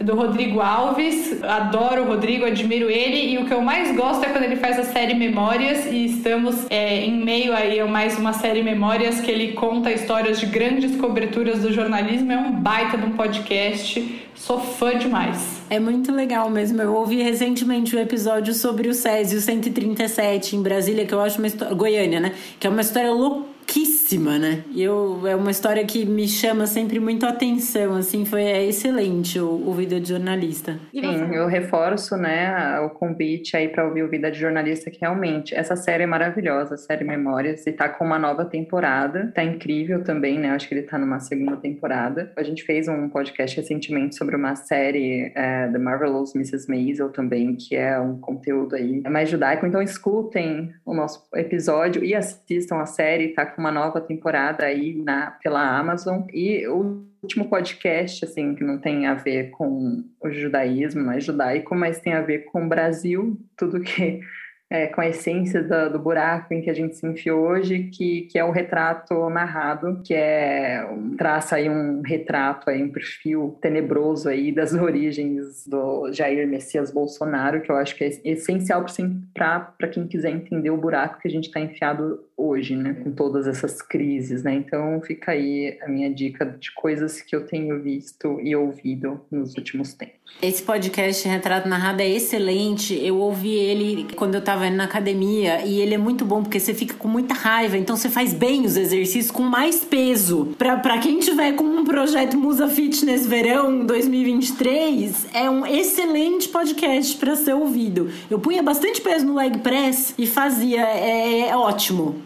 do 0.00 0.14
Rodrigo 0.14 0.60
Alves. 0.60 1.42
Adoro 1.42 2.02
o 2.02 2.06
Rodrigo, 2.06 2.44
admiro 2.44 2.90
ele. 2.90 3.32
E 3.32 3.38
o 3.38 3.46
que 3.46 3.52
eu 3.52 3.60
mais 3.60 3.94
gosto 3.96 4.24
é 4.24 4.28
quando 4.28 4.44
ele 4.44 4.56
faz 4.56 4.78
a 4.78 4.84
série 4.84 5.14
Memórias. 5.14 5.86
E 5.86 6.06
estamos 6.06 6.66
é, 6.70 7.04
em 7.04 7.22
meio 7.22 7.54
aí 7.54 7.80
a 7.80 7.86
mais 7.86 8.18
uma 8.18 8.32
série 8.32 8.62
Memórias 8.62 9.20
que 9.20 9.30
ele 9.30 9.52
conta 9.52 9.90
histórias 9.90 10.38
de 10.38 10.46
grandes 10.46 10.96
coberturas 10.96 11.60
do 11.60 11.72
jornalismo. 11.72 12.32
É 12.32 12.38
um 12.38 12.52
baita 12.52 12.96
de 12.96 13.04
um 13.04 13.12
podcast. 13.12 14.22
Sou 14.34 14.60
fã 14.60 14.98
demais. 14.98 15.62
É 15.70 15.80
muito 15.80 16.12
legal 16.12 16.50
mesmo. 16.50 16.80
Eu 16.80 16.94
ouvi 16.94 17.22
recentemente 17.22 17.96
um 17.96 17.98
episódio 17.98 18.54
sobre 18.54 18.88
o 18.88 18.94
Césio 18.94 19.40
137 19.40 20.56
em 20.56 20.62
Brasília, 20.62 21.06
que 21.06 21.14
eu 21.14 21.20
acho 21.20 21.38
uma 21.38 21.46
história. 21.46 21.74
Goiânia, 21.74 22.20
né? 22.20 22.32
Que 22.60 22.66
é 22.66 22.70
uma 22.70 22.80
história 22.80 23.10
louca 23.10 23.55
riquíssima, 23.76 24.38
né? 24.38 24.64
E 24.70 24.82
eu, 24.82 25.26
é 25.26 25.36
uma 25.36 25.50
história 25.50 25.84
que 25.84 26.06
me 26.06 26.26
chama 26.26 26.66
sempre 26.66 26.98
muito 26.98 27.26
a 27.26 27.30
atenção, 27.30 27.94
assim, 27.96 28.24
foi 28.24 28.42
é 28.42 28.64
excelente 28.64 29.38
o, 29.38 29.68
o 29.68 29.72
Vida 29.74 30.00
de 30.00 30.08
Jornalista. 30.08 30.78
Sim, 30.92 31.34
eu 31.34 31.46
reforço, 31.46 32.16
né, 32.16 32.80
o 32.80 32.90
convite 32.90 33.56
aí 33.56 33.68
para 33.68 33.84
ouvir 33.86 34.02
o 34.02 34.08
Vida 34.08 34.30
de 34.30 34.38
Jornalista, 34.38 34.90
que 34.90 35.00
realmente, 35.00 35.54
essa 35.54 35.76
série 35.76 36.04
é 36.04 36.06
maravilhosa, 36.06 36.74
a 36.74 36.78
série 36.78 37.04
Memórias, 37.04 37.66
e 37.66 37.72
tá 37.72 37.88
com 37.88 38.04
uma 38.04 38.18
nova 38.18 38.44
temporada, 38.44 39.30
tá 39.34 39.44
incrível 39.44 40.02
também, 40.02 40.38
né, 40.38 40.50
acho 40.50 40.68
que 40.68 40.74
ele 40.74 40.82
tá 40.82 40.98
numa 40.98 41.20
segunda 41.20 41.56
temporada. 41.56 42.32
A 42.36 42.42
gente 42.42 42.62
fez 42.62 42.88
um 42.88 43.08
podcast 43.08 43.56
recentemente 43.56 44.16
sobre 44.16 44.36
uma 44.36 44.56
série, 44.56 45.32
é, 45.34 45.68
The 45.68 45.78
Marvelous 45.78 46.34
Mrs. 46.34 46.68
Maisel 46.68 47.10
também, 47.10 47.54
que 47.56 47.76
é 47.76 47.98
um 47.98 48.18
conteúdo 48.18 48.74
aí 48.74 49.02
mais 49.02 49.28
judaico, 49.28 49.66
então 49.66 49.82
escutem 49.82 50.72
o 50.84 50.94
nosso 50.94 51.26
episódio 51.34 52.04
e 52.04 52.14
assistam 52.14 52.76
a 52.76 52.86
série, 52.86 53.28
tá 53.28 53.44
com 53.44 53.60
uma 53.60 53.65
nova 53.70 54.00
temporada 54.00 54.64
aí 54.64 54.94
na, 54.94 55.32
pela 55.42 55.78
Amazon. 55.78 56.22
E 56.32 56.66
o 56.68 57.04
último 57.22 57.48
podcast, 57.48 58.24
assim, 58.24 58.54
que 58.54 58.64
não 58.64 58.78
tem 58.78 59.06
a 59.06 59.14
ver 59.14 59.50
com 59.50 60.04
o 60.20 60.30
judaísmo, 60.30 61.04
mais 61.04 61.24
judaico, 61.24 61.74
mas 61.74 62.00
tem 62.00 62.12
a 62.12 62.22
ver 62.22 62.44
com 62.46 62.64
o 62.64 62.68
Brasil, 62.68 63.38
tudo 63.56 63.80
que 63.80 64.20
é, 64.68 64.88
com 64.88 65.00
a 65.00 65.08
essência 65.08 65.62
do, 65.62 65.98
buraco 65.98 66.52
em 66.52 66.60
que 66.60 66.70
a 66.70 66.74
gente 66.74 66.96
se 66.96 67.06
enfiou 67.06 67.46
hoje, 67.48 67.84
que, 67.84 68.22
que 68.22 68.38
é 68.38 68.44
o 68.44 68.50
retrato 68.50 69.30
narrado, 69.30 70.00
que 70.04 70.12
é 70.12 70.84
traça 71.16 71.56
aí 71.56 71.68
um 71.68 72.02
retrato 72.02 72.68
aí, 72.68 72.82
um 72.82 72.90
perfil 72.90 73.56
tenebroso 73.60 74.28
aí 74.28 74.52
das 74.52 74.72
origens 74.74 75.66
do 75.66 76.12
Jair 76.12 76.46
Messias 76.48 76.90
Bolsonaro, 76.90 77.60
que 77.60 77.70
eu 77.70 77.76
acho 77.76 77.94
que 77.94 78.04
é 78.04 78.10
essencial 78.24 78.84
para 79.32 79.88
quem 79.88 80.06
quiser 80.06 80.30
entender 80.30 80.70
o 80.70 80.76
buraco 80.76 81.20
que 81.20 81.28
a 81.28 81.30
gente 81.30 81.46
está 81.46 81.60
enfiado 81.60 82.24
hoje, 82.36 82.76
né, 82.76 82.94
com 83.02 83.10
todas 83.12 83.46
essas 83.46 83.80
crises, 83.80 84.42
né? 84.42 84.54
Então 84.54 85.00
fica 85.00 85.32
aí 85.32 85.78
a 85.82 85.88
minha 85.88 86.12
dica 86.12 86.44
de 86.44 86.72
coisas 86.72 87.22
que 87.22 87.34
eu 87.34 87.46
tenho 87.46 87.80
visto 87.82 88.38
e 88.40 88.54
ouvido 88.54 89.20
nos 89.30 89.56
últimos 89.56 89.94
tempos. 89.94 90.16
Esse 90.42 90.62
podcast 90.62 91.26
Retrato 91.26 91.68
Narrado 91.68 92.02
é 92.02 92.08
excelente. 92.08 92.94
Eu 93.02 93.18
ouvi 93.18 93.54
ele 93.54 94.06
quando 94.14 94.34
eu 94.34 94.40
estava 94.40 94.55
na 94.70 94.84
academia 94.84 95.64
e 95.64 95.80
ele 95.80 95.94
é 95.94 95.98
muito 95.98 96.24
bom 96.24 96.42
porque 96.42 96.58
você 96.58 96.74
fica 96.74 96.94
com 96.94 97.08
muita 97.08 97.34
raiva, 97.34 97.76
então 97.76 97.96
você 97.96 98.08
faz 98.08 98.32
bem 98.32 98.64
os 98.64 98.76
exercícios 98.76 99.30
com 99.30 99.42
mais 99.42 99.84
peso. 99.84 100.54
Para 100.58 100.98
quem 100.98 101.18
tiver 101.18 101.52
com 101.52 101.64
um 101.64 101.84
projeto 101.84 102.36
Musa 102.36 102.68
Fitness 102.68 103.26
Verão 103.26 103.84
2023, 103.84 105.26
é 105.32 105.48
um 105.48 105.66
excelente 105.66 106.48
podcast 106.48 107.16
para 107.16 107.36
ser 107.36 107.54
ouvido. 107.54 108.10
Eu 108.30 108.38
punha 108.38 108.62
bastante 108.62 109.00
peso 109.00 109.26
no 109.26 109.36
leg 109.36 109.58
press 109.58 110.14
e 110.18 110.26
fazia, 110.26 110.82
é, 110.82 111.48
é 111.48 111.56
ótimo. 111.56 112.25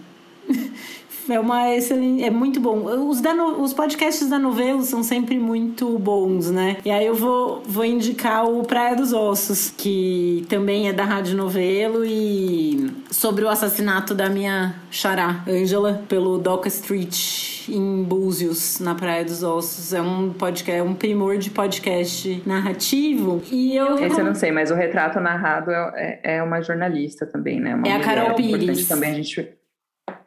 É 1.33 1.41
uma 1.41 1.75
excelente, 1.75 2.25
é 2.25 2.31
muito 2.31 2.61
bom. 2.61 3.09
Os, 3.09 3.21
da, 3.21 3.33
os 3.35 3.73
podcasts 3.73 4.29
da 4.29 4.39
Novelo 4.39 4.83
são 4.83 5.03
sempre 5.03 5.39
muito 5.39 5.99
bons, 5.99 6.51
né? 6.51 6.77
E 6.85 6.91
aí 6.91 7.07
eu 7.07 7.15
vou, 7.15 7.63
vou 7.67 7.85
indicar 7.85 8.45
o 8.45 8.63
Praia 8.65 8.97
dos 8.97 9.13
Ossos, 9.13 9.73
que 9.77 10.47
também 10.49 10.89
é 10.89 10.93
da 10.93 11.05
Rádio 11.05 11.37
Novelo 11.37 12.05
e 12.05 12.91
sobre 13.11 13.45
o 13.45 13.49
assassinato 13.49 14.15
da 14.15 14.29
minha 14.29 14.75
xará, 14.91 15.45
Angela, 15.47 16.03
pelo 16.09 16.39
Doca 16.39 16.69
Street 16.69 17.69
em 17.69 18.03
Búzios, 18.03 18.81
na 18.81 18.95
Praia 18.95 19.25
dos 19.25 19.43
Ossos. 19.43 19.93
É 19.93 20.03
um 20.03 20.33
podcast, 20.33 20.81
é 20.81 20.83
um 20.83 20.95
primor 20.95 21.39
de 21.39 21.51
podcast 21.51 22.43
narrativo. 22.47 23.43
E 23.51 23.77
eu. 23.77 23.99
Esse 23.99 24.21
eu 24.21 24.25
não 24.25 24.35
sei, 24.35 24.51
mas 24.51 24.71
o 24.71 24.75
retrato 24.75 25.21
narrado 25.21 25.71
é, 25.71 26.21
é, 26.23 26.37
é 26.37 26.43
uma 26.43 26.61
jornalista 26.61 27.27
também, 27.27 27.61
né? 27.61 27.75
Uma 27.75 27.87
é 27.87 27.93
a 27.93 28.01
Carol 28.01 28.35
Pires. 28.35 28.89
Também 28.89 29.11
a 29.11 29.15
gente 29.15 29.60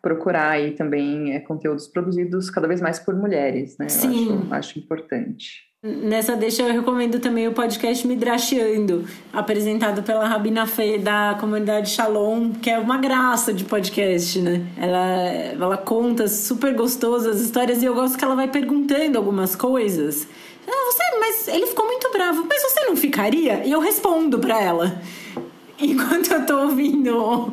procurar 0.02 0.52
aí 0.52 0.72
também 0.72 1.34
é, 1.34 1.40
conteúdos 1.40 1.88
produzidos 1.88 2.50
cada 2.50 2.68
vez 2.68 2.82
mais 2.82 3.00
por 3.00 3.16
mulheres, 3.16 3.78
né? 3.78 3.90
Sim. 3.90 4.30
Eu 4.30 4.38
acho, 4.40 4.54
acho 4.54 4.80
importante. 4.80 5.74
Nessa 5.86 6.34
deixa 6.38 6.62
eu 6.62 6.72
recomendo 6.72 7.20
também 7.20 7.46
o 7.46 7.52
podcast 7.52 8.08
Midrashiando, 8.08 9.06
apresentado 9.34 10.02
pela 10.02 10.26
Rabina 10.26 10.66
Fê 10.66 10.98
da 10.98 11.36
comunidade 11.38 11.90
Shalom, 11.90 12.54
que 12.54 12.70
é 12.70 12.80
uma 12.80 12.98
graça 12.98 13.54
de 13.54 13.66
podcast, 13.66 14.40
né? 14.40 14.66
Ela, 14.78 15.18
ela 15.62 15.78
conta 15.78 16.30
super 16.30 16.74
gostosas 16.74 17.42
histórias 17.42 17.84
e 17.84 17.86
eu 17.86 17.94
gosto 17.94 18.18
que 18.18 18.24
ela 18.24 18.34
vai 18.34 18.48
perguntando 18.48 19.18
algumas 19.18 19.58
coisas. 19.58 20.26
Ah, 20.66 20.90
você, 20.90 21.20
mas 21.20 21.48
ele 21.50 21.68
ficou 21.68 21.86
muito 21.86 22.10
bravo, 22.14 22.46
mas 22.48 22.62
você 22.64 22.86
não 22.86 22.96
ficaria? 22.96 23.66
E 23.66 23.72
eu 23.74 23.82
respondo 23.82 24.40
para 24.40 24.62
ela. 24.62 25.02
Enquanto 25.78 26.32
eu 26.32 26.46
tô 26.46 26.62
ouvindo 26.62 27.52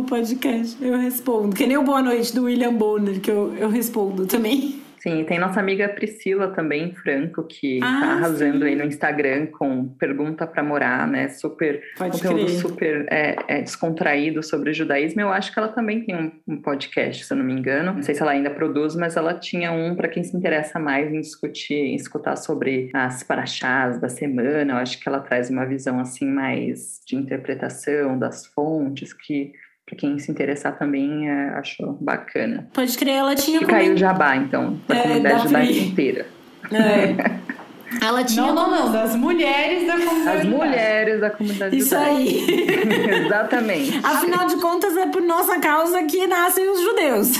o 0.00 0.04
podcast. 0.04 0.76
Eu 0.84 0.98
respondo. 0.98 1.54
Que 1.54 1.66
nem 1.66 1.76
o 1.76 1.82
Boa 1.82 2.02
Noite 2.02 2.34
do 2.34 2.44
William 2.44 2.74
Bonner, 2.74 3.20
que 3.20 3.30
eu, 3.30 3.54
eu 3.56 3.68
respondo 3.68 4.26
também. 4.26 4.84
Sim, 5.04 5.22
tem 5.24 5.38
nossa 5.38 5.60
amiga 5.60 5.86
Priscila 5.86 6.48
também, 6.48 6.94
Franco, 6.94 7.42
que 7.42 7.78
ah, 7.82 8.00
tá 8.00 8.06
arrasando 8.12 8.60
sim. 8.60 8.70
aí 8.70 8.74
no 8.74 8.84
Instagram 8.84 9.48
com 9.48 9.86
pergunta 9.86 10.46
para 10.46 10.62
morar, 10.62 11.06
né? 11.06 11.28
Super 11.28 11.82
Pode 11.98 12.12
conteúdo 12.12 12.46
crer. 12.46 12.58
super 12.58 13.06
é, 13.10 13.36
é, 13.46 13.60
descontraído 13.60 14.42
sobre 14.42 14.72
judaísmo. 14.72 15.20
Eu 15.20 15.28
acho 15.28 15.52
que 15.52 15.58
ela 15.58 15.68
também 15.68 16.02
tem 16.06 16.16
um, 16.16 16.32
um, 16.48 16.56
podcast, 16.56 17.22
se 17.22 17.30
eu 17.30 17.36
não 17.36 17.44
me 17.44 17.52
engano. 17.52 17.92
Não 17.92 18.02
sei 18.02 18.14
se 18.14 18.22
ela 18.22 18.30
ainda 18.30 18.48
produz, 18.48 18.96
mas 18.96 19.14
ela 19.14 19.34
tinha 19.34 19.70
um 19.72 19.94
para 19.94 20.08
quem 20.08 20.24
se 20.24 20.34
interessa 20.34 20.78
mais 20.78 21.12
em 21.12 21.20
discutir, 21.20 21.74
em 21.74 21.96
escutar 21.96 22.36
sobre 22.36 22.88
as 22.94 23.22
paraxás 23.22 24.00
da 24.00 24.08
semana. 24.08 24.72
Eu 24.72 24.76
acho 24.78 24.98
que 24.98 25.06
ela 25.06 25.20
traz 25.20 25.50
uma 25.50 25.66
visão 25.66 26.00
assim 26.00 26.26
mais 26.26 27.02
de 27.06 27.14
interpretação 27.14 28.18
das 28.18 28.46
fontes 28.46 29.12
que 29.12 29.52
para 29.86 29.96
quem 29.96 30.18
se 30.18 30.30
interessar 30.30 30.78
também, 30.78 31.28
é, 31.28 31.50
acho 31.50 31.96
bacana. 32.00 32.68
Pode 32.72 32.96
crer, 32.96 33.16
ela 33.16 33.34
tinha. 33.34 33.58
Fica 33.60 33.76
aí 33.76 33.92
o 33.92 33.96
jabá, 33.96 34.36
então, 34.36 34.80
da 34.88 34.96
é, 34.96 35.02
comunidade 35.02 35.42
judaica 35.42 35.72
inteira. 35.72 36.26
É. 36.72 37.54
Ela 38.00 38.24
tinha. 38.24 38.46
Não, 38.46 38.54
não, 38.54 38.70
não, 38.70 38.92
das 38.92 39.14
mulheres 39.14 39.86
da 39.86 39.96
comunidade. 39.98 40.38
As 40.38 40.44
mulheres 40.44 41.20
da 41.20 41.30
comunidade 41.30 41.76
Isso 41.76 41.96
aí. 41.96 42.44
Exatamente. 43.24 44.00
Afinal 44.02 44.46
de 44.46 44.56
contas, 44.56 44.96
é 44.96 45.06
por 45.06 45.22
nossa 45.22 45.58
causa 45.60 46.02
que 46.04 46.26
nascem 46.26 46.68
os 46.70 46.80
judeus. 46.80 47.32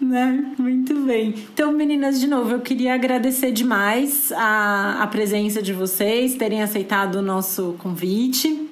né? 0.00 0.54
Muito 0.58 0.94
bem. 1.02 1.34
Então, 1.52 1.72
meninas, 1.72 2.18
de 2.18 2.26
novo, 2.26 2.52
eu 2.52 2.60
queria 2.60 2.94
agradecer 2.94 3.52
demais 3.52 4.32
a, 4.32 5.02
a 5.02 5.06
presença 5.06 5.62
de 5.62 5.72
vocês, 5.72 6.34
terem 6.34 6.62
aceitado 6.62 7.16
o 7.16 7.22
nosso 7.22 7.74
convite. 7.78 8.69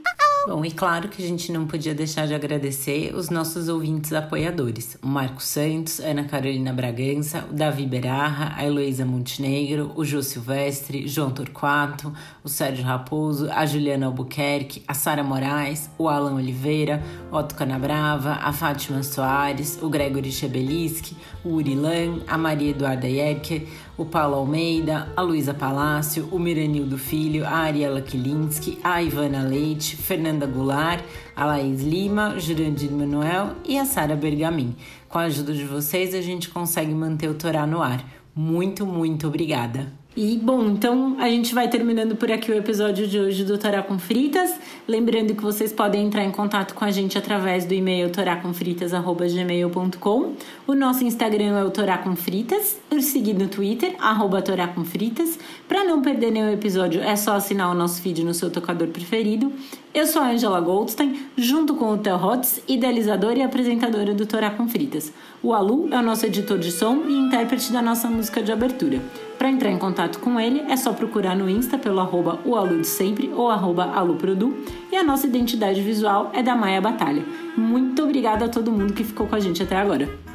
Bom, 0.49 0.64
e 0.64 0.70
claro 0.70 1.11
que 1.11 1.22
a 1.22 1.26
gente 1.26 1.53
não 1.53 1.66
podia 1.66 1.94
deixar 1.94 2.26
de 2.26 2.34
agradecer 2.34 3.14
os 3.14 3.28
nossos 3.28 3.68
ouvintes 3.68 4.14
apoiadores: 4.14 4.96
o 5.03 5.07
Marco 5.07 5.42
Santos, 5.42 6.01
Ana 6.01 6.24
Carolina 6.24 6.72
Bragança, 6.72 7.44
o 7.51 7.53
Davi 7.53 7.84
Berarra, 7.84 8.55
a 8.57 8.64
Heloísa 8.64 9.05
Montenegro, 9.05 9.92
o 9.94 10.07
Jô 10.07 10.22
Silvestre, 10.22 11.07
João 11.07 11.32
Torquato, 11.32 12.11
o 12.42 12.49
Sérgio 12.49 12.82
Raposo, 12.82 13.51
a 13.51 13.66
Juliana 13.66 14.07
Albuquerque, 14.07 14.82
a 14.88 14.94
Sara 14.94 15.22
Moraes, 15.22 15.90
o 15.99 16.09
Alan 16.09 16.36
Oliveira, 16.36 17.03
Otto 17.30 17.55
Canabrava, 17.55 18.38
a 18.40 18.51
Fátima 18.51 19.03
Soares, 19.03 19.78
o 19.82 19.90
Gregory 19.90 20.32
Chebeliski, 20.32 21.14
o 21.44 21.57
Urilan, 21.57 22.20
a 22.26 22.38
Maria 22.38 22.70
Eduarda 22.70 23.07
Yerke, 23.07 23.68
o 23.99 24.07
Paulo 24.07 24.36
Almeida, 24.36 25.12
a 25.16 25.22
Luísa 25.22 25.53
Palácio, 25.53 26.28
o 26.30 26.38
Miranildo 26.38 26.96
Filho, 26.96 27.44
a 27.44 27.57
Ariela 27.57 28.01
Kilinski, 28.01 28.78
a 28.84 29.03
Ivana 29.03 29.42
Leite, 29.42 29.96
Fernanda 29.96 30.46
Goulart, 30.46 31.05
a 31.34 31.44
Laís 31.44 31.82
Lima, 31.82 32.38
Jurandir 32.38 32.92
Manuel 32.92 33.57
e 33.64 33.76
a 33.76 33.84
Sara 33.84 34.14
Bergamin. 34.14 34.76
Com 35.09 35.18
a 35.18 35.22
ajuda 35.22 35.53
de 35.53 35.64
vocês, 35.64 36.14
a 36.14 36.22
gente 36.22 36.49
consegue 36.49 36.94
manter 36.94 37.28
o 37.28 37.34
Torá 37.34 37.66
no 37.66 37.82
ar. 37.82 38.05
Muito, 38.32 38.86
muito 38.86 39.26
obrigada! 39.26 39.97
E 40.20 40.36
bom, 40.36 40.70
então 40.70 41.14
a 41.20 41.30
gente 41.30 41.54
vai 41.54 41.68
terminando 41.68 42.16
por 42.16 42.32
aqui 42.32 42.50
o 42.50 42.54
episódio 42.56 43.06
de 43.06 43.20
hoje 43.20 43.44
do 43.44 43.56
Torá 43.56 43.84
com 43.84 44.00
Fritas. 44.00 44.52
Lembrando 44.88 45.32
que 45.32 45.40
vocês 45.40 45.72
podem 45.72 46.04
entrar 46.04 46.24
em 46.24 46.32
contato 46.32 46.74
com 46.74 46.84
a 46.84 46.90
gente 46.90 47.16
através 47.16 47.64
do 47.64 47.72
e-mail 47.72 48.10
toraconfritas.gmail.com. 48.10 50.32
O 50.66 50.74
nosso 50.74 51.04
Instagram 51.04 51.56
é 51.56 51.62
o 51.62 51.70
Torá 51.70 51.98
com 51.98 52.16
Fritas. 52.16 52.80
Por 52.90 53.00
seguir 53.00 53.34
no 53.34 53.46
Twitter, 53.46 53.94
arroba 54.00 54.42
Torá 54.42 54.66
com 54.66 54.84
Fritas. 54.84 55.38
Para 55.68 55.84
não 55.84 56.02
perder 56.02 56.32
nenhum 56.32 56.52
episódio, 56.52 57.00
é 57.00 57.14
só 57.14 57.36
assinar 57.36 57.70
o 57.70 57.74
nosso 57.74 58.02
feed 58.02 58.24
no 58.24 58.34
seu 58.34 58.50
tocador 58.50 58.88
preferido. 58.88 59.52
Eu 59.94 60.04
sou 60.04 60.20
a 60.20 60.32
Angela 60.32 60.60
Goldstein, 60.60 61.28
junto 61.36 61.76
com 61.76 61.92
o 61.92 61.98
Theo 61.98 62.16
Hotz, 62.16 62.60
idealizadora 62.66 63.38
e 63.38 63.44
apresentadora 63.44 64.12
do 64.12 64.26
Torá 64.26 64.50
com 64.50 64.66
Fritas. 64.66 65.12
O 65.40 65.54
Alu 65.54 65.88
é 65.92 65.96
o 65.96 66.02
nosso 66.02 66.26
editor 66.26 66.58
de 66.58 66.72
som 66.72 67.04
e 67.06 67.12
intérprete 67.12 67.72
da 67.72 67.80
nossa 67.80 68.10
música 68.10 68.42
de 68.42 68.50
abertura. 68.50 69.00
Para 69.39 69.51
entrar 69.51 69.70
em 69.70 69.78
contato 69.78 70.18
com 70.18 70.41
ele, 70.41 70.61
é 70.68 70.76
só 70.76 70.93
procurar 70.93 71.36
no 71.36 71.49
Insta 71.49 71.78
pelo 71.78 72.01
arroba 72.01 72.41
sempre 72.82 73.30
ou 73.32 73.49
arroba 73.49 73.84
aluprodu 73.84 74.53
e 74.91 74.97
a 74.97 75.05
nossa 75.05 75.28
identidade 75.28 75.80
visual 75.80 76.32
é 76.34 76.43
da 76.43 76.57
Maia 76.57 76.80
Batalha. 76.80 77.24
Muito 77.57 78.03
obrigada 78.03 78.47
a 78.47 78.49
todo 78.49 78.72
mundo 78.72 78.93
que 78.93 79.05
ficou 79.05 79.28
com 79.28 79.36
a 79.36 79.41
gente 79.41 79.62
até 79.62 79.76
agora. 79.76 80.28